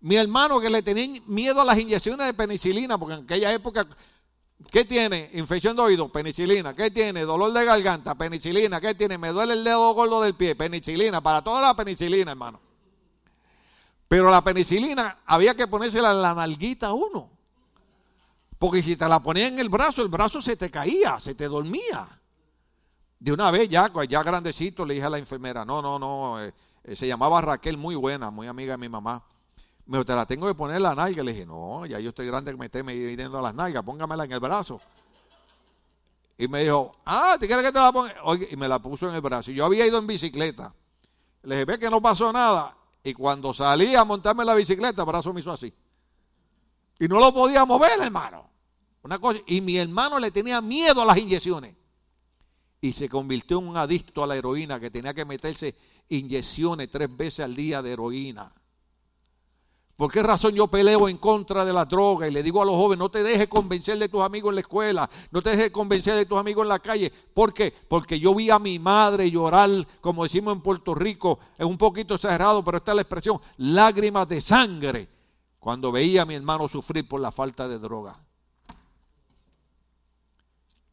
Mi 0.00 0.16
hermano 0.16 0.60
que 0.60 0.70
le 0.70 0.82
tenía 0.82 1.22
miedo 1.26 1.60
a 1.60 1.64
las 1.64 1.78
inyecciones 1.78 2.26
de 2.26 2.34
penicilina, 2.34 2.98
porque 2.98 3.14
en 3.14 3.24
aquella 3.24 3.52
época 3.52 3.86
¿Qué 4.70 4.84
tiene? 4.84 5.30
Infección 5.34 5.76
de 5.76 5.82
oído, 5.82 6.10
penicilina. 6.10 6.74
¿Qué 6.74 6.90
tiene? 6.90 7.22
Dolor 7.22 7.52
de 7.52 7.64
garganta, 7.64 8.14
penicilina. 8.14 8.80
¿Qué 8.80 8.94
tiene? 8.94 9.18
Me 9.18 9.28
duele 9.28 9.54
el 9.54 9.64
dedo 9.64 9.92
gordo 9.94 10.22
del 10.22 10.34
pie, 10.34 10.54
penicilina. 10.54 11.20
Para 11.20 11.42
toda 11.42 11.60
la 11.60 11.74
penicilina, 11.74 12.32
hermano. 12.32 12.60
Pero 14.08 14.30
la 14.30 14.44
penicilina 14.44 15.18
había 15.24 15.54
que 15.54 15.66
ponérsela 15.66 16.12
en 16.12 16.22
la 16.22 16.34
nalguita 16.34 16.88
a 16.88 16.92
uno. 16.92 17.30
Porque 18.58 18.82
si 18.82 18.94
te 18.94 19.08
la 19.08 19.20
ponía 19.20 19.48
en 19.48 19.58
el 19.58 19.68
brazo, 19.68 20.02
el 20.02 20.08
brazo 20.08 20.40
se 20.40 20.56
te 20.56 20.70
caía, 20.70 21.18
se 21.18 21.34
te 21.34 21.48
dormía. 21.48 22.20
De 23.18 23.32
una 23.32 23.50
vez 23.50 23.68
ya, 23.68 23.90
ya 24.08 24.22
grandecito, 24.22 24.84
le 24.84 24.94
dije 24.94 25.06
a 25.06 25.10
la 25.10 25.18
enfermera, 25.18 25.64
no, 25.64 25.80
no, 25.80 25.98
no, 25.98 26.40
eh, 26.40 26.52
eh, 26.84 26.94
se 26.94 27.06
llamaba 27.06 27.40
Raquel, 27.40 27.76
muy 27.76 27.94
buena, 27.94 28.30
muy 28.30 28.46
amiga 28.46 28.74
de 28.74 28.78
mi 28.78 28.88
mamá. 28.88 29.24
Me 29.86 30.04
te 30.04 30.14
la 30.14 30.26
tengo 30.26 30.46
que 30.46 30.54
poner 30.54 30.76
en 30.76 30.82
la 30.82 30.94
nalga. 30.94 31.22
Le 31.22 31.32
dije, 31.32 31.46
no, 31.46 31.86
ya 31.86 31.98
yo 31.98 32.10
estoy 32.10 32.26
grande 32.26 32.52
que 32.52 32.56
me 32.56 32.66
esté 32.66 32.82
midiendo 32.82 33.40
las 33.40 33.54
nalgas, 33.54 33.82
póngamela 33.82 34.24
en 34.24 34.32
el 34.32 34.40
brazo. 34.40 34.80
Y 36.38 36.48
me 36.48 36.62
dijo, 36.62 36.96
ah, 37.04 37.36
¿te 37.38 37.46
quieres 37.46 37.64
que 37.64 37.72
te 37.72 37.78
la 37.78 37.92
ponga? 37.92 38.14
Oye, 38.24 38.48
y 38.50 38.56
me 38.56 38.68
la 38.68 38.80
puso 38.80 39.08
en 39.08 39.14
el 39.14 39.20
brazo. 39.20 39.50
Y 39.50 39.54
yo 39.54 39.64
había 39.64 39.86
ido 39.86 39.98
en 39.98 40.06
bicicleta. 40.06 40.74
Le 41.42 41.56
dije, 41.56 41.64
ve 41.64 41.78
que 41.78 41.90
no 41.90 42.00
pasó 42.00 42.32
nada. 42.32 42.76
Y 43.04 43.12
cuando 43.14 43.52
salí 43.52 43.94
a 43.94 44.04
montarme 44.04 44.44
la 44.44 44.54
bicicleta, 44.54 45.02
el 45.02 45.06
brazo 45.06 45.32
me 45.32 45.40
hizo 45.40 45.52
así. 45.52 45.72
Y 46.98 47.08
no 47.08 47.18
lo 47.18 47.32
podía 47.34 47.64
mover, 47.64 48.00
hermano. 48.00 48.48
Una 49.02 49.18
cosa, 49.18 49.40
y 49.46 49.60
mi 49.60 49.76
hermano 49.76 50.18
le 50.18 50.30
tenía 50.30 50.60
miedo 50.60 51.02
a 51.02 51.04
las 51.04 51.18
inyecciones. 51.18 51.74
Y 52.80 52.92
se 52.92 53.08
convirtió 53.08 53.58
en 53.58 53.68
un 53.68 53.76
adicto 53.76 54.22
a 54.22 54.26
la 54.26 54.36
heroína 54.36 54.78
que 54.78 54.90
tenía 54.90 55.14
que 55.14 55.24
meterse 55.24 55.74
inyecciones 56.08 56.90
tres 56.90 57.14
veces 57.16 57.44
al 57.44 57.54
día 57.54 57.82
de 57.82 57.92
heroína. 57.92 58.52
¿Por 59.96 60.10
qué 60.10 60.22
razón 60.22 60.54
yo 60.54 60.66
peleo 60.68 61.08
en 61.08 61.18
contra 61.18 61.64
de 61.64 61.72
la 61.72 61.84
droga 61.84 62.26
y 62.26 62.32
le 62.32 62.42
digo 62.42 62.62
a 62.62 62.64
los 62.64 62.74
jóvenes, 62.74 62.98
no 62.98 63.10
te 63.10 63.22
dejes 63.22 63.46
convencer 63.46 63.98
de 63.98 64.08
tus 64.08 64.22
amigos 64.22 64.50
en 64.50 64.54
la 64.56 64.60
escuela, 64.62 65.10
no 65.30 65.42
te 65.42 65.50
dejes 65.50 65.70
convencer 65.70 66.14
de 66.14 66.26
tus 66.26 66.38
amigos 66.38 66.62
en 66.62 66.68
la 66.70 66.78
calle? 66.78 67.12
¿Por 67.34 67.52
qué? 67.52 67.72
Porque 67.88 68.18
yo 68.18 68.34
vi 68.34 68.50
a 68.50 68.58
mi 68.58 68.78
madre 68.78 69.30
llorar, 69.30 69.70
como 70.00 70.24
decimos 70.24 70.54
en 70.54 70.62
Puerto 70.62 70.94
Rico, 70.94 71.38
es 71.58 71.66
un 71.66 71.78
poquito 71.78 72.14
exagerado, 72.14 72.64
pero 72.64 72.78
está 72.78 72.94
la 72.94 73.02
expresión, 73.02 73.40
lágrimas 73.58 74.26
de 74.28 74.40
sangre, 74.40 75.08
cuando 75.58 75.92
veía 75.92 76.22
a 76.22 76.26
mi 76.26 76.34
hermano 76.34 76.68
sufrir 76.68 77.06
por 77.06 77.20
la 77.20 77.30
falta 77.30 77.68
de 77.68 77.78
droga. 77.78 78.18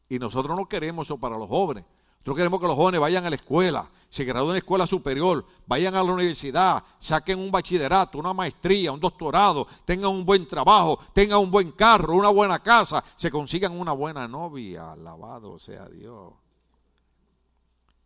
Y 0.08 0.18
nosotros 0.18 0.56
no 0.56 0.66
queremos 0.66 1.06
eso 1.06 1.18
para 1.18 1.38
los 1.38 1.48
jóvenes. 1.48 1.84
Nosotros 2.20 2.36
queremos 2.36 2.60
que 2.60 2.66
los 2.66 2.76
jóvenes 2.76 3.00
vayan 3.00 3.24
a 3.24 3.30
la 3.30 3.36
escuela, 3.36 3.88
se 4.10 4.24
gradúen 4.24 4.50
en 4.50 4.56
escuela 4.58 4.86
superior, 4.86 5.46
vayan 5.66 5.94
a 5.94 6.02
la 6.02 6.12
universidad, 6.12 6.84
saquen 6.98 7.38
un 7.38 7.50
bachillerato, 7.50 8.18
una 8.18 8.34
maestría, 8.34 8.92
un 8.92 9.00
doctorado, 9.00 9.66
tengan 9.86 10.10
un 10.10 10.26
buen 10.26 10.46
trabajo, 10.46 10.98
tengan 11.14 11.38
un 11.38 11.50
buen 11.50 11.72
carro, 11.72 12.14
una 12.14 12.28
buena 12.28 12.58
casa, 12.58 13.02
se 13.16 13.30
consigan 13.30 13.72
una 13.72 13.92
buena 13.92 14.28
novia. 14.28 14.92
Alabado 14.92 15.58
sea 15.58 15.88
Dios. 15.88 16.34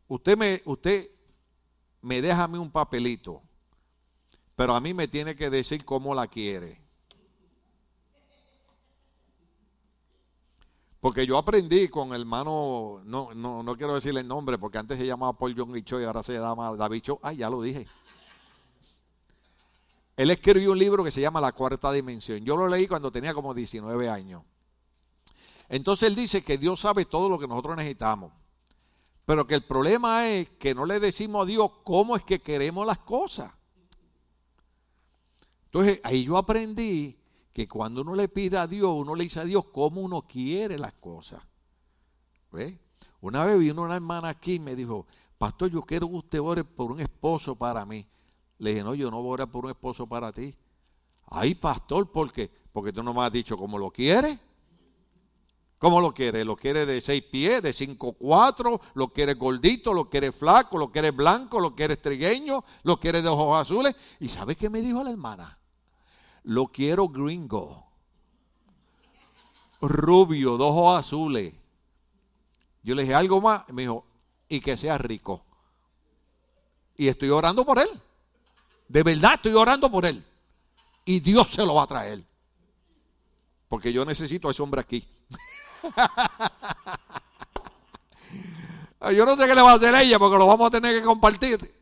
Usted 0.07 0.39
me, 0.39 0.63
usted 0.65 1.11
me 2.01 2.23
deja 2.23 2.45
a 2.45 2.49
mí 2.49 2.57
un 2.57 2.71
papelito, 2.71 3.43
pero 4.55 4.77
a 4.77 4.81
mí 4.81 4.95
me 4.95 5.09
tiene 5.09 5.35
que 5.35 5.51
decir 5.51 5.85
cómo 5.85 6.15
la 6.15 6.29
quiere. 6.29 6.84
Porque 11.05 11.27
yo 11.27 11.37
aprendí 11.37 11.89
con 11.89 12.15
el 12.15 12.23
hermano, 12.23 13.03
no, 13.05 13.35
no, 13.35 13.63
no 13.63 13.77
quiero 13.77 13.95
decirle 13.95 14.21
el 14.21 14.27
nombre, 14.27 14.57
porque 14.57 14.79
antes 14.79 14.99
se 14.99 15.07
llamaba 15.07 15.35
Paul 15.35 15.55
John 15.55 15.85
Cho 15.85 16.01
y 16.01 16.05
ahora 16.05 16.23
se 16.23 16.33
llama 16.33 16.75
David 16.77 17.03
Cho. 17.03 17.21
Ay, 17.23 17.37
ya 17.37 17.51
lo 17.51 17.61
dije. 17.61 17.87
Él 20.17 20.31
escribió 20.31 20.73
un 20.73 20.79
libro 20.79 21.05
que 21.05 21.11
se 21.11 21.21
llama 21.21 21.43
La 21.43 21.53
Cuarta 21.53 21.93
Dimensión. 21.93 22.43
Yo 22.43 22.57
lo 22.57 22.69
leí 22.69 22.87
cuando 22.87 23.13
tenía 23.13 23.35
como 23.35 23.53
19 23.53 24.09
años. 24.09 24.45
Entonces 25.69 26.09
él 26.09 26.15
dice 26.15 26.43
que 26.43 26.57
Dios 26.57 26.81
sabe 26.81 27.05
todo 27.05 27.29
lo 27.29 27.39
que 27.39 27.49
nosotros 27.49 27.77
necesitamos. 27.77 28.33
Pero 29.27 29.47
que 29.47 29.57
el 29.57 29.67
problema 29.67 30.27
es 30.27 30.49
que 30.59 30.75
no 30.75 30.87
le 30.87 31.01
decimos 31.01 31.43
a 31.43 31.47
Dios 31.47 31.71
cómo 31.85 32.17
es 32.17 32.23
que 32.23 32.41
queremos 32.41 32.87
las 32.87 33.01
cosas. 33.01 33.53
Entonces 35.67 36.01
ahí 36.03 36.25
yo 36.25 36.39
aprendí 36.39 37.19
que 37.55 37.69
cuando 37.69 38.03
uno 38.03 38.17
le 38.17 38.29
pide 38.29 38.59
a 38.59 38.67
Dios, 38.67 38.91
uno 38.93 39.15
le 39.15 39.25
dice 39.25 39.39
a 39.39 39.45
Dios 39.45 39.65
cómo 39.73 40.01
uno 40.01 40.23
quiere 40.23 40.77
las 40.77 40.93
cosas. 40.95 41.41
¿Ve? 42.51 42.81
Una 43.21 43.45
vez 43.45 43.57
vino 43.61 43.83
una 43.83 43.95
hermana 43.95 44.31
aquí 44.31 44.55
y 44.55 44.59
me 44.59 44.75
dijo, 44.75 45.07
pastor, 45.39 45.71
yo 45.71 45.81
quiero 45.81 46.09
que 46.09 46.17
usted 46.17 46.41
ore 46.41 46.65
por 46.65 46.91
un 46.91 47.01
esposo 47.01 47.55
para 47.55 47.87
mí. 47.87 48.05
Le 48.59 48.71
dije, 48.71 48.83
no, 48.83 48.95
yo 48.95 49.09
no 49.09 49.23
voy 49.23 49.31
a 49.31 49.33
orar 49.35 49.51
por 49.53 49.67
un 49.67 49.71
esposo 49.71 50.05
para 50.05 50.33
ti. 50.33 50.53
Ay, 51.27 51.55
pastor, 51.55 52.11
¿por 52.11 52.33
qué? 52.33 52.51
Porque 52.73 52.93
tú 52.93 53.05
no 53.05 53.15
me 53.15 53.23
has 53.23 53.31
dicho 53.31 53.57
cómo 53.57 53.79
lo 53.79 53.93
quiere. 53.93 54.37
¿Cómo 55.79 56.01
lo 56.01 56.13
quiere? 56.13 56.45
¿Lo 56.45 56.57
quiere 56.57 56.85
de 56.85 57.01
seis 57.01 57.23
pies, 57.23 57.63
de 57.63 57.73
cinco 57.73 58.15
cuatro? 58.15 58.81
¿Lo 58.95 59.13
quiere 59.13 59.35
gordito? 59.35 59.95
¿Lo 59.95 60.11
quiere 60.11 60.33
flaco? 60.33 60.77
¿Lo 60.77 60.91
quiere 60.91 61.13
blanco? 61.13 61.61
¿Lo 61.61 61.77
quiere 61.77 61.97
trigueño? 61.97 62.65
¿Lo 62.83 62.99
quiere 62.99 63.23
de 63.23 63.29
ojos 63.29 63.61
azules? 63.61 63.95
¿Y 64.19 64.27
sabe 64.27 64.57
qué 64.57 64.69
me 64.69 64.81
dijo 64.81 65.05
la 65.05 65.13
hermana? 65.13 65.59
Lo 66.45 66.69
quiero 66.69 67.09
gringo. 67.09 67.85
Rubio, 69.81 70.57
dos 70.57 70.71
ojos 70.71 71.01
azules. 71.01 71.55
Yo 72.83 72.95
le 72.95 73.03
dije 73.03 73.15
algo 73.15 73.41
más. 73.41 73.69
Me 73.71 73.83
dijo, 73.83 74.05
y 74.49 74.61
que 74.61 74.77
sea 74.77 74.99
rico. 74.99 75.45
Y 76.97 77.09
estoy 77.09 77.31
orando 77.31 77.65
por 77.65 77.79
él. 77.79 77.89
De 78.89 79.03
verdad 79.03 79.35
estoy 79.35 79.55
orando 79.55 79.91
por 79.91 80.07
él. 80.07 80.25
Y 81.05 81.21
Dios 81.21 81.51
se 81.51 81.65
lo 81.65 81.75
va 81.75 81.85
a 81.85 81.89
traer. 81.89 82.25
Porque 83.69 83.93
yo 83.93 84.05
necesito 84.05 84.49
a 84.49 84.51
ese 84.53 84.63
hombre 84.63 84.81
aquí. 84.81 85.07
yo 89.13 89.27
no 89.27 89.37
sé 89.37 89.47
qué 89.47 89.55
le 89.55 89.63
va 89.63 89.73
a 89.73 89.75
hacer 89.75 89.95
ella 89.95 90.19
porque 90.19 90.39
lo 90.39 90.47
vamos 90.47 90.69
a 90.69 90.71
tener 90.71 90.95
que 90.95 91.03
compartir. 91.03 91.75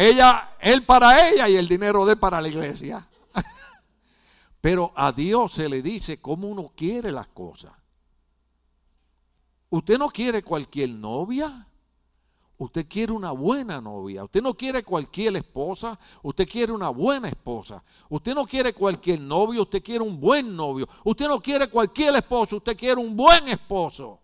Ella, 0.00 0.56
él 0.60 0.86
para 0.86 1.28
ella 1.28 1.46
y 1.46 1.56
el 1.56 1.68
dinero 1.68 2.06
de 2.06 2.16
para 2.16 2.40
la 2.40 2.48
iglesia. 2.48 3.06
Pero 4.62 4.92
a 4.96 5.12
Dios 5.12 5.52
se 5.52 5.68
le 5.68 5.82
dice 5.82 6.22
cómo 6.22 6.48
uno 6.48 6.72
quiere 6.74 7.12
las 7.12 7.28
cosas. 7.28 7.72
Usted 9.68 9.98
no 9.98 10.08
quiere 10.08 10.42
cualquier 10.42 10.88
novia. 10.88 11.66
Usted 12.56 12.88
quiere 12.88 13.12
una 13.12 13.32
buena 13.32 13.78
novia. 13.78 14.24
Usted 14.24 14.40
no 14.40 14.54
quiere 14.54 14.82
cualquier 14.84 15.36
esposa. 15.36 15.98
Usted 16.22 16.48
quiere 16.48 16.72
una 16.72 16.88
buena 16.88 17.28
esposa. 17.28 17.84
Usted 18.08 18.34
no 18.34 18.46
quiere 18.46 18.72
cualquier 18.72 19.20
novio. 19.20 19.64
Usted 19.64 19.82
quiere 19.82 20.02
un 20.02 20.18
buen 20.18 20.56
novio. 20.56 20.88
Usted 21.04 21.28
no 21.28 21.42
quiere 21.42 21.68
cualquier 21.68 22.14
esposo. 22.14 22.56
Usted 22.56 22.74
quiere 22.74 22.98
un 22.98 23.14
buen 23.14 23.48
esposo. 23.48 24.18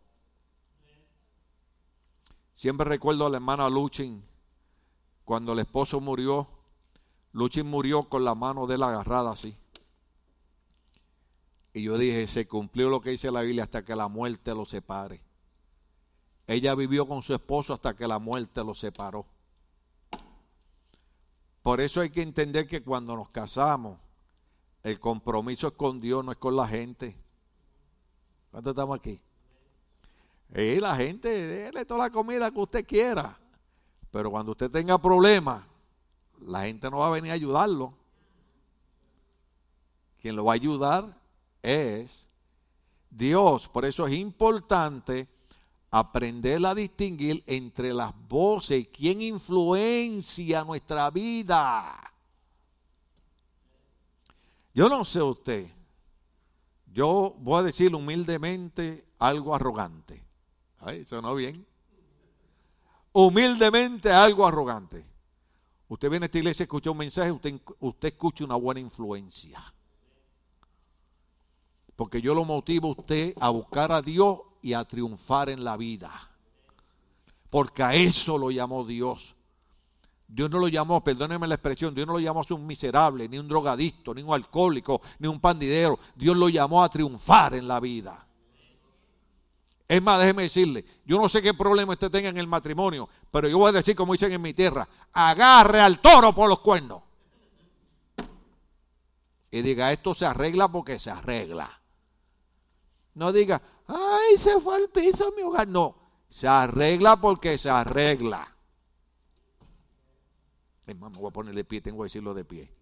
Siempre 2.54 2.88
recuerdo 2.88 3.26
a 3.26 3.28
la 3.28 3.36
hermana 3.36 3.68
Luchin 3.68 4.24
cuando 5.26 5.54
el 5.54 5.58
esposo 5.58 6.00
murió, 6.00 6.46
Luchin 7.32 7.66
murió 7.66 8.04
con 8.04 8.24
la 8.24 8.36
mano 8.36 8.68
de 8.68 8.76
él 8.76 8.82
agarrada 8.84 9.32
así. 9.32 9.56
Y 11.74 11.82
yo 11.82 11.98
dije, 11.98 12.28
se 12.28 12.46
cumplió 12.46 12.88
lo 12.88 13.00
que 13.00 13.10
dice 13.10 13.32
la 13.32 13.42
Biblia 13.42 13.64
hasta 13.64 13.84
que 13.84 13.96
la 13.96 14.06
muerte 14.06 14.54
lo 14.54 14.64
separe. 14.66 15.20
Ella 16.46 16.76
vivió 16.76 17.08
con 17.08 17.24
su 17.24 17.34
esposo 17.34 17.74
hasta 17.74 17.96
que 17.96 18.06
la 18.06 18.20
muerte 18.20 18.62
lo 18.62 18.76
separó. 18.76 19.26
Por 21.60 21.80
eso 21.80 22.00
hay 22.00 22.10
que 22.10 22.22
entender 22.22 22.68
que 22.68 22.84
cuando 22.84 23.16
nos 23.16 23.28
casamos, 23.30 23.98
el 24.84 25.00
compromiso 25.00 25.66
es 25.66 25.72
con 25.72 26.00
Dios, 26.00 26.24
no 26.24 26.30
es 26.30 26.38
con 26.38 26.54
la 26.54 26.68
gente. 26.68 27.16
¿Cuántos 28.52 28.70
estamos 28.70 29.00
aquí? 29.00 29.20
Y 30.54 30.78
la 30.78 30.94
gente, 30.94 31.28
déle 31.28 31.84
toda 31.84 32.04
la 32.04 32.10
comida 32.10 32.48
que 32.52 32.60
usted 32.60 32.86
quiera. 32.86 33.40
Pero 34.16 34.30
cuando 34.30 34.52
usted 34.52 34.70
tenga 34.70 34.96
problemas, 34.96 35.62
la 36.40 36.64
gente 36.64 36.90
no 36.90 36.96
va 37.00 37.08
a 37.08 37.10
venir 37.10 37.32
a 37.32 37.34
ayudarlo. 37.34 37.92
Quien 40.18 40.34
lo 40.34 40.46
va 40.46 40.52
a 40.52 40.54
ayudar 40.54 41.20
es 41.62 42.26
Dios. 43.10 43.68
Por 43.68 43.84
eso 43.84 44.06
es 44.06 44.14
importante 44.14 45.28
aprender 45.90 46.64
a 46.64 46.74
distinguir 46.74 47.44
entre 47.46 47.92
las 47.92 48.14
voces 48.26 48.80
y 48.80 48.86
quién 48.86 49.20
influencia 49.20 50.64
nuestra 50.64 51.10
vida. 51.10 52.10
Yo 54.72 54.88
no 54.88 55.04
sé 55.04 55.20
usted, 55.20 55.68
yo 56.90 57.36
voy 57.38 57.60
a 57.60 57.64
decir 57.64 57.94
humildemente 57.94 59.04
algo 59.18 59.54
arrogante. 59.54 60.24
Ay, 60.80 61.04
sonó 61.04 61.34
bien 61.34 61.66
humildemente 63.24 64.12
algo 64.12 64.46
arrogante. 64.46 65.06
Usted 65.88 66.10
viene 66.10 66.24
a 66.24 66.26
esta 66.26 66.36
iglesia, 66.36 66.64
escucha 66.64 66.90
un 66.90 66.98
mensaje, 66.98 67.32
usted, 67.32 67.58
usted 67.80 68.08
escucha 68.08 68.44
una 68.44 68.56
buena 68.56 68.80
influencia. 68.80 69.72
Porque 71.94 72.20
yo 72.20 72.34
lo 72.34 72.44
motivo 72.44 72.88
a 72.88 73.00
usted 73.00 73.32
a 73.40 73.48
buscar 73.48 73.90
a 73.90 74.02
Dios 74.02 74.40
y 74.60 74.74
a 74.74 74.84
triunfar 74.84 75.48
en 75.48 75.64
la 75.64 75.78
vida. 75.78 76.12
Porque 77.48 77.82
a 77.82 77.94
eso 77.94 78.36
lo 78.36 78.50
llamó 78.50 78.84
Dios. 78.84 79.34
Dios 80.28 80.50
no 80.50 80.58
lo 80.58 80.68
llamó, 80.68 81.02
perdónenme 81.02 81.46
la 81.46 81.54
expresión, 81.54 81.94
Dios 81.94 82.06
no 82.06 82.14
lo 82.14 82.20
llamó 82.20 82.42
a 82.42 82.54
un 82.54 82.66
miserable, 82.66 83.30
ni 83.30 83.38
un 83.38 83.48
drogadicto, 83.48 84.12
ni 84.12 84.22
un 84.22 84.34
alcohólico, 84.34 85.00
ni 85.20 85.28
un 85.28 85.40
pandidero. 85.40 85.98
Dios 86.16 86.36
lo 86.36 86.50
llamó 86.50 86.82
a 86.82 86.90
triunfar 86.90 87.54
en 87.54 87.66
la 87.66 87.80
vida. 87.80 88.25
Es 89.88 90.02
más, 90.02 90.20
déjeme 90.20 90.42
decirle, 90.42 90.84
yo 91.04 91.18
no 91.18 91.28
sé 91.28 91.40
qué 91.40 91.54
problema 91.54 91.92
usted 91.92 92.10
tenga 92.10 92.28
en 92.28 92.38
el 92.38 92.48
matrimonio, 92.48 93.08
pero 93.30 93.48
yo 93.48 93.58
voy 93.58 93.68
a 93.68 93.72
decir 93.72 93.94
como 93.94 94.14
dicen 94.14 94.32
en 94.32 94.42
mi 94.42 94.52
tierra, 94.52 94.88
agarre 95.12 95.80
al 95.80 96.00
toro 96.00 96.34
por 96.34 96.48
los 96.48 96.58
cuernos. 96.58 97.02
Y 99.50 99.62
diga, 99.62 99.92
esto 99.92 100.14
se 100.14 100.26
arregla 100.26 100.68
porque 100.68 100.98
se 100.98 101.10
arregla. 101.10 101.80
No 103.14 103.32
diga, 103.32 103.62
ay, 103.86 104.38
se 104.38 104.60
fue 104.60 104.76
al 104.76 104.88
piso 104.88 105.32
mi 105.36 105.42
hogar. 105.42 105.68
No, 105.68 105.96
se 106.28 106.48
arregla 106.48 107.20
porque 107.20 107.56
se 107.56 107.70
arregla. 107.70 108.54
me 110.84 110.94
voy 110.94 111.28
a 111.28 111.32
poner 111.32 111.54
de 111.54 111.64
pie, 111.64 111.80
tengo 111.80 111.98
que 111.98 112.04
decirlo 112.04 112.34
de 112.34 112.44
pie. 112.44 112.72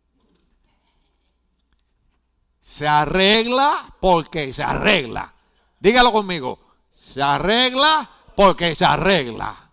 Se 2.60 2.88
arregla 2.88 3.94
porque 4.00 4.54
se 4.54 4.62
arregla. 4.62 5.34
Dígalo 5.78 6.10
conmigo. 6.10 6.63
Se 7.04 7.22
arregla 7.22 8.10
porque 8.34 8.74
se 8.74 8.84
arregla. 8.84 9.70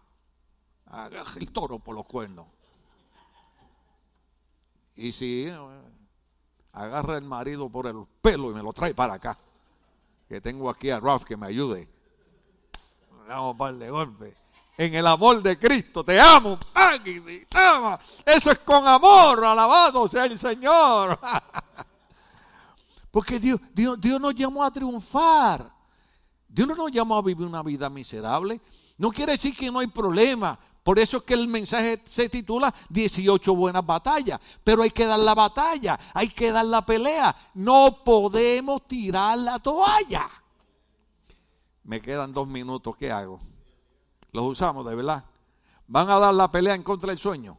Agarra 0.88 1.32
el 1.38 1.52
toro 1.52 1.80
por 1.80 1.96
los 1.96 2.06
cuernos. 2.06 2.46
Y 4.96 5.12
si 5.14 5.46
eh, 5.48 5.58
agarra 6.74 7.18
el 7.18 7.24
marido 7.24 7.70
por 7.70 7.88
el 7.88 8.06
pelo 8.22 8.52
y 8.52 8.54
me 8.54 8.62
lo 8.62 8.74
trae 8.74 8.94
para 8.94 9.14
acá, 9.14 9.38
que 10.28 10.42
tengo 10.42 10.70
aquí 10.70 10.90
a 10.90 11.00
Ralph 11.00 11.24
que 11.24 11.38
me 11.38 11.48
ayude. 11.48 11.88
Vamos 13.28 13.56
par 13.56 13.74
de 13.76 13.90
golpes. 13.90 14.36
En 14.78 14.94
el 14.94 15.08
amor 15.08 15.42
de 15.42 15.58
Cristo, 15.58 16.04
te 16.04 16.20
amo, 16.20 16.60
te 17.50 17.58
amo. 17.58 17.98
Eso 18.26 18.52
es 18.52 18.60
con 18.60 18.88
amor, 18.88 19.44
alabado 19.46 20.08
sea 20.08 20.26
el 20.26 20.38
Señor. 20.38 21.20
Porque 23.12 23.40
Dios, 23.40 23.60
Dios, 23.74 24.00
Dios 24.00 24.20
nos 24.20 24.36
llamó 24.36 24.64
a 24.64 24.72
triunfar. 24.72 25.81
Dios 26.52 26.68
no 26.68 26.76
nos 26.76 26.92
llamó 26.92 27.16
a 27.16 27.22
vivir 27.22 27.48
una 27.48 27.64
vida 27.64 27.90
miserable. 27.90 28.60
No 28.98 29.10
quiere 29.10 29.34
decir 29.34 29.56
que 29.56 29.72
no 29.72 29.80
hay 29.80 29.88
problema. 29.88 30.60
Por 30.84 31.00
eso 31.00 31.18
es 31.18 31.24
que 31.24 31.34
el 31.34 31.48
mensaje 31.48 32.02
se 32.06 32.28
titula 32.28 32.74
18 32.90 33.56
buenas 33.56 33.86
batallas. 33.86 34.40
Pero 34.64 34.84
hay 34.84 34.92
que 34.92 35.06
dar 35.06 35.20
la 35.20 35.34
batalla, 35.34 35.98
hay 36.14 36.28
que 36.28 36.52
dar 36.52 36.66
la 36.66 36.86
pelea. 36.86 37.34
No 37.54 38.04
podemos 38.04 38.86
tirar 38.86 39.38
la 39.38 39.60
toalla. 39.60 40.30
Me 41.84 42.02
quedan 42.02 42.34
dos 42.34 42.48
minutos, 42.48 42.96
¿qué 42.98 43.12
hago? 43.12 43.40
Los 44.34 44.46
usamos, 44.46 44.86
de 44.86 44.96
verdad. 44.96 45.24
¿Van 45.88 46.10
a 46.10 46.20
dar 46.20 46.34
la 46.34 46.52
pelea 46.52 46.76
en 46.76 46.84
contra 46.84 47.10
del 47.10 47.18
sueño? 47.18 47.58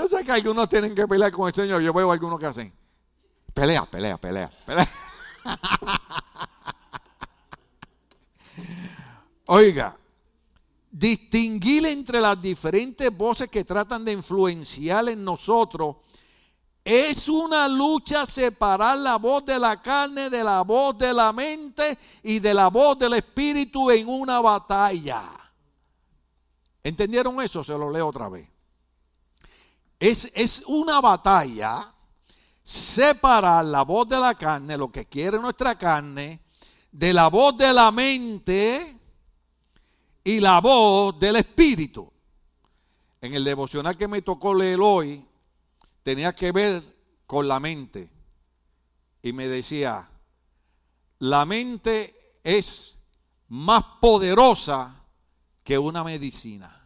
Yo 0.00 0.08
sé 0.08 0.24
que 0.24 0.32
algunos 0.32 0.66
tienen 0.66 0.94
que 0.94 1.06
pelear 1.06 1.30
con 1.30 1.46
el 1.46 1.54
Señor. 1.54 1.82
Yo 1.82 1.92
veo 1.92 2.10
algunos 2.10 2.40
que 2.40 2.46
hacen. 2.46 2.72
Pelea, 3.52 3.84
pelea, 3.84 4.16
pelea, 4.16 4.50
pelea. 4.64 4.88
Oiga, 9.44 9.94
distinguir 10.90 11.84
entre 11.84 12.18
las 12.18 12.40
diferentes 12.40 13.14
voces 13.14 13.48
que 13.48 13.62
tratan 13.62 14.02
de 14.02 14.12
influenciar 14.12 15.06
en 15.10 15.22
nosotros 15.22 15.96
es 16.82 17.28
una 17.28 17.68
lucha 17.68 18.24
separar 18.24 18.96
la 18.96 19.16
voz 19.16 19.44
de 19.44 19.58
la 19.58 19.82
carne 19.82 20.30
de 20.30 20.42
la 20.42 20.62
voz 20.62 20.96
de 20.96 21.12
la 21.12 21.30
mente 21.30 21.98
y 22.22 22.38
de 22.38 22.54
la 22.54 22.68
voz 22.68 22.98
del 22.98 23.12
espíritu 23.12 23.90
en 23.90 24.08
una 24.08 24.40
batalla. 24.40 25.24
¿Entendieron 26.82 27.42
eso? 27.42 27.62
Se 27.62 27.76
lo 27.76 27.90
leo 27.90 28.08
otra 28.08 28.30
vez. 28.30 28.48
Es, 30.00 30.62
una 30.66 30.98
batalla 31.02 31.92
separar 32.64 33.66
la 33.66 33.82
voz 33.82 34.08
de 34.08 34.18
la 34.18 34.34
carne, 34.34 34.78
lo 34.78 34.90
que 34.90 35.04
quiere 35.04 35.38
nuestra 35.38 35.76
carne, 35.76 36.40
de 36.90 37.12
la 37.12 37.28
voz 37.28 37.58
de 37.58 37.70
la 37.70 37.90
mente 37.90 38.98
y 40.24 40.40
la 40.40 40.58
voz 40.60 41.20
del 41.20 41.36
espíritu. 41.36 42.10
En 43.20 43.34
el 43.34 43.44
devocional 43.44 43.98
que 43.98 44.08
me 44.08 44.22
tocó 44.22 44.54
leer 44.54 44.80
hoy, 44.80 45.22
tenía 46.02 46.34
que 46.34 46.50
ver 46.50 46.82
con 47.26 47.46
la 47.46 47.60
mente. 47.60 48.10
Y 49.22 49.34
me 49.34 49.48
decía, 49.48 50.08
la 51.18 51.44
mente 51.44 52.38
es 52.42 52.98
más 53.48 53.84
poderosa 54.00 55.04
que 55.62 55.76
una 55.76 56.02
medicina. 56.02 56.79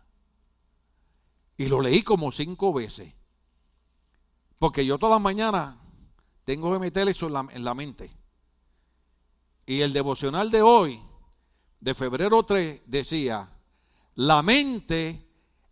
Y 1.57 1.67
lo 1.67 1.81
leí 1.81 2.03
como 2.03 2.33
cinco 2.33 2.73
veces. 2.73 3.13
Porque 4.59 4.85
yo 4.85 4.99
todas 4.99 5.15
las 5.15 5.23
mañanas 5.23 5.77
tengo 6.45 6.73
que 6.73 6.79
meter 6.79 7.09
eso 7.09 7.27
en 7.27 7.65
la, 7.65 7.75
mente. 7.75 8.11
Y 9.67 9.81
el 9.81 9.93
devocional 9.93 10.51
de 10.51 10.63
hoy, 10.63 11.01
de 11.81 11.95
febrero 11.95 12.43
3, 12.43 12.83
decía, 12.87 13.49
la 14.17 14.43
mente 14.43 15.27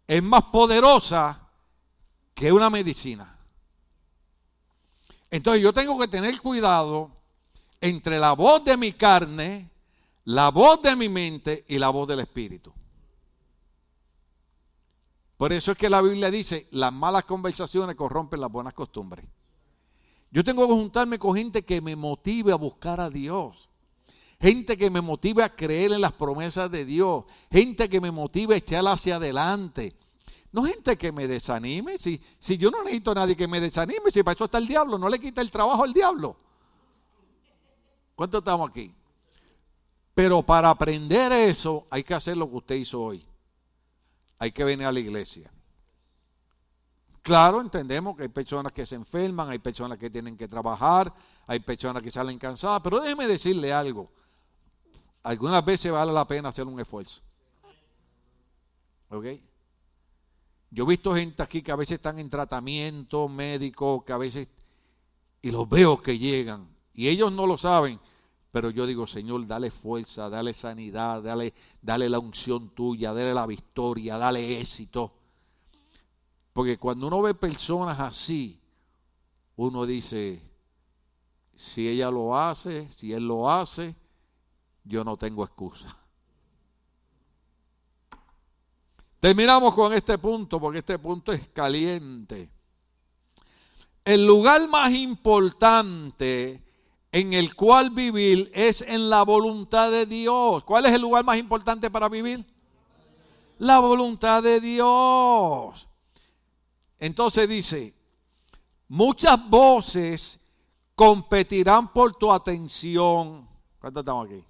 es 0.06 0.22
más 0.22 0.44
poderosa 0.44 1.48
que 2.34 2.52
una 2.52 2.70
medicina. 2.70 3.38
Entonces 5.30 5.62
yo 5.62 5.72
tengo 5.72 5.98
que 5.98 6.08
tener 6.08 6.40
cuidado 6.40 7.10
entre 7.80 8.18
la 8.18 8.32
voz 8.32 8.64
de 8.64 8.76
mi 8.76 8.92
carne, 8.92 9.70
la 10.24 10.50
voz 10.50 10.80
de 10.82 10.94
mi 10.96 11.08
mente 11.08 11.64
y 11.68 11.78
la 11.78 11.88
voz 11.88 12.08
del 12.08 12.20
espíritu. 12.20 12.72
Por 15.42 15.52
eso 15.52 15.72
es 15.72 15.76
que 15.76 15.90
la 15.90 16.00
Biblia 16.00 16.30
dice, 16.30 16.68
las 16.70 16.92
malas 16.92 17.24
conversaciones 17.24 17.96
corrompen 17.96 18.40
las 18.40 18.52
buenas 18.52 18.74
costumbres. 18.74 19.26
Yo 20.30 20.44
tengo 20.44 20.68
que 20.68 20.72
juntarme 20.72 21.18
con 21.18 21.34
gente 21.34 21.64
que 21.64 21.80
me 21.80 21.96
motive 21.96 22.52
a 22.52 22.54
buscar 22.54 23.00
a 23.00 23.10
Dios. 23.10 23.68
Gente 24.40 24.78
que 24.78 24.88
me 24.88 25.00
motive 25.00 25.42
a 25.42 25.52
creer 25.52 25.90
en 25.90 26.00
las 26.00 26.12
promesas 26.12 26.70
de 26.70 26.84
Dios. 26.84 27.24
Gente 27.50 27.88
que 27.88 28.00
me 28.00 28.12
motive 28.12 28.54
a 28.54 28.58
echar 28.58 28.86
hacia 28.86 29.16
adelante. 29.16 29.96
No 30.52 30.64
gente 30.64 30.96
que 30.96 31.10
me 31.10 31.26
desanime. 31.26 31.98
Si, 31.98 32.20
si 32.38 32.56
yo 32.56 32.70
no 32.70 32.84
necesito 32.84 33.10
a 33.10 33.14
nadie 33.14 33.34
que 33.34 33.48
me 33.48 33.60
desanime, 33.60 34.12
si 34.12 34.22
para 34.22 34.34
eso 34.34 34.44
está 34.44 34.58
el 34.58 34.68
diablo, 34.68 34.96
no 34.96 35.08
le 35.08 35.18
quita 35.18 35.40
el 35.40 35.50
trabajo 35.50 35.82
al 35.82 35.92
diablo. 35.92 36.36
¿Cuánto 38.14 38.38
estamos 38.38 38.70
aquí? 38.70 38.94
Pero 40.14 40.40
para 40.44 40.70
aprender 40.70 41.32
eso 41.32 41.88
hay 41.90 42.04
que 42.04 42.14
hacer 42.14 42.36
lo 42.36 42.48
que 42.48 42.56
usted 42.58 42.74
hizo 42.76 43.02
hoy 43.02 43.26
hay 44.42 44.50
que 44.50 44.64
venir 44.64 44.86
a 44.86 44.90
la 44.90 44.98
iglesia. 44.98 45.52
Claro, 47.22 47.60
entendemos 47.60 48.16
que 48.16 48.24
hay 48.24 48.28
personas 48.28 48.72
que 48.72 48.84
se 48.84 48.96
enferman, 48.96 49.48
hay 49.48 49.60
personas 49.60 49.98
que 49.98 50.10
tienen 50.10 50.36
que 50.36 50.48
trabajar, 50.48 51.14
hay 51.46 51.60
personas 51.60 52.02
que 52.02 52.10
salen 52.10 52.40
cansadas, 52.40 52.80
pero 52.82 52.98
déjeme 52.98 53.28
decirle 53.28 53.72
algo. 53.72 54.10
Algunas 55.22 55.64
veces 55.64 55.92
vale 55.92 56.12
la 56.12 56.26
pena 56.26 56.48
hacer 56.48 56.66
un 56.66 56.80
esfuerzo. 56.80 57.22
¿Ok? 59.10 59.26
Yo 60.72 60.82
he 60.82 60.88
visto 60.88 61.14
gente 61.14 61.40
aquí 61.40 61.62
que 61.62 61.70
a 61.70 61.76
veces 61.76 61.94
están 61.98 62.18
en 62.18 62.28
tratamiento 62.28 63.28
médico, 63.28 64.04
que 64.04 64.12
a 64.12 64.18
veces, 64.18 64.48
y 65.40 65.52
los 65.52 65.68
veo 65.68 66.02
que 66.02 66.18
llegan, 66.18 66.66
y 66.92 67.06
ellos 67.06 67.30
no 67.30 67.46
lo 67.46 67.58
saben, 67.58 68.00
pero 68.52 68.68
yo 68.68 68.86
digo, 68.86 69.06
Señor, 69.06 69.46
dale 69.46 69.70
fuerza, 69.70 70.28
dale 70.28 70.52
sanidad, 70.52 71.22
dale, 71.22 71.54
dale 71.80 72.06
la 72.10 72.18
unción 72.18 72.68
tuya, 72.74 73.14
dale 73.14 73.32
la 73.32 73.46
victoria, 73.46 74.18
dale 74.18 74.60
éxito. 74.60 75.10
Porque 76.52 76.76
cuando 76.76 77.06
uno 77.06 77.22
ve 77.22 77.32
personas 77.32 77.98
así, 77.98 78.60
uno 79.56 79.86
dice, 79.86 80.42
si 81.56 81.88
ella 81.88 82.10
lo 82.10 82.38
hace, 82.38 82.90
si 82.90 83.14
él 83.14 83.26
lo 83.26 83.50
hace, 83.50 83.96
yo 84.84 85.02
no 85.02 85.16
tengo 85.16 85.44
excusa. 85.44 85.96
Terminamos 89.18 89.72
con 89.72 89.94
este 89.94 90.18
punto 90.18 90.60
porque 90.60 90.80
este 90.80 90.98
punto 90.98 91.32
es 91.32 91.48
caliente. 91.48 92.50
El 94.04 94.26
lugar 94.26 94.68
más 94.68 94.92
importante 94.92 96.62
en 97.12 97.34
el 97.34 97.54
cual 97.54 97.90
vivir 97.90 98.50
es 98.54 98.80
en 98.80 99.10
la 99.10 99.22
voluntad 99.22 99.90
de 99.90 100.06
Dios. 100.06 100.64
¿Cuál 100.64 100.86
es 100.86 100.92
el 100.92 101.02
lugar 101.02 101.22
más 101.22 101.36
importante 101.36 101.90
para 101.90 102.08
vivir? 102.08 102.44
La 103.58 103.78
voluntad 103.80 104.42
de 104.42 104.60
Dios. 104.60 105.86
Entonces 106.98 107.46
dice, 107.46 107.94
muchas 108.88 109.38
voces 109.48 110.40
competirán 110.94 111.92
por 111.92 112.16
tu 112.16 112.32
atención. 112.32 113.46
¿Cuántos 113.78 114.00
estamos 114.00 114.26
aquí? 114.26 114.42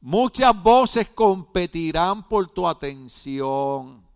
Muchas 0.00 0.62
voces 0.62 1.08
competirán 1.08 2.28
por 2.28 2.48
tu 2.48 2.68
atención. 2.68 4.06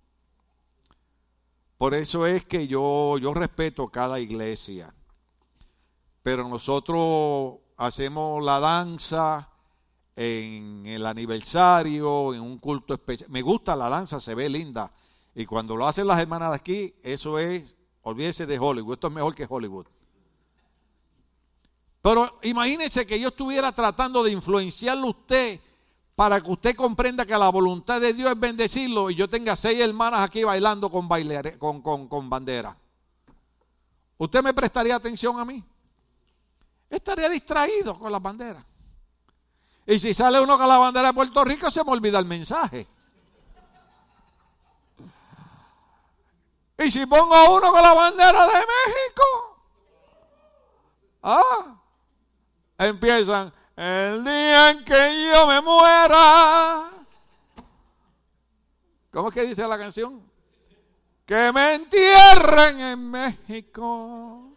Por 1.77 1.95
eso 1.95 2.25
es 2.27 2.47
que 2.47 2.69
yo, 2.69 3.19
yo 3.19 3.35
respeto 3.35 3.89
cada 3.89 4.21
iglesia 4.21 4.95
pero 6.23 6.49
nosotros 6.49 7.59
hacemos 7.77 8.45
la 8.45 8.61
danza 8.61 9.49
en 10.17 10.87
el 10.87 11.07
aniversario, 11.07 12.35
en 12.35 12.41
un 12.41 12.59
culto 12.59 12.95
especial. 12.95 13.31
Me 13.31 13.43
gusta 13.43 13.75
la 13.77 13.89
danza, 13.89 14.21
se 14.21 14.35
ve 14.35 14.49
linda. 14.49 14.93
Y 15.35 15.47
cuando 15.47 15.77
lo 15.77 15.87
hacen 15.87 16.07
las 16.07 16.19
hermanas 16.19 16.51
de 16.51 16.57
aquí, 16.57 16.95
eso 17.03 17.39
es, 17.39 17.75
olvídese 18.03 18.47
de 18.47 18.59
Hollywood, 18.59 18.95
esto 18.95 19.07
es 19.07 19.13
mejor 19.13 19.35
que 19.35 19.47
Hollywood. 19.49 19.87
Pero 22.03 22.39
imagínese 22.43 23.07
que 23.07 23.21
yo 23.21 23.29
estuviera 23.29 23.73
tratando 23.73 24.23
de 24.23 24.33
influenciarlo 24.33 25.07
a 25.07 25.11
usted 25.11 25.61
para 26.15 26.41
que 26.41 26.51
usted 26.51 26.77
comprenda 26.77 27.25
que 27.25 27.37
la 27.37 27.49
voluntad 27.51 28.01
de 28.01 28.13
Dios 28.13 28.31
es 28.31 28.39
bendecirlo 28.39 29.11
y 29.11 29.15
yo 29.15 29.29
tenga 29.29 29.57
seis 29.57 29.81
hermanas 29.81 30.21
aquí 30.21 30.45
bailando 30.45 30.91
con, 30.91 31.09
con, 31.81 32.31
bandera. 32.31 32.77
¿Usted 34.19 34.43
me 34.43 34.53
prestaría 34.53 34.97
atención 34.97 35.39
a 35.39 35.45
mí? 35.45 35.65
Estaría 36.91 37.29
distraído 37.29 37.99
con 37.99 38.11
las 38.11 38.21
banderas. 38.21 38.65
Y 39.87 39.99
si 39.99 40.13
sale 40.13 40.41
uno 40.41 40.59
con 40.59 40.69
la 40.69 40.77
bandera 40.77 41.09
de 41.09 41.15
Puerto 41.15 41.45
Rico, 41.45 41.71
se 41.71 41.83
me 41.85 41.93
olvida 41.93 42.19
el 42.19 42.25
mensaje. 42.27 42.87
Y 46.79 46.91
si 46.91 47.07
pongo 47.07 47.35
a 47.35 47.51
uno 47.51 47.73
con 47.73 47.83
la 47.83 47.93
bandera 47.93 48.47
de 48.47 48.55
México, 48.55 49.59
ah, 51.23 51.77
empiezan 52.79 53.53
el 53.77 54.25
día 54.25 54.71
en 54.71 54.85
que 54.85 55.31
yo 55.33 55.47
me 55.47 55.61
muera. 55.61 56.91
¿Cómo 59.13 59.29
es 59.29 59.35
que 59.35 59.43
dice 59.43 59.67
la 59.67 59.77
canción? 59.77 60.23
Que 61.27 61.53
me 61.53 61.75
entierren 61.75 62.81
en 62.81 63.11
México. 63.11 64.50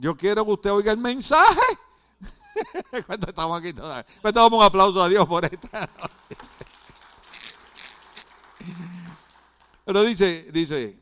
Yo 0.00 0.16
quiero 0.16 0.44
que 0.44 0.52
usted 0.52 0.70
oiga 0.70 0.92
el 0.92 0.98
mensaje. 0.98 1.60
¿Cuánto 3.06 3.28
estamos 3.28 3.58
aquí 3.58 3.72
damos 3.72 4.52
un 4.52 4.62
aplauso 4.62 5.02
a 5.02 5.08
Dios 5.08 5.26
por 5.26 5.44
esta 5.44 5.90
Pero 9.84 10.02
dice, 10.02 10.48
dice, 10.52 11.00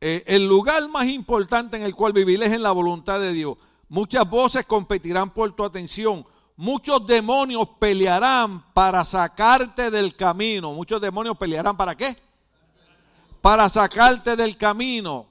eh, 0.00 0.24
el 0.26 0.46
lugar 0.46 0.86
más 0.90 1.06
importante 1.06 1.78
en 1.78 1.84
el 1.84 1.94
cual 1.94 2.12
vivir 2.12 2.42
es 2.42 2.52
en 2.52 2.62
la 2.62 2.72
voluntad 2.72 3.18
de 3.18 3.32
Dios. 3.32 3.56
Muchas 3.88 4.28
voces 4.28 4.66
competirán 4.66 5.30
por 5.30 5.50
tu 5.56 5.64
atención. 5.64 6.26
Muchos 6.56 7.06
demonios 7.06 7.66
pelearán 7.78 8.72
para 8.74 9.06
sacarte 9.06 9.90
del 9.90 10.16
camino. 10.16 10.74
Muchos 10.74 11.00
demonios 11.00 11.38
pelearán 11.38 11.78
para 11.78 11.96
qué? 11.96 12.14
Para 13.40 13.70
sacarte 13.70 14.36
del 14.36 14.58
camino. 14.58 15.27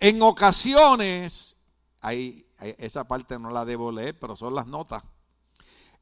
En 0.00 0.22
ocasiones, 0.22 1.56
ahí, 2.00 2.46
esa 2.78 3.06
parte 3.06 3.38
no 3.38 3.50
la 3.50 3.66
debo 3.66 3.92
leer, 3.92 4.18
pero 4.18 4.34
son 4.34 4.54
las 4.54 4.66
notas. 4.66 5.02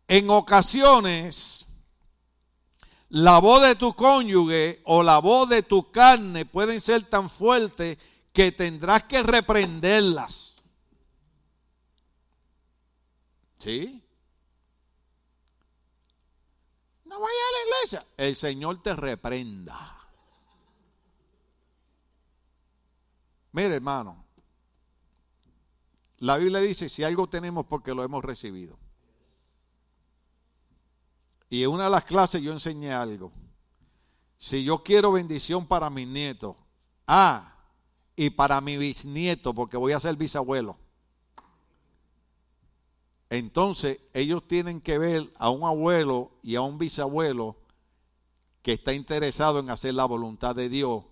En 0.06 0.30
ocasiones, 0.30 1.66
la 3.08 3.40
voz 3.40 3.62
de 3.62 3.74
tu 3.74 3.94
cónyuge 3.94 4.82
o 4.84 5.02
la 5.02 5.18
voz 5.18 5.48
de 5.48 5.64
tu 5.64 5.90
carne 5.90 6.46
pueden 6.46 6.80
ser 6.80 7.10
tan 7.10 7.28
fuertes 7.28 7.98
que 8.32 8.52
tendrás 8.52 9.02
que 9.02 9.20
reprenderlas. 9.22 10.62
¿Sí? 13.58 14.00
No 17.04 17.18
vaya 17.18 17.32
a 17.32 17.52
la 17.52 17.76
iglesia. 17.78 18.06
El 18.16 18.36
Señor 18.36 18.80
te 18.80 18.94
reprenda. 18.94 19.97
Mire, 23.52 23.76
hermano. 23.76 24.24
La 26.18 26.36
Biblia 26.36 26.60
dice, 26.60 26.88
si 26.88 27.04
algo 27.04 27.28
tenemos 27.28 27.66
porque 27.66 27.94
lo 27.94 28.02
hemos 28.02 28.24
recibido. 28.24 28.78
Y 31.48 31.62
en 31.62 31.70
una 31.70 31.84
de 31.84 31.90
las 31.90 32.04
clases 32.04 32.42
yo 32.42 32.52
enseñé 32.52 32.92
algo. 32.92 33.32
Si 34.36 34.62
yo 34.64 34.82
quiero 34.82 35.12
bendición 35.12 35.66
para 35.66 35.90
mis 35.90 36.06
nietos, 36.06 36.56
ah, 37.06 37.54
y 38.14 38.30
para 38.30 38.60
mi 38.60 38.76
bisnieto, 38.76 39.54
porque 39.54 39.76
voy 39.76 39.92
a 39.92 40.00
ser 40.00 40.16
bisabuelo. 40.16 40.76
Entonces 43.30 44.00
ellos 44.12 44.46
tienen 44.46 44.80
que 44.80 44.98
ver 44.98 45.32
a 45.38 45.50
un 45.50 45.64
abuelo 45.64 46.32
y 46.42 46.56
a 46.56 46.62
un 46.62 46.78
bisabuelo 46.78 47.56
que 48.62 48.72
está 48.72 48.92
interesado 48.92 49.60
en 49.60 49.70
hacer 49.70 49.94
la 49.94 50.04
voluntad 50.04 50.56
de 50.56 50.68
Dios. 50.68 51.04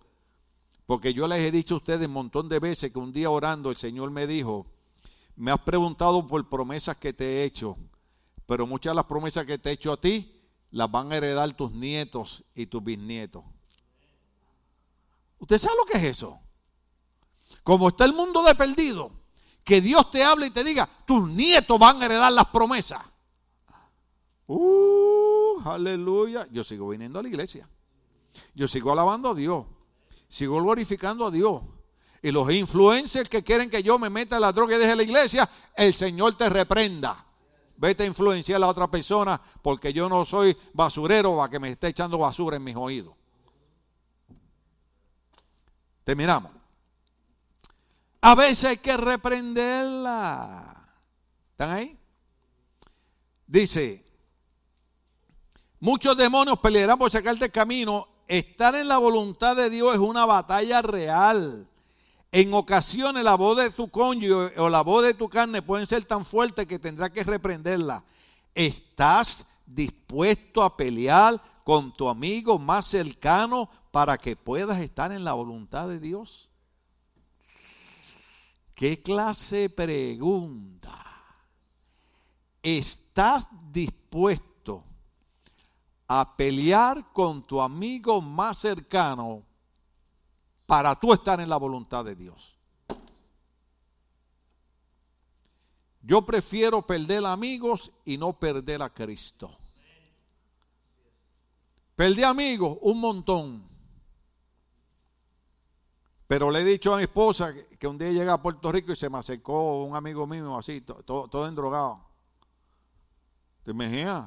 Porque 0.86 1.12
yo 1.12 1.26
les 1.26 1.40
he 1.40 1.50
dicho 1.50 1.74
a 1.74 1.78
ustedes 1.78 2.06
un 2.06 2.14
montón 2.14 2.48
de 2.48 2.60
veces 2.60 2.92
que 2.92 2.98
un 2.98 3.12
día 3.12 3.28
orando 3.28 3.70
el 3.70 3.76
Señor 3.76 4.10
me 4.10 4.26
dijo, 4.26 4.66
me 5.34 5.50
has 5.50 5.60
preguntado 5.60 6.26
por 6.26 6.48
promesas 6.48 6.96
que 6.96 7.12
te 7.12 7.24
he 7.24 7.44
hecho 7.44 7.76
pero 8.46 8.66
muchas 8.66 8.92
de 8.92 8.94
las 8.94 9.04
promesas 9.04 9.44
que 9.44 9.58
te 9.58 9.70
he 9.70 9.72
hecho 9.72 9.92
a 9.92 10.00
ti 10.00 10.32
las 10.70 10.90
van 10.90 11.12
a 11.12 11.16
heredar 11.16 11.54
tus 11.54 11.72
nietos 11.72 12.44
y 12.54 12.66
tus 12.66 12.82
bisnietos. 12.82 13.44
¿Usted 15.38 15.58
sabe 15.58 15.74
lo 15.76 15.84
que 15.84 15.98
es 15.98 16.04
eso? 16.04 16.38
Como 17.62 17.88
está 17.88 18.04
el 18.04 18.14
mundo 18.14 18.42
de 18.42 18.54
perdido, 18.54 19.10
que 19.64 19.80
Dios 19.80 20.10
te 20.10 20.22
hable 20.22 20.46
y 20.46 20.50
te 20.50 20.62
diga, 20.62 20.88
tus 21.06 21.28
nietos 21.28 21.78
van 21.78 22.00
a 22.00 22.06
heredar 22.06 22.32
las 22.32 22.46
promesas. 22.46 23.02
Uh, 24.46 25.60
aleluya. 25.64 26.46
Yo 26.52 26.62
sigo 26.62 26.88
viniendo 26.88 27.18
a 27.18 27.22
la 27.22 27.28
iglesia. 27.28 27.68
Yo 28.54 28.68
sigo 28.68 28.92
alabando 28.92 29.30
a 29.30 29.34
Dios. 29.34 29.66
Sigo 30.28 30.60
glorificando 30.62 31.26
a 31.26 31.30
Dios. 31.30 31.62
Y 32.22 32.30
los 32.30 32.50
influencers 32.52 33.28
que 33.28 33.44
quieren 33.44 33.70
que 33.70 33.82
yo 33.82 33.98
me 33.98 34.10
meta 34.10 34.36
en 34.36 34.42
la 34.42 34.52
droga 34.52 34.76
y 34.76 34.78
deje 34.78 34.96
la 34.96 35.02
iglesia, 35.02 35.48
el 35.76 35.94
Señor 35.94 36.36
te 36.36 36.48
reprenda. 36.48 37.24
Vete 37.76 38.04
a 38.04 38.06
influenciar 38.06 38.56
a 38.56 38.60
la 38.60 38.68
otra 38.68 38.90
persona 38.90 39.40
porque 39.62 39.92
yo 39.92 40.08
no 40.08 40.24
soy 40.24 40.56
basurero 40.72 41.42
a 41.42 41.50
que 41.50 41.60
me 41.60 41.70
esté 41.70 41.88
echando 41.88 42.18
basura 42.18 42.56
en 42.56 42.64
mis 42.64 42.74
oídos. 42.74 43.14
Terminamos. 46.04 46.52
A 48.20 48.34
veces 48.34 48.64
hay 48.64 48.76
que 48.78 48.96
reprenderla. 48.96 50.88
¿Están 51.50 51.70
ahí? 51.70 51.98
Dice, 53.46 54.04
muchos 55.78 56.16
demonios 56.16 56.58
pelearán 56.58 56.98
por 56.98 57.10
sacarte 57.10 57.40
del 57.40 57.52
camino. 57.52 58.15
Estar 58.28 58.74
en 58.74 58.88
la 58.88 58.98
voluntad 58.98 59.54
de 59.54 59.70
Dios 59.70 59.94
es 59.94 60.00
una 60.00 60.26
batalla 60.26 60.82
real. 60.82 61.68
En 62.32 62.52
ocasiones 62.54 63.22
la 63.22 63.36
voz 63.36 63.56
de 63.56 63.70
tu 63.70 63.88
cónyuge 63.88 64.58
o 64.58 64.68
la 64.68 64.82
voz 64.82 65.04
de 65.04 65.14
tu 65.14 65.28
carne 65.28 65.62
pueden 65.62 65.86
ser 65.86 66.04
tan 66.04 66.24
fuertes 66.24 66.66
que 66.66 66.78
tendrás 66.78 67.10
que 67.10 67.22
reprenderla. 67.22 68.02
¿Estás 68.54 69.46
dispuesto 69.64 70.62
a 70.62 70.76
pelear 70.76 71.40
con 71.64 71.92
tu 71.92 72.08
amigo 72.08 72.58
más 72.58 72.88
cercano 72.88 73.70
para 73.90 74.18
que 74.18 74.36
puedas 74.36 74.80
estar 74.80 75.12
en 75.12 75.24
la 75.24 75.32
voluntad 75.32 75.88
de 75.88 76.00
Dios? 76.00 76.50
¿Qué 78.74 79.02
clase 79.02 79.70
pregunta? 79.70 81.04
¿Estás 82.62 83.46
dispuesto 83.72 84.55
a 86.08 86.36
pelear 86.36 87.12
con 87.12 87.42
tu 87.42 87.60
amigo 87.60 88.20
más 88.20 88.58
cercano 88.58 89.42
para 90.66 90.94
tú 90.98 91.12
estar 91.12 91.40
en 91.40 91.48
la 91.48 91.56
voluntad 91.56 92.04
de 92.04 92.14
Dios. 92.14 92.56
Yo 96.02 96.24
prefiero 96.24 96.86
perder 96.86 97.24
amigos 97.26 97.90
y 98.04 98.16
no 98.16 98.32
perder 98.38 98.82
a 98.82 98.90
Cristo. 98.90 99.58
Perdí 101.96 102.22
amigos 102.22 102.78
un 102.82 103.00
montón. 103.00 103.68
Pero 106.28 106.50
le 106.50 106.60
he 106.60 106.64
dicho 106.64 106.92
a 106.92 106.98
mi 106.98 107.04
esposa 107.04 107.54
que, 107.78 107.86
un 107.86 107.98
día 107.98 108.12
llega 108.12 108.34
a 108.34 108.42
Puerto 108.42 108.70
Rico 108.70 108.92
y 108.92 108.96
se 108.96 109.08
me 109.08 109.18
acercó 109.18 109.84
un 109.84 109.96
amigo 109.96 110.26
mío 110.26 110.56
así, 110.56 110.80
todo, 110.80 111.28
todo 111.28 111.46
endrogado. 111.48 112.04
¿Te 113.64 113.70
imaginas? 113.72 114.26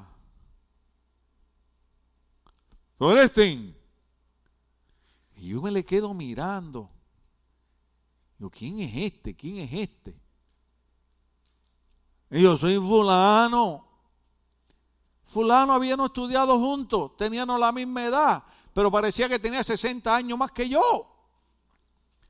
¿Tú 3.00 3.10
eres 3.10 3.32
y 5.34 5.48
yo 5.48 5.62
me 5.62 5.70
le 5.70 5.86
quedo 5.86 6.12
mirando. 6.12 6.90
Yo, 8.38 8.50
¿quién 8.50 8.78
es 8.80 8.94
este? 8.94 9.34
¿Quién 9.34 9.56
es 9.56 9.72
este? 9.72 10.20
Y 12.30 12.42
yo 12.42 12.58
soy 12.58 12.76
fulano. 12.76 13.88
Fulano 15.22 15.72
habíamos 15.72 16.08
estudiado 16.08 16.58
juntos, 16.58 17.16
teníamos 17.16 17.58
la 17.58 17.72
misma 17.72 18.04
edad, 18.04 18.44
pero 18.74 18.90
parecía 18.90 19.30
que 19.30 19.38
tenía 19.38 19.64
60 19.64 20.14
años 20.14 20.38
más 20.38 20.52
que 20.52 20.68
yo. 20.68 21.10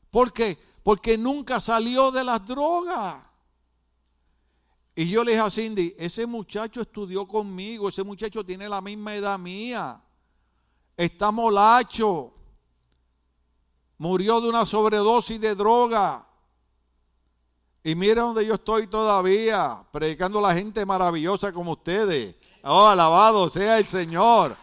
¿Por 0.08 0.32
qué? 0.32 0.56
Porque 0.84 1.18
nunca 1.18 1.60
salió 1.60 2.12
de 2.12 2.22
las 2.22 2.46
drogas. 2.46 3.16
Y 4.94 5.08
yo 5.08 5.24
le 5.24 5.32
dije 5.32 5.42
a 5.42 5.50
Cindy, 5.50 5.96
ese 5.98 6.26
muchacho 6.26 6.80
estudió 6.80 7.26
conmigo, 7.26 7.88
ese 7.88 8.04
muchacho 8.04 8.46
tiene 8.46 8.68
la 8.68 8.80
misma 8.80 9.16
edad 9.16 9.36
mía, 9.36 10.00
está 11.04 11.30
molacho, 11.30 12.30
murió 13.96 14.38
de 14.40 14.50
una 14.50 14.66
sobredosis 14.66 15.40
de 15.40 15.54
droga. 15.54 16.26
Y 17.82 17.94
mira 17.94 18.20
donde 18.20 18.44
yo 18.44 18.54
estoy 18.54 18.86
todavía, 18.86 19.82
predicando 19.90 20.38
a 20.40 20.48
la 20.48 20.54
gente 20.54 20.84
maravillosa 20.84 21.52
como 21.52 21.72
ustedes. 21.72 22.36
Oh, 22.62 22.86
alabado 22.86 23.48
sea 23.48 23.78
el 23.78 23.86
Señor. 23.86 24.54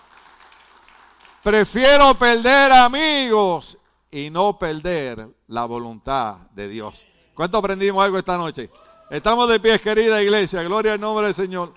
Prefiero 1.41 2.13
perder 2.19 2.71
amigos 2.71 3.75
y 4.11 4.29
no 4.29 4.59
perder 4.59 5.35
la 5.47 5.65
voluntad 5.65 6.37
de 6.51 6.67
Dios. 6.67 7.03
¿Cuánto 7.33 7.57
aprendimos 7.57 8.05
algo 8.05 8.19
esta 8.19 8.37
noche? 8.37 8.69
Estamos 9.09 9.49
de 9.49 9.59
pie, 9.59 9.79
querida 9.79 10.21
iglesia. 10.21 10.61
Gloria 10.61 10.93
al 10.93 10.99
nombre 10.99 11.25
del 11.25 11.35
Señor. 11.35 11.73